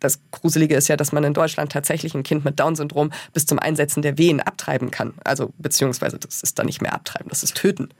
das 0.00 0.20
Gruselige 0.30 0.74
ist 0.74 0.88
ja, 0.88 0.96
dass 0.96 1.12
man 1.12 1.24
in 1.24 1.34
Deutschland 1.34 1.70
tatsächlich 1.72 2.14
ein 2.14 2.22
Kind 2.22 2.44
mit 2.44 2.58
Down-Syndrom 2.58 3.12
bis 3.32 3.46
zum 3.46 3.58
Einsetzen 3.58 4.02
der 4.02 4.18
Wehen 4.18 4.40
abtreiben 4.40 4.90
kann. 4.90 5.14
Also 5.24 5.52
beziehungsweise 5.58 6.18
das 6.18 6.42
ist 6.42 6.58
dann 6.58 6.66
nicht 6.66 6.82
mehr 6.82 6.94
abtreiben, 6.94 7.28
das 7.28 7.42
ist 7.42 7.54
töten. 7.54 7.90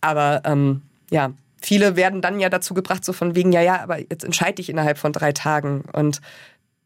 Aber 0.00 0.42
ähm, 0.44 0.82
ja, 1.10 1.32
viele 1.60 1.96
werden 1.96 2.20
dann 2.20 2.40
ja 2.40 2.48
dazu 2.48 2.74
gebracht, 2.74 3.04
so 3.04 3.12
von 3.12 3.34
wegen, 3.34 3.52
ja, 3.52 3.62
ja, 3.62 3.80
aber 3.80 3.98
jetzt 3.98 4.24
entscheide 4.24 4.56
dich 4.56 4.68
innerhalb 4.68 4.98
von 4.98 5.12
drei 5.12 5.32
Tagen. 5.32 5.84
Und 5.92 6.20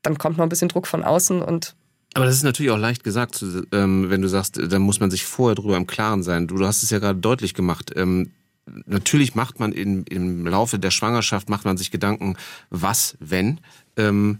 dann 0.03 0.19
kommt 0.19 0.37
noch 0.37 0.45
ein 0.45 0.49
bisschen 0.49 0.69
Druck 0.69 0.87
von 0.87 1.03
außen 1.03 1.43
und 1.43 1.75
aber 2.15 2.27
das 2.27 2.35
ist 2.35 2.43
natürlich 2.43 2.71
auch 2.71 2.79
leicht 2.79 3.05
gesagt, 3.05 3.43
ähm, 3.73 4.11
wenn 4.11 4.21
du 4.21 4.29
sagst, 4.29 4.61
da 4.63 4.79
muss 4.79 5.01
man 5.01 5.11
sich 5.11 5.25
vorher 5.25 5.55
drüber 5.55 5.79
im 5.79 5.87
Klaren 5.87 6.23
sein. 6.23 6.47
Du, 6.47 6.63
hast 6.67 6.83
es 6.83 6.91
ja 6.91 6.99
gerade 6.99 7.19
deutlich 7.19 7.55
gemacht. 7.55 7.91
Natürlich 8.87 9.35
macht 9.35 9.61
man 9.61 9.73
in, 9.73 10.05
im 10.05 10.47
Laufe 10.47 10.79
der 10.79 10.91
Schwangerschaft, 10.91 11.49
macht 11.49 11.65
man 11.65 11.77
sich 11.77 11.91
Gedanken, 11.91 12.37
was, 12.71 13.17
wenn, 13.19 13.61
ähm, 13.97 14.39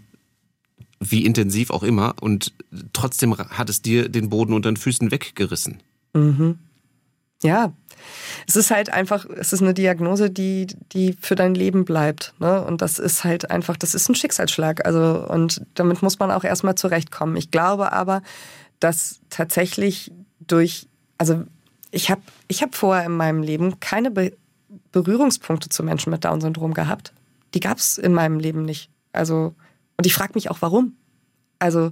wie 0.99 1.25
intensiv 1.25 1.71
auch 1.71 1.83
immer. 1.83 2.15
Und 2.21 2.53
trotzdem 2.93 3.37
hat 3.37 3.69
es 3.69 3.81
dir 3.81 4.09
den 4.09 4.29
Boden 4.29 4.53
unter 4.53 4.71
den 4.71 4.77
Füßen 4.77 5.11
weggerissen. 5.11 5.81
Mhm. 6.13 6.57
Ja, 7.41 7.73
es 8.47 8.55
ist 8.55 8.71
halt 8.71 8.91
einfach, 8.91 9.25
es 9.25 9.53
ist 9.53 9.61
eine 9.61 9.73
Diagnose, 9.73 10.29
die, 10.29 10.67
die 10.91 11.13
für 11.19 11.35
dein 11.35 11.55
Leben 11.55 11.85
bleibt. 11.85 12.33
Ne? 12.39 12.63
Und 12.63 12.81
das 12.81 12.99
ist 12.99 13.23
halt 13.23 13.51
einfach, 13.51 13.77
das 13.77 13.95
ist 13.95 14.09
ein 14.09 14.15
Schicksalsschlag. 14.15 14.85
Also, 14.85 15.25
und 15.27 15.61
damit 15.73 16.01
muss 16.01 16.19
man 16.19 16.31
auch 16.31 16.43
erstmal 16.43 16.75
zurechtkommen. 16.75 17.35
Ich 17.35 17.51
glaube 17.51 17.91
aber, 17.91 18.21
dass 18.79 19.19
tatsächlich 19.29 20.11
durch, 20.39 20.87
also 21.17 21.43
ich 21.93 22.09
habe 22.09 22.21
ich 22.47 22.61
hab 22.61 22.75
vorher 22.75 23.05
in 23.05 23.15
meinem 23.15 23.43
Leben 23.43 23.79
keine 23.79 24.11
Be 24.11 24.35
Berührungspunkte 24.91 25.69
zu 25.69 25.83
Menschen 25.83 26.09
mit 26.09 26.25
Down-Syndrom 26.25 26.73
gehabt. 26.73 27.13
Die 27.53 27.59
gab 27.59 27.77
es 27.77 27.99
in 27.99 28.13
meinem 28.13 28.39
Leben 28.39 28.63
nicht. 28.63 28.89
Also, 29.11 29.53
und 29.97 30.05
ich 30.05 30.13
frage 30.13 30.33
mich 30.33 30.49
auch, 30.49 30.61
warum. 30.61 30.95
Also, 31.59 31.91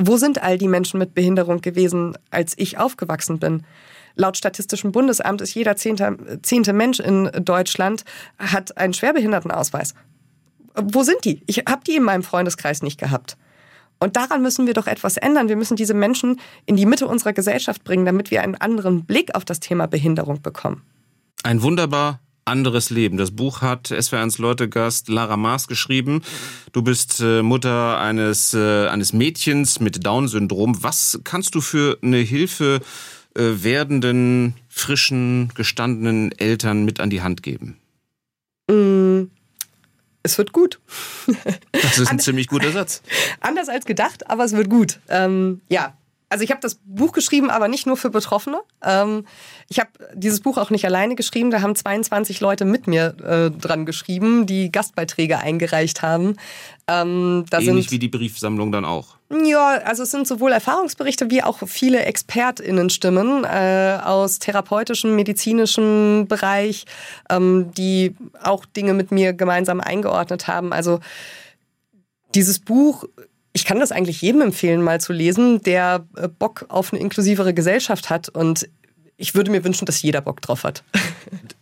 wo 0.00 0.16
sind 0.16 0.40
all 0.40 0.56
die 0.56 0.68
Menschen 0.68 0.98
mit 0.98 1.14
Behinderung 1.14 1.60
gewesen, 1.60 2.16
als 2.30 2.54
ich 2.56 2.78
aufgewachsen 2.78 3.40
bin? 3.40 3.64
Laut 4.14 4.36
Statistischem 4.36 4.92
Bundesamt 4.92 5.40
ist 5.40 5.54
jeder 5.54 5.76
zehnte, 5.76 6.38
zehnte 6.42 6.72
Mensch 6.72 7.00
in 7.00 7.30
Deutschland 7.40 8.04
hat 8.38 8.76
einen 8.76 8.94
Schwerbehindertenausweis. 8.94 9.94
Wo 10.76 11.02
sind 11.02 11.24
die? 11.24 11.42
Ich 11.46 11.58
habe 11.68 11.82
die 11.84 11.96
in 11.96 12.04
meinem 12.04 12.22
Freundeskreis 12.22 12.82
nicht 12.82 12.98
gehabt. 12.98 13.36
Und 14.04 14.16
daran 14.16 14.42
müssen 14.42 14.66
wir 14.66 14.74
doch 14.74 14.86
etwas 14.86 15.16
ändern. 15.16 15.48
Wir 15.48 15.56
müssen 15.56 15.76
diese 15.76 15.94
Menschen 15.94 16.38
in 16.66 16.76
die 16.76 16.84
Mitte 16.84 17.08
unserer 17.08 17.32
Gesellschaft 17.32 17.84
bringen, 17.84 18.04
damit 18.04 18.30
wir 18.30 18.42
einen 18.42 18.54
anderen 18.54 19.06
Blick 19.06 19.34
auf 19.34 19.46
das 19.46 19.60
Thema 19.60 19.86
Behinderung 19.86 20.42
bekommen. 20.42 20.82
Ein 21.42 21.62
wunderbar 21.62 22.20
anderes 22.44 22.90
Leben. 22.90 23.16
Das 23.16 23.30
Buch 23.30 23.62
hat 23.62 23.90
SWR1 23.90 24.42
Leute-Gast 24.42 25.08
Lara 25.08 25.38
Maas 25.38 25.68
geschrieben. 25.68 26.20
Du 26.72 26.82
bist 26.82 27.20
äh, 27.20 27.40
Mutter 27.40 27.98
eines, 27.98 28.52
äh, 28.52 28.88
eines 28.88 29.14
Mädchens 29.14 29.80
mit 29.80 30.04
Down-Syndrom. 30.04 30.82
Was 30.82 31.18
kannst 31.24 31.54
du 31.54 31.62
für 31.62 31.96
eine 32.02 32.18
Hilfe 32.18 32.82
äh, 33.34 33.40
werdenden, 33.40 34.52
frischen, 34.68 35.50
gestandenen 35.54 36.30
Eltern 36.32 36.84
mit 36.84 37.00
an 37.00 37.08
die 37.08 37.22
Hand 37.22 37.42
geben? 37.42 37.78
Mm 38.70 39.33
es 40.24 40.36
wird 40.38 40.52
gut. 40.52 40.80
Das 41.72 41.98
ist 41.98 42.10
ein 42.10 42.18
ziemlich 42.18 42.48
guter 42.48 42.72
Satz. 42.72 43.02
Anders 43.40 43.68
als 43.68 43.84
gedacht, 43.84 44.28
aber 44.28 44.44
es 44.44 44.52
wird 44.52 44.68
gut. 44.68 44.98
Ähm, 45.08 45.60
ja, 45.68 45.94
also 46.30 46.42
ich 46.42 46.50
habe 46.50 46.60
das 46.60 46.80
Buch 46.84 47.12
geschrieben, 47.12 47.50
aber 47.50 47.68
nicht 47.68 47.86
nur 47.86 47.96
für 47.96 48.10
Betroffene. 48.10 48.60
Ähm, 48.82 49.24
ich 49.68 49.78
habe 49.78 49.90
dieses 50.14 50.40
Buch 50.40 50.58
auch 50.58 50.70
nicht 50.70 50.84
alleine 50.84 51.14
geschrieben. 51.14 51.50
Da 51.50 51.60
haben 51.60 51.76
22 51.76 52.40
Leute 52.40 52.64
mit 52.64 52.88
mir 52.88 53.14
äh, 53.22 53.56
dran 53.56 53.86
geschrieben, 53.86 54.46
die 54.46 54.72
Gastbeiträge 54.72 55.38
eingereicht 55.38 56.02
haben. 56.02 56.36
Ähm, 56.88 57.44
Ähnlich 57.52 57.90
wie 57.92 57.98
die 58.00 58.08
Briefsammlung 58.08 58.72
dann 58.72 58.84
auch. 58.84 59.18
Ja, 59.42 59.80
also 59.84 60.04
es 60.04 60.10
sind 60.10 60.28
sowohl 60.28 60.52
Erfahrungsberichte 60.52 61.30
wie 61.30 61.42
auch 61.42 61.58
viele 61.66 62.04
ExpertInnen-Stimmen 62.04 63.44
äh, 63.44 63.98
aus 64.04 64.38
therapeutischem, 64.38 65.16
medizinischem 65.16 66.26
Bereich, 66.28 66.84
ähm, 67.30 67.72
die 67.76 68.14
auch 68.42 68.64
Dinge 68.64 68.92
mit 68.94 69.10
mir 69.10 69.32
gemeinsam 69.32 69.80
eingeordnet 69.80 70.46
haben. 70.46 70.72
Also 70.72 71.00
dieses 72.34 72.58
Buch 72.58 73.04
ich 73.56 73.64
kann 73.64 73.78
das 73.78 73.92
eigentlich 73.92 74.20
jedem 74.20 74.40
empfehlen, 74.42 74.82
mal 74.82 75.00
zu 75.00 75.12
lesen, 75.12 75.62
der 75.62 76.04
äh, 76.16 76.26
Bock 76.28 76.66
auf 76.68 76.92
eine 76.92 77.00
inklusivere 77.00 77.54
Gesellschaft 77.54 78.10
hat. 78.10 78.28
Und 78.28 78.68
ich 79.16 79.34
würde 79.34 79.50
mir 79.50 79.64
wünschen, 79.64 79.86
dass 79.86 80.02
jeder 80.02 80.20
Bock 80.20 80.40
drauf 80.40 80.64
hat. 80.64 80.82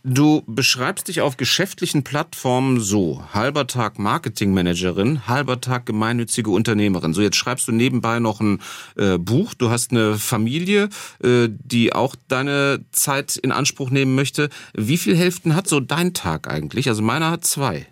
Du 0.04 0.42
beschreibst 0.48 1.06
dich 1.06 1.20
auf 1.20 1.36
geschäftlichen 1.36 2.02
Plattformen 2.02 2.80
so: 2.80 3.22
halber 3.32 3.68
Tag 3.68 4.00
Marketingmanagerin, 4.00 5.28
halber 5.28 5.60
Tag 5.60 5.86
gemeinnützige 5.86 6.50
Unternehmerin. 6.50 7.14
So, 7.14 7.22
jetzt 7.22 7.36
schreibst 7.36 7.68
du 7.68 7.72
nebenbei 7.72 8.18
noch 8.18 8.40
ein 8.40 8.60
äh, 8.96 9.16
Buch. 9.16 9.54
Du 9.54 9.70
hast 9.70 9.92
eine 9.92 10.18
Familie, 10.18 10.88
äh, 11.22 11.48
die 11.48 11.92
auch 11.92 12.16
deine 12.26 12.80
Zeit 12.90 13.36
in 13.36 13.52
Anspruch 13.52 13.90
nehmen 13.90 14.16
möchte. 14.16 14.48
Wie 14.74 14.98
viel 14.98 15.16
Hälften 15.16 15.54
hat 15.54 15.68
so 15.68 15.78
dein 15.78 16.14
Tag 16.14 16.48
eigentlich? 16.48 16.88
Also 16.88 17.00
meiner 17.00 17.30
hat 17.30 17.44
zwei. 17.44 17.86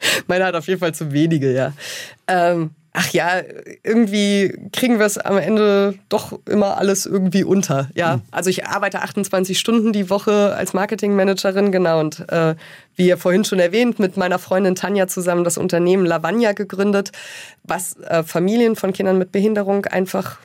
Meiner 0.26 0.46
hat 0.46 0.54
auf 0.54 0.66
jeden 0.66 0.80
Fall 0.80 0.94
zu 0.94 1.12
wenige, 1.12 1.54
ja. 1.54 1.72
Ähm, 2.26 2.70
ach 2.92 3.12
ja, 3.12 3.42
irgendwie 3.82 4.68
kriegen 4.72 4.98
wir 4.98 5.06
es 5.06 5.18
am 5.18 5.38
Ende 5.38 5.94
doch 6.08 6.38
immer 6.46 6.76
alles 6.76 7.06
irgendwie 7.06 7.44
unter. 7.44 7.88
Ja, 7.94 8.14
hm. 8.14 8.22
also 8.30 8.50
ich 8.50 8.66
arbeite 8.66 9.02
28 9.02 9.58
Stunden 9.58 9.92
die 9.92 10.10
Woche 10.10 10.54
als 10.56 10.72
Marketingmanagerin, 10.72 11.70
genau. 11.72 12.00
Und 12.00 12.28
äh, 12.30 12.54
wie 12.96 13.06
ihr 13.06 13.16
vorhin 13.16 13.44
schon 13.44 13.60
erwähnt, 13.60 13.98
mit 13.98 14.16
meiner 14.16 14.38
Freundin 14.38 14.74
Tanja 14.74 15.06
zusammen 15.06 15.44
das 15.44 15.58
Unternehmen 15.58 16.04
Lavagna 16.04 16.52
gegründet, 16.52 17.12
was 17.62 17.96
äh, 18.00 18.22
Familien 18.22 18.76
von 18.76 18.92
Kindern 18.92 19.18
mit 19.18 19.32
Behinderung 19.32 19.86
einfach 19.86 20.38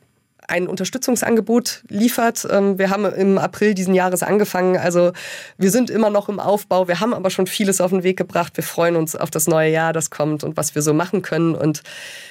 ein 0.47 0.67
Unterstützungsangebot 0.67 1.83
liefert. 1.89 2.47
Ähm, 2.49 2.77
wir 2.77 2.89
haben 2.89 3.05
im 3.05 3.37
April 3.37 3.73
diesen 3.73 3.93
Jahres 3.93 4.23
angefangen. 4.23 4.77
Also 4.77 5.11
wir 5.57 5.71
sind 5.71 5.89
immer 5.89 6.09
noch 6.09 6.29
im 6.29 6.39
Aufbau. 6.39 6.87
Wir 6.87 6.99
haben 6.99 7.13
aber 7.13 7.29
schon 7.29 7.47
vieles 7.47 7.81
auf 7.81 7.91
den 7.91 8.03
Weg 8.03 8.17
gebracht. 8.17 8.55
Wir 8.55 8.63
freuen 8.63 8.95
uns 8.95 9.15
auf 9.15 9.31
das 9.31 9.47
neue 9.47 9.71
Jahr, 9.71 9.93
das 9.93 10.09
kommt 10.09 10.43
und 10.43 10.57
was 10.57 10.75
wir 10.75 10.81
so 10.81 10.93
machen 10.93 11.21
können. 11.21 11.55
Und 11.55 11.83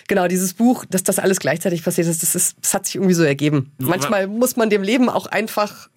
genau 0.08 0.28
dieses 0.28 0.54
Buch, 0.54 0.84
dass 0.88 1.02
das 1.02 1.18
alles 1.18 1.38
gleichzeitig 1.40 1.84
passiert 1.84 2.06
ist, 2.06 2.22
das, 2.22 2.34
ist, 2.34 2.56
das 2.60 2.74
hat 2.74 2.86
sich 2.86 2.96
irgendwie 2.96 3.14
so 3.14 3.24
ergeben. 3.24 3.72
Manchmal 3.78 4.26
muss 4.26 4.56
man 4.56 4.70
dem 4.70 4.82
Leben 4.82 5.08
auch 5.08 5.26
einfach 5.26 5.88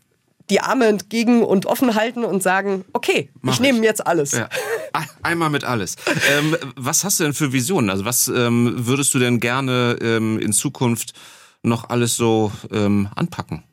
die 0.50 0.62
Arme 0.62 0.86
entgegen 0.88 1.44
und 1.44 1.66
offen 1.66 1.96
halten 1.96 2.24
und 2.24 2.42
sagen, 2.42 2.86
okay, 2.94 3.30
Mach 3.42 3.54
ich 3.54 3.60
nehme 3.60 3.84
jetzt 3.84 4.06
alles. 4.06 4.32
Ja. 4.32 4.50
Einmal 5.22 5.50
mit 5.50 5.64
alles. 5.64 5.96
Ähm, 6.32 6.56
was 6.76 7.04
hast 7.04 7.20
du 7.20 7.26
denn 7.26 7.34
für 7.34 7.52
Visionen? 7.52 7.90
Also 7.90 8.06
was 8.06 8.28
ähm, 8.30 8.74
würdest 8.78 9.14
du 9.14 9.20
denn 9.20 9.40
gerne 9.40 9.98
ähm, 10.02 10.40
in 10.40 10.54
Zukunft 10.54 11.14
noch 11.68 11.90
alles 11.90 12.16
so 12.16 12.52
ähm, 12.72 13.10
anpacken? 13.16 13.64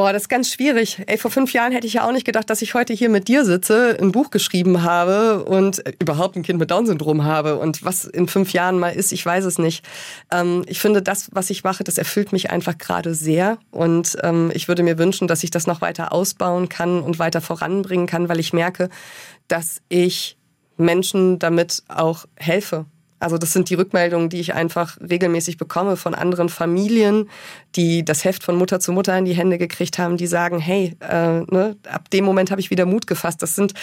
Boah, 0.00 0.14
das 0.14 0.22
ist 0.22 0.28
ganz 0.28 0.50
schwierig. 0.50 1.02
Ey, 1.08 1.18
vor 1.18 1.30
fünf 1.30 1.52
Jahren 1.52 1.72
hätte 1.72 1.86
ich 1.86 1.92
ja 1.92 2.06
auch 2.08 2.12
nicht 2.12 2.24
gedacht, 2.24 2.48
dass 2.48 2.62
ich 2.62 2.72
heute 2.72 2.94
hier 2.94 3.10
mit 3.10 3.28
dir 3.28 3.44
sitze, 3.44 3.98
ein 4.00 4.12
Buch 4.12 4.30
geschrieben 4.30 4.82
habe 4.82 5.44
und 5.44 5.82
überhaupt 6.00 6.36
ein 6.36 6.42
Kind 6.42 6.58
mit 6.58 6.70
Down-Syndrom 6.70 7.24
habe. 7.24 7.58
Und 7.58 7.84
was 7.84 8.06
in 8.06 8.26
fünf 8.26 8.54
Jahren 8.54 8.78
mal 8.78 8.90
ist, 8.90 9.12
ich 9.12 9.26
weiß 9.26 9.44
es 9.44 9.58
nicht. 9.58 9.84
Ähm, 10.32 10.64
ich 10.66 10.80
finde, 10.80 11.02
das, 11.02 11.28
was 11.32 11.50
ich 11.50 11.64
mache, 11.64 11.84
das 11.84 11.98
erfüllt 11.98 12.32
mich 12.32 12.50
einfach 12.50 12.78
gerade 12.78 13.14
sehr. 13.14 13.58
Und 13.72 14.16
ähm, 14.22 14.50
ich 14.54 14.68
würde 14.68 14.84
mir 14.84 14.96
wünschen, 14.96 15.28
dass 15.28 15.44
ich 15.44 15.50
das 15.50 15.66
noch 15.66 15.82
weiter 15.82 16.12
ausbauen 16.12 16.70
kann 16.70 17.02
und 17.02 17.18
weiter 17.18 17.42
voranbringen 17.42 18.06
kann, 18.06 18.30
weil 18.30 18.40
ich 18.40 18.54
merke, 18.54 18.88
dass 19.48 19.82
ich 19.90 20.38
Menschen 20.78 21.38
damit 21.38 21.82
auch 21.88 22.24
helfe. 22.36 22.86
Also 23.20 23.38
das 23.38 23.52
sind 23.52 23.70
die 23.70 23.74
Rückmeldungen, 23.74 24.30
die 24.30 24.40
ich 24.40 24.54
einfach 24.54 24.96
regelmäßig 24.98 25.58
bekomme 25.58 25.96
von 25.96 26.14
anderen 26.14 26.48
Familien, 26.48 27.28
die 27.76 28.04
das 28.04 28.24
Heft 28.24 28.42
von 28.42 28.56
Mutter 28.56 28.80
zu 28.80 28.92
Mutter 28.92 29.16
in 29.16 29.26
die 29.26 29.34
Hände 29.34 29.58
gekriegt 29.58 29.98
haben, 29.98 30.16
die 30.16 30.26
sagen, 30.26 30.58
hey, 30.58 30.96
äh, 31.00 31.40
ne, 31.40 31.76
ab 31.88 32.10
dem 32.10 32.24
Moment 32.24 32.50
habe 32.50 32.60
ich 32.60 32.70
wieder 32.70 32.86
Mut 32.86 33.06
gefasst. 33.06 33.42
Das 33.42 33.54
sind 33.54 33.74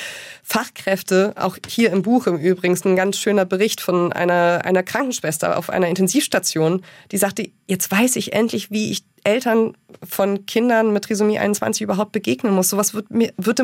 Fachkräfte, 0.44 1.34
auch 1.38 1.58
hier 1.68 1.92
im 1.92 2.02
Buch 2.02 2.28
im 2.28 2.38
Übrigen, 2.38 2.78
ein 2.84 2.96
ganz 2.96 3.18
schöner 3.18 3.46
Bericht 3.46 3.80
von 3.80 4.12
einer, 4.12 4.62
einer 4.66 4.84
Krankenschwester 4.84 5.58
auf 5.58 5.70
einer 5.70 5.88
Intensivstation, 5.88 6.82
die 7.12 7.18
sagte, 7.18 7.50
jetzt 7.68 7.92
weiß 7.92 8.16
ich 8.16 8.34
endlich, 8.34 8.72
wie 8.72 8.92
ich 8.92 9.04
Eltern 9.24 9.74
von 10.08 10.46
Kindern 10.46 10.94
mit 10.94 11.04
Trisomie 11.04 11.38
21 11.38 11.82
überhaupt 11.82 12.12
begegnen 12.12 12.54
muss. 12.54 12.70
Sowas 12.70 12.94
wird 12.94 13.12
mir 13.12 13.34
wird 13.38 13.60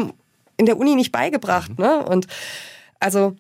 in 0.58 0.66
der 0.66 0.78
Uni 0.78 0.96
nicht 0.96 1.12
beigebracht. 1.12 1.80
Ne? 1.80 2.04
Und 2.06 2.28
also 3.00 3.36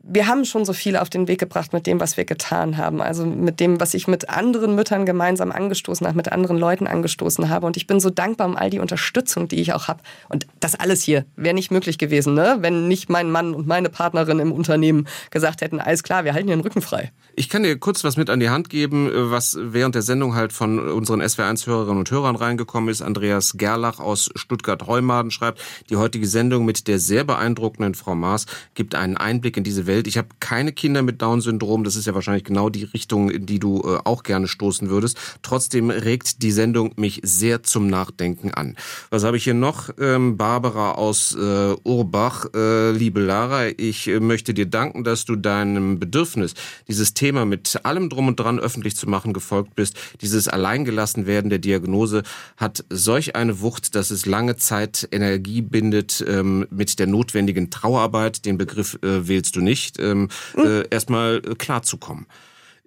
wir 0.00 0.26
haben 0.28 0.44
schon 0.44 0.64
so 0.64 0.72
viel 0.72 0.96
auf 0.96 1.10
den 1.10 1.26
Weg 1.26 1.40
gebracht 1.40 1.72
mit 1.72 1.86
dem, 1.86 1.98
was 1.98 2.16
wir 2.16 2.24
getan 2.24 2.76
haben. 2.76 3.02
Also 3.02 3.26
mit 3.26 3.58
dem, 3.58 3.80
was 3.80 3.94
ich 3.94 4.06
mit 4.06 4.28
anderen 4.28 4.76
Müttern 4.76 5.06
gemeinsam 5.06 5.50
angestoßen 5.50 6.06
habe, 6.06 6.16
mit 6.16 6.30
anderen 6.30 6.56
Leuten 6.56 6.86
angestoßen 6.86 7.48
habe. 7.48 7.66
Und 7.66 7.76
ich 7.76 7.86
bin 7.86 7.98
so 7.98 8.08
dankbar 8.08 8.46
um 8.46 8.56
all 8.56 8.70
die 8.70 8.78
Unterstützung, 8.78 9.48
die 9.48 9.60
ich 9.60 9.72
auch 9.72 9.88
habe. 9.88 10.02
Und 10.28 10.46
das 10.60 10.76
alles 10.76 11.02
hier 11.02 11.26
wäre 11.34 11.54
nicht 11.54 11.72
möglich 11.72 11.98
gewesen, 11.98 12.34
ne? 12.34 12.58
wenn 12.60 12.86
nicht 12.86 13.10
mein 13.10 13.30
Mann 13.30 13.54
und 13.54 13.66
meine 13.66 13.88
Partnerin 13.88 14.38
im 14.38 14.52
Unternehmen 14.52 15.08
gesagt 15.30 15.62
hätten, 15.62 15.80
alles 15.80 16.04
klar, 16.04 16.24
wir 16.24 16.32
halten 16.32 16.48
den 16.48 16.60
Rücken 16.60 16.80
frei. 16.80 17.10
Ich 17.34 17.48
kann 17.48 17.64
dir 17.64 17.76
kurz 17.78 18.04
was 18.04 18.16
mit 18.16 18.30
an 18.30 18.40
die 18.40 18.50
Hand 18.50 18.70
geben, 18.70 19.10
was 19.12 19.58
während 19.60 19.96
der 19.96 20.02
Sendung 20.02 20.34
halt 20.34 20.52
von 20.52 20.78
unseren 20.78 21.20
SWR1-Hörerinnen 21.20 21.98
und 21.98 22.10
Hörern 22.10 22.36
reingekommen 22.36 22.88
ist. 22.88 23.02
Andreas 23.02 23.54
Gerlach 23.56 23.98
aus 23.98 24.30
Stuttgart-Heumaden 24.36 25.32
schreibt, 25.32 25.60
die 25.90 25.96
heutige 25.96 26.26
Sendung 26.26 26.64
mit 26.64 26.86
der 26.86 27.00
sehr 27.00 27.24
beeindruckenden 27.24 27.94
Frau 27.94 28.14
Maas 28.14 28.46
gibt 28.74 28.94
einen 28.94 29.16
Einblick 29.16 29.56
in 29.56 29.64
diese 29.64 29.87
Welt. 29.88 30.06
Ich 30.06 30.16
habe 30.16 30.28
keine 30.38 30.70
Kinder 30.70 31.02
mit 31.02 31.20
Down-Syndrom. 31.20 31.82
Das 31.82 31.96
ist 31.96 32.06
ja 32.06 32.14
wahrscheinlich 32.14 32.44
genau 32.44 32.68
die 32.68 32.84
Richtung, 32.84 33.30
in 33.30 33.46
die 33.46 33.58
du 33.58 33.80
äh, 33.80 33.98
auch 34.04 34.22
gerne 34.22 34.46
stoßen 34.46 34.88
würdest. 34.88 35.18
Trotzdem 35.42 35.90
regt 35.90 36.42
die 36.42 36.52
Sendung 36.52 36.92
mich 36.96 37.20
sehr 37.24 37.64
zum 37.64 37.88
Nachdenken 37.88 38.52
an. 38.54 38.76
Was 39.10 39.24
habe 39.24 39.36
ich 39.36 39.44
hier 39.44 39.54
noch? 39.54 39.90
Ähm, 39.98 40.36
Barbara 40.36 40.92
aus 40.92 41.34
äh, 41.34 41.74
Urbach. 41.82 42.46
Äh, 42.54 42.92
liebe 42.92 43.20
Lara, 43.20 43.66
ich 43.76 44.06
äh, 44.06 44.20
möchte 44.20 44.54
dir 44.54 44.66
danken, 44.66 45.02
dass 45.02 45.24
du 45.24 45.34
deinem 45.34 45.98
Bedürfnis, 45.98 46.54
dieses 46.86 47.14
Thema 47.14 47.44
mit 47.44 47.80
allem 47.84 48.10
drum 48.10 48.28
und 48.28 48.38
dran 48.38 48.60
öffentlich 48.60 48.94
zu 48.94 49.08
machen, 49.08 49.32
gefolgt 49.32 49.74
bist. 49.74 49.96
Dieses 50.20 50.46
Alleingelassenwerden 50.46 51.50
der 51.50 51.58
Diagnose 51.58 52.22
hat 52.56 52.84
solch 52.90 53.34
eine 53.34 53.60
Wucht, 53.60 53.94
dass 53.94 54.10
es 54.10 54.26
lange 54.26 54.56
Zeit 54.56 55.08
Energie 55.10 55.62
bindet 55.62 56.24
ähm, 56.28 56.66
mit 56.70 56.98
der 56.98 57.06
notwendigen 57.06 57.70
Trauerarbeit. 57.70 58.44
Den 58.44 58.58
Begriff 58.58 58.98
äh, 59.02 59.26
wählst 59.26 59.56
du 59.56 59.60
nicht 59.60 59.77
nicht, 59.78 59.98
ähm, 60.00 60.28
äh, 60.56 60.88
erstmal 60.90 61.36
äh, 61.36 61.54
klarzukommen. 61.54 62.26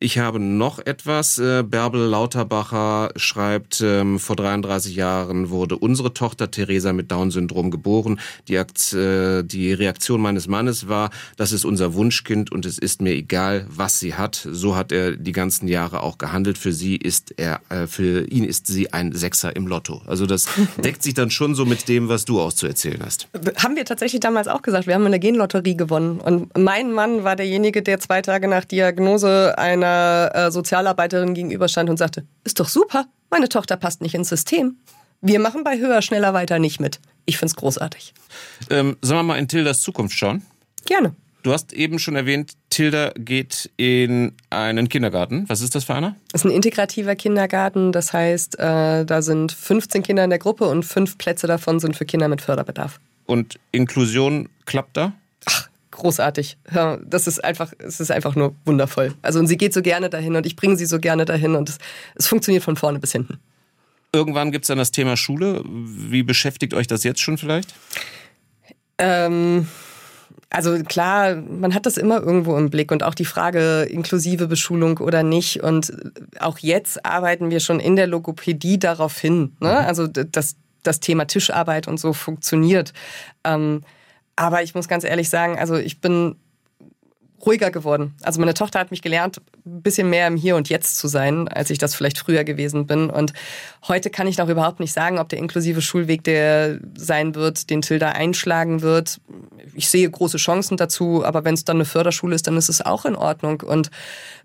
Ich 0.04 0.18
habe 0.18 0.40
noch 0.40 0.80
etwas. 0.80 1.38
Äh, 1.38 1.62
Bärbel 1.62 2.02
Lauterbacher 2.02 3.12
schreibt, 3.18 3.82
ähm, 3.82 4.18
vor 4.18 4.36
33 4.36 4.96
Jahren 4.96 5.52
wurde 5.52 5.78
unsere 5.78 6.12
Tochter 6.16 6.50
Theresa 6.50 6.92
mit 6.92 7.12
Down-Syndrom 7.12 7.70
geboren. 7.70 8.20
Die, 8.48 8.58
Akt, 8.58 8.94
äh, 8.94 9.44
die 9.44 9.72
Reaktion 9.74 10.20
meines 10.20 10.48
Mannes 10.48 10.88
war, 10.88 11.12
das 11.38 11.52
ist 11.52 11.66
unser 11.66 11.94
Wunschkind 11.94 12.52
und 12.52 12.66
es 12.66 12.80
ist 12.80 13.04
mir 13.04 13.12
egal, 13.12 13.68
was 13.70 14.00
sie 14.00 14.16
hat. 14.16 14.48
So 14.52 14.76
hat 14.76 14.92
er 14.92 15.12
die 15.12 15.34
ganzen 15.34 15.68
Jahre 15.68 16.02
auch 16.02 16.18
gehandelt. 16.18 16.58
Für 16.58 16.74
sie 16.74 16.96
ist 16.96 17.36
er, 17.38 17.62
äh, 17.70 17.86
für 17.86 18.28
ihn 18.28 18.44
ist 18.44 18.66
sie 18.66 18.92
ein 18.94 19.12
Sechser 19.12 19.56
im 19.56 19.68
Lotto. 19.68 20.02
Also 20.08 20.26
das 20.26 20.48
deckt 20.84 21.04
sich 21.04 21.14
dann 21.14 21.30
schon 21.30 21.54
so 21.54 21.64
mit 21.64 21.88
dem, 21.88 22.10
was 22.10 22.26
du 22.26 22.42
auszuerzählen 22.42 23.04
hast. 23.06 23.28
Haben 23.58 23.76
wir 23.76 23.86
tatsächlich 23.86 24.22
damals 24.22 24.48
auch 24.48 24.64
gesagt. 24.64 24.88
Wir 24.88 24.96
haben 24.96 25.06
eine 25.06 25.20
Genlotterie 25.20 25.76
gewonnen. 25.76 26.20
Und 26.20 26.58
mein 26.58 26.92
Mann 26.92 27.24
war 27.24 27.36
derjenige, 27.36 27.84
der 27.84 28.00
zwei 28.00 28.24
Tage 28.24 28.48
nach 28.48 28.66
Diagnose 28.66 29.60
einer 29.60 29.91
einer 29.92 30.48
äh, 30.48 30.52
Sozialarbeiterin 30.52 31.34
gegenüberstand 31.34 31.90
und 31.90 31.98
sagte, 31.98 32.26
ist 32.44 32.60
doch 32.60 32.68
super, 32.68 33.06
meine 33.30 33.50
Tochter 33.50 33.78
passt 33.78 34.02
nicht 34.02 34.16
ins 34.16 34.30
System. 34.30 34.78
Wir 35.22 35.40
machen 35.40 35.64
bei 35.64 35.78
Höher, 35.78 36.02
Schneller, 36.02 36.34
Weiter 36.34 36.60
nicht 36.60 36.80
mit. 36.80 37.00
Ich 37.26 37.38
find's 37.38 37.56
großartig. 37.56 38.14
Ähm, 38.70 38.98
sollen 39.02 39.20
wir 39.20 39.24
mal 39.24 39.38
in 39.38 39.48
Tildas 39.48 39.82
Zukunft 39.82 40.18
schauen? 40.18 40.42
Gerne. 40.86 41.14
Du 41.44 41.52
hast 41.52 41.74
eben 41.74 41.98
schon 41.98 42.16
erwähnt, 42.16 42.54
Tilda 42.70 43.12
geht 43.16 43.72
in 43.78 44.34
einen 44.50 44.90
Kindergarten. 44.90 45.46
Was 45.48 45.62
ist 45.62 45.74
das 45.74 45.86
für 45.86 45.96
einer? 45.96 46.16
Das 46.32 46.42
ist 46.42 46.46
ein 46.46 46.56
integrativer 46.56 47.16
Kindergarten. 47.16 47.92
Das 47.92 48.14
heißt, 48.14 48.60
äh, 48.60 49.06
da 49.06 49.22
sind 49.22 49.52
15 49.52 50.04
Kinder 50.04 50.24
in 50.24 50.30
der 50.30 50.40
Gruppe 50.40 50.66
und 50.66 50.84
fünf 50.84 51.18
Plätze 51.18 51.48
davon 51.48 51.80
sind 51.80 51.96
für 51.96 52.06
Kinder 52.06 52.28
mit 52.28 52.42
Förderbedarf. 52.42 53.00
Und 53.26 53.60
Inklusion 53.72 54.50
klappt 54.66 54.98
da? 54.98 55.14
Ach, 55.46 55.70
großartig. 56.02 56.58
Ja, 56.74 56.98
das 57.06 57.28
ist 57.28 57.44
einfach, 57.44 57.74
es 57.78 58.00
ist 58.00 58.12
einfach 58.12 58.36
nur 58.36 58.56
wundervoll. 58.66 59.14
Also 59.22 59.40
und 59.40 59.48
sie 59.48 59.58
geht 59.58 59.74
so 59.74 59.82
gerne 59.82 60.10
dahin 60.10 60.36
und 60.36 60.46
ich 60.46 60.56
bringe 60.56 60.76
sie 60.76 60.86
so 60.86 61.00
gerne 61.00 61.26
dahin 61.26 61.56
und 61.56 61.70
es, 61.70 61.78
es 62.16 62.28
funktioniert 62.28 62.64
von 62.64 62.76
vorne 62.76 63.00
bis 63.00 63.12
hinten. 63.12 63.40
Irgendwann 64.14 64.52
gibt 64.52 64.66
es 64.66 64.68
dann 64.68 64.78
das 64.78 64.92
Thema 64.92 65.16
Schule. 65.16 65.64
Wie 65.66 66.24
beschäftigt 66.24 66.74
euch 66.74 66.88
das 66.88 67.04
jetzt 67.04 67.22
schon 67.22 67.38
vielleicht? 67.38 67.74
Ähm, 68.98 69.68
also 70.50 70.78
klar, 70.84 71.36
man 71.36 71.74
hat 71.74 71.86
das 71.86 71.98
immer 71.98 72.22
irgendwo 72.22 72.58
im 72.58 72.70
Blick 72.70 72.92
und 72.92 73.04
auch 73.04 73.16
die 73.16 73.26
Frage 73.26 73.84
inklusive 73.84 74.48
Beschulung 74.48 74.98
oder 74.98 75.24
nicht. 75.24 75.64
Und 75.64 75.94
auch 76.40 76.58
jetzt 76.58 77.06
arbeiten 77.06 77.52
wir 77.52 77.62
schon 77.62 77.80
in 77.80 77.96
der 77.96 78.08
Logopädie 78.08 78.80
darauf 78.80 79.18
hin. 79.18 79.56
Ne? 79.62 79.70
Mhm. 79.70 79.88
Also 79.88 80.08
dass 80.08 80.58
das 80.84 81.00
Thema 81.00 81.26
Tischarbeit 81.26 81.88
und 81.88 82.00
so 82.00 82.12
funktioniert. 82.12 82.92
Ähm, 83.44 83.84
aber 84.36 84.64
ich 84.64 84.76
muss 84.76 84.88
ganz 84.88 85.04
ehrlich 85.04 85.30
sagen, 85.30 85.58
also 85.58 85.76
ich 85.76 86.02
bin 86.02 86.36
ruhiger 87.46 87.72
geworden. 87.72 88.16
Also 88.22 88.40
meine 88.40 88.54
Tochter 88.54 88.80
hat 88.80 88.92
mich 88.92 89.02
gelernt, 89.02 89.42
ein 89.66 89.82
bisschen 89.82 90.10
mehr 90.10 90.28
im 90.28 90.36
Hier 90.36 90.56
und 90.56 90.70
Jetzt 90.70 90.98
zu 90.98 91.08
sein, 91.08 91.48
als 91.48 91.70
ich 91.70 91.78
das 91.78 91.96
vielleicht 91.96 92.18
früher 92.18 92.44
gewesen 92.44 92.88
bin. 92.88 93.10
Und 93.10 93.34
heute 93.88 94.10
kann 94.10 94.28
ich 94.28 94.38
noch 94.38 94.50
überhaupt 94.50 94.80
nicht 94.80 94.94
sagen, 94.94 95.20
ob 95.20 95.30
der 95.30 95.40
inklusive 95.40 95.82
Schulweg 95.82 96.24
der 96.24 96.80
sein 96.96 97.36
wird, 97.36 97.70
den 97.70 97.82
Tilda 97.82 98.10
einschlagen 98.10 98.82
wird. 98.82 99.20
Ich 99.74 99.90
sehe 99.90 100.10
große 100.10 100.38
Chancen 100.38 100.78
dazu, 100.78 101.24
aber 101.26 101.44
wenn 101.44 101.54
es 101.54 101.66
dann 101.66 101.78
eine 101.78 101.86
Förderschule 101.86 102.36
ist, 102.36 102.48
dann 102.48 102.58
ist 102.58 102.70
es 102.70 102.82
auch 102.82 103.06
in 103.06 103.16
Ordnung. 103.16 103.62
Und 103.62 103.92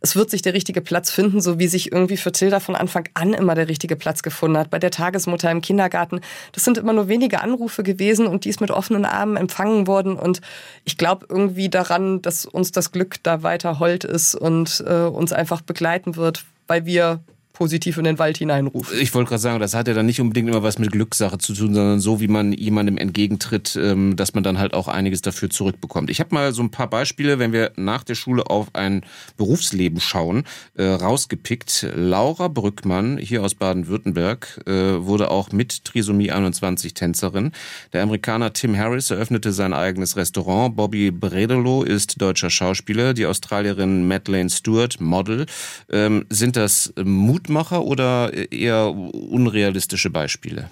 es 0.01 0.16
wird 0.16 0.30
sich 0.30 0.42
der 0.42 0.55
richtige 0.55 0.80
Platz 0.80 1.11
finden, 1.11 1.40
so 1.40 1.59
wie 1.59 1.68
sich 1.68 1.92
irgendwie 1.92 2.16
für 2.16 2.32
Tilda 2.32 2.61
von 2.61 2.76
Anfang 2.76 3.09
an 3.14 3.32
immer 3.32 3.55
der 3.55 3.68
richtige 3.68 3.97
Platz 3.97 4.22
gefunden 4.22 4.59
hat. 4.59 4.70
Bei 4.70 4.78
der 4.78 4.90
Tagesmutter 4.90 5.51
im 5.51 5.61
Kindergarten. 5.61 6.20
Das 6.53 6.64
sind 6.64 6.78
immer 6.78 6.92
nur 6.92 7.09
wenige 7.09 7.40
Anrufe 7.40 7.82
gewesen 7.82 8.26
und 8.26 8.44
die 8.44 8.51
ist 8.51 8.61
mit 8.61 8.70
offenen 8.70 9.05
Armen 9.05 9.36
empfangen 9.36 9.86
worden. 9.86 10.16
Und 10.16 10.40
ich 10.84 10.97
glaube 10.97 11.26
irgendwie 11.28 11.68
daran, 11.68 12.22
dass 12.22 12.47
uns 12.47 12.72
das 12.72 12.86
Glück 12.93 13.22
da 13.22 13.43
weiter 13.43 13.78
hold 13.78 14.05
ist 14.05 14.34
und 14.34 14.84
äh, 14.87 15.03
uns 15.03 15.32
einfach 15.32 15.61
begleiten 15.61 16.16
wird, 16.16 16.45
weil 16.66 16.87
wir 16.87 17.20
positiv 17.57 17.97
in 17.97 18.05
den 18.05 18.19
Wald 18.19 18.37
hineinruft. 18.37 18.93
Ich 18.93 19.15
wollte 19.15 19.31
gerade 19.31 19.41
sagen, 19.41 19.61
das 19.61 19.73
hat 19.73 19.89
ja 19.89 19.95
dann 19.95 20.05
nicht 20.05 20.21
unbedingt 20.21 20.51
immer 20.51 20.63
was 20.63 20.79
mit 20.79 20.93
Glückssache 20.93 21.39
zu 21.39 21.55
tun, 21.55 21.73
sondern 21.73 22.01
so, 22.01 22.21
wie 22.21 22.29
man 22.29 22.53
jemandem 22.53 22.99
entgegentritt, 22.99 23.79
ähm, 23.81 24.15
dass 24.15 24.35
man 24.35 24.45
dann 24.45 24.59
halt 24.59 24.75
auch 24.75 24.89
einiges 24.89 25.23
dafür 25.23 25.49
zurückbekommt. 25.49 26.11
Ich 26.11 26.21
habe 26.21 26.35
mal 26.35 26.53
so 26.53 26.63
ein 26.63 26.71
paar 26.71 26.91
Beispiele, 26.91 27.39
wenn 27.39 27.53
wir 27.53 27.73
nach 27.77 28.05
der 28.05 28.15
Schule 28.15 28.51
auf 28.51 28.75
ein 28.75 29.07
Berufsleben 29.39 30.01
schauen, 30.01 30.45
äh, 30.75 30.85
rausgepickt. 30.85 31.87
Laura 31.95 32.49
Brückmann, 32.49 33.17
hier 33.17 33.43
aus 33.43 33.55
Baden-Württemberg, 33.55 34.61
äh, 34.67 34.73
wurde 34.73 35.31
auch 35.31 35.51
mit 35.51 35.87
Trisomie 35.87 36.33
21 36.33 36.93
Tänzerin. 36.93 37.53
Der 37.95 38.03
Amerikaner 38.03 38.53
Tim 38.53 38.77
Harris 38.77 39.11
eröffnete 39.11 39.53
sein 39.53 39.73
eigenes 39.73 40.19
Restaurant. 40.19 40.77
Bobby 40.77 41.11
Bredelo 41.11 41.85
ist 41.85 42.21
deutscher 42.21 42.51
Schauspieler. 42.51 43.15
Die 43.15 43.25
Australierin 43.25 44.07
Madeleine 44.07 44.51
Stewart, 44.51 45.01
Model. 45.01 45.47
Ähm, 45.91 46.27
sind 46.29 46.57
das 46.57 46.93
Mut 47.03 47.45
Mutmacher 47.49 47.84
oder 47.84 48.32
eher 48.53 48.88
unrealistische 48.90 50.11
Beispiele? 50.11 50.70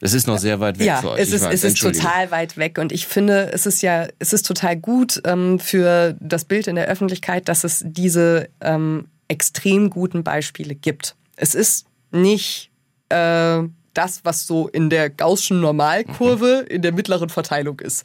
Es 0.00 0.12
ist 0.12 0.26
noch 0.26 0.38
sehr 0.38 0.60
weit 0.60 0.78
weg 0.78 0.86
ja, 0.86 1.00
für 1.00 1.12
euch. 1.12 1.20
Es 1.20 1.32
ist, 1.32 1.42
es 1.42 1.64
ist 1.64 1.80
total 1.80 2.30
weit 2.30 2.58
weg. 2.58 2.78
Und 2.78 2.92
ich 2.92 3.06
finde, 3.06 3.50
es 3.52 3.64
ist 3.64 3.82
ja, 3.82 4.06
es 4.18 4.34
ist 4.34 4.46
total 4.46 4.76
gut 4.76 5.22
ähm, 5.24 5.58
für 5.58 6.16
das 6.20 6.44
Bild 6.44 6.66
in 6.66 6.76
der 6.76 6.86
Öffentlichkeit, 6.86 7.48
dass 7.48 7.64
es 7.64 7.82
diese 7.86 8.50
ähm, 8.60 9.06
extrem 9.28 9.88
guten 9.88 10.22
Beispiele 10.22 10.74
gibt. 10.74 11.16
Es 11.36 11.54
ist 11.54 11.86
nicht 12.10 12.70
äh, 13.08 13.62
das, 13.96 14.24
was 14.24 14.46
so 14.46 14.68
in 14.68 14.90
der 14.90 15.10
Gaußschen 15.10 15.60
Normalkurve 15.60 16.62
mhm. 16.62 16.74
in 16.74 16.82
der 16.82 16.92
mittleren 16.92 17.28
Verteilung 17.28 17.80
ist. 17.80 18.04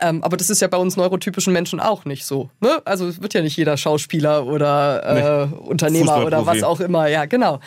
Ähm, 0.00 0.22
aber 0.22 0.36
das 0.36 0.50
ist 0.50 0.60
ja 0.60 0.68
bei 0.68 0.78
uns 0.78 0.96
neurotypischen 0.96 1.52
Menschen 1.52 1.80
auch 1.80 2.04
nicht 2.04 2.24
so. 2.24 2.50
Ne? 2.60 2.80
Also 2.84 3.06
es 3.06 3.22
wird 3.22 3.34
ja 3.34 3.42
nicht 3.42 3.56
jeder 3.56 3.76
Schauspieler 3.76 4.46
oder 4.46 5.02
äh, 5.04 5.46
nee. 5.46 5.56
Unternehmer 5.68 6.24
oder 6.24 6.46
was 6.46 6.62
auch 6.62 6.80
immer. 6.80 7.08
Ja, 7.08 7.26
genau. 7.26 7.60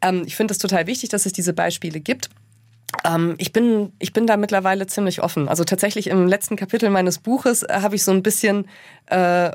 Ähm, 0.00 0.22
ich 0.26 0.36
finde 0.36 0.52
es 0.52 0.58
total 0.58 0.86
wichtig, 0.86 1.10
dass 1.10 1.26
es 1.26 1.32
diese 1.32 1.52
Beispiele 1.52 2.00
gibt. 2.00 2.30
Ähm, 3.04 3.34
ich, 3.38 3.52
bin, 3.52 3.92
ich 3.98 4.12
bin 4.12 4.26
da 4.26 4.36
mittlerweile 4.36 4.86
ziemlich 4.86 5.22
offen. 5.22 5.48
Also 5.48 5.64
tatsächlich 5.64 6.08
im 6.08 6.26
letzten 6.26 6.56
Kapitel 6.56 6.90
meines 6.90 7.18
Buches 7.18 7.62
äh, 7.62 7.80
habe 7.80 7.96
ich 7.96 8.04
so 8.04 8.12
ein 8.12 8.22
bisschen 8.22 8.68
äh, 9.06 9.50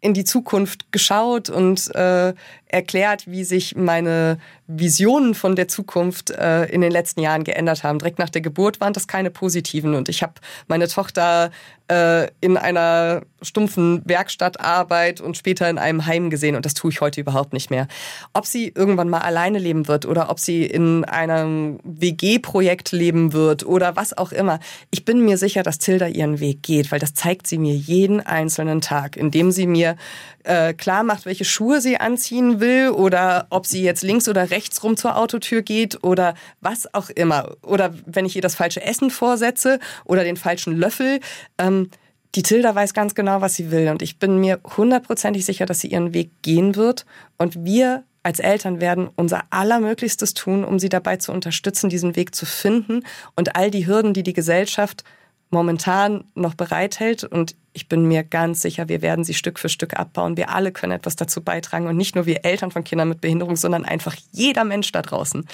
in 0.00 0.12
die 0.12 0.24
Zukunft 0.24 0.92
geschaut 0.92 1.48
und 1.48 1.94
äh, 1.94 2.34
erklärt, 2.66 3.26
wie 3.26 3.42
sich 3.42 3.74
meine 3.74 4.38
Visionen 4.66 5.34
von 5.34 5.56
der 5.56 5.68
Zukunft 5.68 6.30
äh, 6.30 6.64
in 6.66 6.80
den 6.80 6.90
letzten 6.90 7.20
Jahren 7.20 7.44
geändert 7.44 7.84
haben. 7.84 7.98
Direkt 7.98 8.18
nach 8.18 8.30
der 8.30 8.40
Geburt 8.40 8.80
waren 8.80 8.94
das 8.94 9.06
keine 9.06 9.30
positiven 9.30 9.94
und 9.94 10.08
ich 10.08 10.22
habe 10.22 10.34
meine 10.68 10.88
Tochter 10.88 11.50
äh, 11.88 12.28
in 12.40 12.56
einer 12.56 13.22
stumpfen 13.42 14.00
Werkstattarbeit 14.06 15.20
und 15.20 15.36
später 15.36 15.68
in 15.68 15.76
einem 15.76 16.06
Heim 16.06 16.30
gesehen 16.30 16.56
und 16.56 16.64
das 16.64 16.72
tue 16.72 16.90
ich 16.90 17.02
heute 17.02 17.20
überhaupt 17.20 17.52
nicht 17.52 17.70
mehr. 17.70 17.88
Ob 18.32 18.46
sie 18.46 18.72
irgendwann 18.74 19.10
mal 19.10 19.18
alleine 19.18 19.58
leben 19.58 19.86
wird 19.86 20.06
oder 20.06 20.30
ob 20.30 20.40
sie 20.40 20.64
in 20.64 21.04
einem 21.04 21.78
WG-Projekt 21.84 22.92
leben 22.92 23.34
wird 23.34 23.66
oder 23.66 23.96
was 23.96 24.16
auch 24.16 24.32
immer. 24.32 24.60
Ich 24.90 25.04
bin 25.04 25.26
mir 25.26 25.36
sicher, 25.36 25.62
dass 25.62 25.78
Tilda 25.78 26.06
ihren 26.06 26.40
Weg 26.40 26.62
geht, 26.62 26.90
weil 26.90 27.00
das 27.00 27.12
zeigt 27.12 27.46
sie 27.46 27.58
mir 27.58 27.74
jeden 27.74 28.20
einzelnen 28.20 28.80
Tag, 28.80 29.18
indem 29.18 29.50
sie 29.50 29.66
mir 29.66 29.96
äh, 30.44 30.74
klar 30.74 31.02
macht, 31.02 31.26
welche 31.26 31.44
Schuhe 31.44 31.80
sie 31.80 31.98
anziehen 31.98 32.60
will 32.60 32.90
oder 32.90 33.46
ob 33.50 33.66
sie 33.66 33.82
jetzt 33.82 34.02
links 34.02 34.28
oder 34.28 34.50
rechts 34.50 34.82
rum 34.82 34.96
zur 34.96 35.16
Autotür 35.16 35.62
geht 35.62 36.04
oder 36.04 36.34
was 36.60 36.92
auch 36.94 37.10
immer. 37.10 37.56
Oder 37.62 37.94
wenn 38.06 38.26
ich 38.26 38.36
ihr 38.36 38.42
das 38.42 38.54
falsche 38.54 38.82
Essen 38.82 39.10
vorsetze 39.10 39.80
oder 40.04 40.24
den 40.24 40.36
falschen 40.36 40.76
Löffel. 40.76 41.20
Ähm, 41.58 41.90
die 42.34 42.42
Tilda 42.42 42.74
weiß 42.74 42.94
ganz 42.94 43.14
genau, 43.14 43.40
was 43.40 43.54
sie 43.54 43.70
will 43.70 43.88
und 43.88 44.02
ich 44.02 44.18
bin 44.18 44.40
mir 44.40 44.60
hundertprozentig 44.76 45.44
sicher, 45.44 45.66
dass 45.66 45.80
sie 45.80 45.88
ihren 45.88 46.14
Weg 46.14 46.30
gehen 46.42 46.74
wird 46.74 47.06
und 47.38 47.64
wir 47.64 48.02
als 48.24 48.40
Eltern 48.40 48.80
werden 48.80 49.08
unser 49.14 49.42
Allermöglichstes 49.50 50.34
tun, 50.34 50.64
um 50.64 50.78
sie 50.78 50.88
dabei 50.88 51.18
zu 51.18 51.30
unterstützen, 51.30 51.90
diesen 51.90 52.16
Weg 52.16 52.34
zu 52.34 52.46
finden 52.46 53.04
und 53.36 53.54
all 53.54 53.70
die 53.70 53.86
Hürden, 53.86 54.14
die 54.14 54.22
die 54.22 54.32
Gesellschaft 54.32 55.04
momentan 55.54 56.24
noch 56.34 56.54
bereithält. 56.54 57.24
Und 57.24 57.56
ich 57.72 57.88
bin 57.88 58.06
mir 58.06 58.22
ganz 58.22 58.60
sicher, 58.60 58.88
wir 58.88 59.02
werden 59.02 59.24
sie 59.24 59.34
Stück 59.34 59.58
für 59.58 59.68
Stück 59.68 59.98
abbauen. 59.98 60.36
Wir 60.36 60.50
alle 60.50 60.72
können 60.72 60.92
etwas 60.92 61.16
dazu 61.16 61.42
beitragen 61.42 61.86
und 61.86 61.96
nicht 61.96 62.14
nur 62.14 62.26
wir 62.26 62.44
Eltern 62.44 62.70
von 62.70 62.84
Kindern 62.84 63.08
mit 63.08 63.20
Behinderung, 63.20 63.56
sondern 63.56 63.84
einfach 63.84 64.14
jeder 64.32 64.64
Mensch 64.64 64.92
da 64.92 65.00
draußen, 65.00 65.46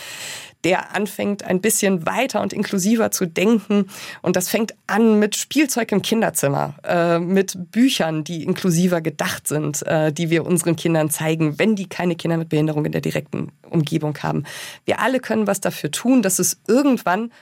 der 0.65 0.95
anfängt, 0.95 1.45
ein 1.45 1.61
bisschen 1.61 2.05
weiter 2.07 2.41
und 2.41 2.53
inklusiver 2.53 3.11
zu 3.11 3.27
denken. 3.27 3.87
Und 4.23 4.37
das 4.37 4.49
fängt 4.49 4.75
an 4.87 5.19
mit 5.19 5.37
Spielzeug 5.37 5.93
im 5.93 6.03
Kinderzimmer, 6.03 6.75
äh, 6.83 7.19
mit 7.19 7.71
Büchern, 7.71 8.25
die 8.25 8.43
inklusiver 8.43 9.01
gedacht 9.01 9.47
sind, 9.47 9.87
äh, 9.87 10.13
die 10.13 10.31
wir 10.31 10.47
unseren 10.47 10.77
Kindern 10.77 11.11
zeigen, 11.11 11.59
wenn 11.59 11.77
die 11.77 11.89
keine 11.89 12.17
Kinder 12.17 12.39
mit 12.39 12.49
Behinderung 12.49 12.85
in 12.87 12.93
der 12.93 13.03
direkten 13.03 13.53
Umgebung 13.69 14.17
haben. 14.23 14.45
Wir 14.85 15.01
alle 15.01 15.21
können 15.21 15.47
was 15.47 15.61
dafür 15.61 15.91
tun, 15.91 16.23
dass 16.23 16.39
es 16.39 16.61
irgendwann 16.67 17.33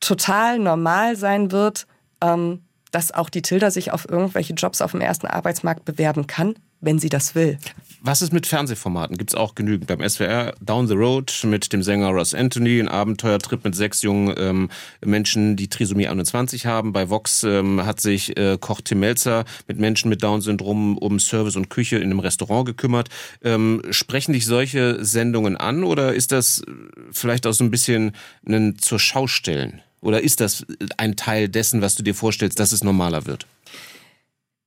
total 0.00 0.58
normal 0.58 1.16
sein 1.16 1.52
wird, 1.52 1.86
ähm, 2.22 2.60
dass 2.90 3.12
auch 3.12 3.28
die 3.28 3.42
Tilda 3.42 3.70
sich 3.70 3.92
auf 3.92 4.08
irgendwelche 4.08 4.54
Jobs 4.54 4.80
auf 4.80 4.92
dem 4.92 5.00
ersten 5.00 5.26
Arbeitsmarkt 5.26 5.84
bewerben 5.84 6.26
kann, 6.26 6.54
wenn 6.80 6.98
sie 6.98 7.08
das 7.08 7.34
will. 7.34 7.58
Was 8.00 8.22
ist 8.22 8.32
mit 8.32 8.46
Fernsehformaten? 8.46 9.18
Gibt 9.18 9.30
es 9.30 9.34
auch 9.34 9.54
genügend. 9.54 9.88
Beim 9.88 10.06
SWR 10.08 10.54
Down 10.60 10.86
the 10.86 10.94
Road 10.94 11.32
mit 11.44 11.72
dem 11.72 11.82
Sänger 11.82 12.10
Ross 12.10 12.34
Anthony, 12.34 12.78
ein 12.78 12.88
Abenteuertrip 12.88 13.64
mit 13.64 13.74
sechs 13.74 14.02
jungen 14.02 14.34
ähm, 14.38 14.70
Menschen, 15.04 15.56
die 15.56 15.68
Trisomie 15.68 16.06
21 16.06 16.66
haben. 16.66 16.92
Bei 16.92 17.10
Vox 17.10 17.42
ähm, 17.42 17.84
hat 17.84 18.00
sich 18.00 18.36
äh, 18.36 18.58
Koch 18.60 18.80
Tim 18.82 19.00
Melzer 19.00 19.44
mit 19.66 19.78
Menschen 19.78 20.08
mit 20.08 20.22
Down-Syndrom 20.22 20.98
um 20.98 21.18
Service 21.18 21.56
und 21.56 21.68
Küche 21.68 21.96
in 21.96 22.04
einem 22.04 22.20
Restaurant 22.20 22.66
gekümmert. 22.66 23.08
Ähm, 23.42 23.82
sprechen 23.90 24.32
dich 24.32 24.46
solche 24.46 25.04
Sendungen 25.04 25.56
an 25.56 25.82
oder 25.82 26.14
ist 26.14 26.30
das 26.30 26.62
vielleicht 27.10 27.46
auch 27.46 27.52
so 27.52 27.64
ein 27.64 27.70
bisschen 27.70 28.12
ein 28.46 28.78
zur 28.78 28.98
Schaustellen? 28.98 29.82
Oder 30.00 30.22
ist 30.22 30.40
das 30.40 30.66
ein 30.96 31.16
Teil 31.16 31.48
dessen, 31.48 31.82
was 31.82 31.94
du 31.94 32.02
dir 32.02 32.14
vorstellst, 32.14 32.60
dass 32.60 32.72
es 32.72 32.84
normaler 32.84 33.26
wird? 33.26 33.46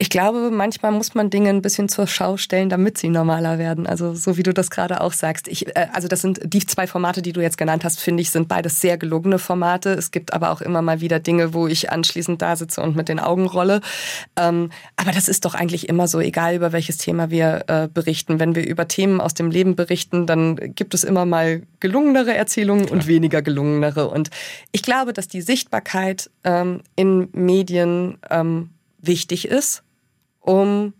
Ich 0.01 0.09
glaube, 0.09 0.49
manchmal 0.49 0.93
muss 0.93 1.13
man 1.13 1.29
Dinge 1.29 1.49
ein 1.49 1.61
bisschen 1.61 1.89
zur 1.89 2.07
Schau 2.07 2.37
stellen, 2.37 2.69
damit 2.69 2.97
sie 2.97 3.09
normaler 3.09 3.57
werden. 3.59 3.85
Also 3.85 4.15
so 4.15 4.37
wie 4.37 4.43
du 4.43 4.53
das 4.53 4.69
gerade 4.69 5.01
auch 5.01 5.11
sagst. 5.11 5.49
Ich, 5.49 5.75
äh, 5.75 5.87
also 5.91 6.07
das 6.07 6.21
sind 6.21 6.39
die 6.45 6.65
zwei 6.65 6.87
Formate, 6.87 7.21
die 7.21 7.33
du 7.33 7.41
jetzt 7.41 7.57
genannt 7.57 7.83
hast, 7.83 7.99
finde 7.99 8.21
ich, 8.21 8.31
sind 8.31 8.47
beides 8.47 8.79
sehr 8.79 8.97
gelungene 8.97 9.39
Formate. 9.39 9.89
Es 9.89 10.11
gibt 10.11 10.31
aber 10.31 10.51
auch 10.51 10.61
immer 10.61 10.81
mal 10.81 11.01
wieder 11.01 11.19
Dinge, 11.19 11.53
wo 11.53 11.67
ich 11.67 11.91
anschließend 11.91 12.41
da 12.41 12.55
sitze 12.55 12.81
und 12.81 12.95
mit 12.95 13.09
den 13.09 13.19
Augen 13.19 13.45
rolle. 13.45 13.81
Ähm, 14.37 14.71
aber 14.95 15.11
das 15.11 15.27
ist 15.27 15.43
doch 15.43 15.53
eigentlich 15.53 15.89
immer 15.89 16.07
so, 16.07 16.21
egal 16.21 16.55
über 16.55 16.71
welches 16.71 16.97
Thema 16.97 17.29
wir 17.29 17.65
äh, 17.67 17.89
berichten. 17.93 18.39
Wenn 18.39 18.55
wir 18.55 18.65
über 18.65 18.87
Themen 18.87 19.19
aus 19.19 19.33
dem 19.33 19.51
Leben 19.51 19.75
berichten, 19.75 20.25
dann 20.25 20.55
gibt 20.75 20.93
es 20.93 21.03
immer 21.03 21.25
mal 21.25 21.63
gelungenere 21.81 22.33
Erzählungen 22.33 22.87
und 22.87 23.05
weniger 23.07 23.41
gelungenere. 23.41 24.07
Und 24.07 24.29
ich 24.71 24.81
glaube, 24.81 25.11
dass 25.11 25.27
die 25.27 25.41
Sichtbarkeit 25.41 26.29
ähm, 26.45 26.83
in 26.95 27.27
Medien 27.33 28.17
ähm, 28.29 28.69
wichtig 29.01 29.45
ist 29.45 29.83
um 30.39 30.93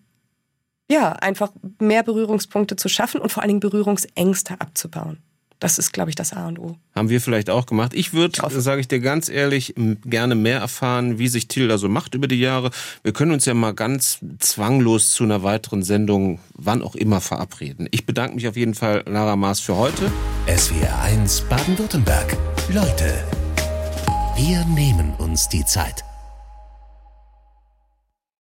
ja, 0.89 1.13
einfach 1.13 1.51
mehr 1.79 2.03
Berührungspunkte 2.03 2.75
zu 2.75 2.89
schaffen 2.89 3.21
und 3.21 3.31
vor 3.31 3.43
allen 3.43 3.49
Dingen 3.49 3.59
Berührungsängste 3.59 4.59
abzubauen. 4.59 5.19
Das 5.59 5.77
ist, 5.77 5.91
glaube 5.91 6.09
ich, 6.09 6.15
das 6.15 6.31
A 6.31 6.47
und 6.47 6.57
O. 6.57 6.77
Haben 6.95 7.09
wir 7.09 7.19
vielleicht 7.19 7.49
auch 7.49 7.65
gemacht. 7.65 7.93
Ich 7.93 8.13
würde, 8.13 8.39
sage 8.61 8.79
ich 8.79 8.87
dir 8.87 9.01
ganz 9.01 9.27
ehrlich, 9.27 9.75
gerne 10.05 10.35
mehr 10.35 10.59
erfahren, 10.59 11.19
wie 11.19 11.27
sich 11.27 11.49
Tilda 11.49 11.77
so 11.77 11.89
macht 11.89 12.15
über 12.15 12.27
die 12.27 12.39
Jahre. 12.39 12.71
Wir 13.03 13.11
können 13.11 13.33
uns 13.33 13.45
ja 13.45 13.53
mal 13.53 13.73
ganz 13.73 14.19
zwanglos 14.39 15.11
zu 15.11 15.25
einer 15.25 15.43
weiteren 15.43 15.83
Sendung, 15.83 16.39
wann 16.53 16.81
auch 16.81 16.95
immer, 16.95 17.19
verabreden. 17.19 17.89
Ich 17.91 18.05
bedanke 18.05 18.35
mich 18.35 18.47
auf 18.47 18.55
jeden 18.55 18.73
Fall, 18.73 19.03
Lara 19.05 19.35
Maas, 19.35 19.59
für 19.59 19.75
heute. 19.75 20.09
SWR 20.47 21.01
1 21.01 21.41
Baden-Württemberg. 21.41 22.37
Leute, 22.69 23.21
wir 24.37 24.63
nehmen 24.65 25.13
uns 25.17 25.49
die 25.49 25.65
Zeit. 25.65 26.09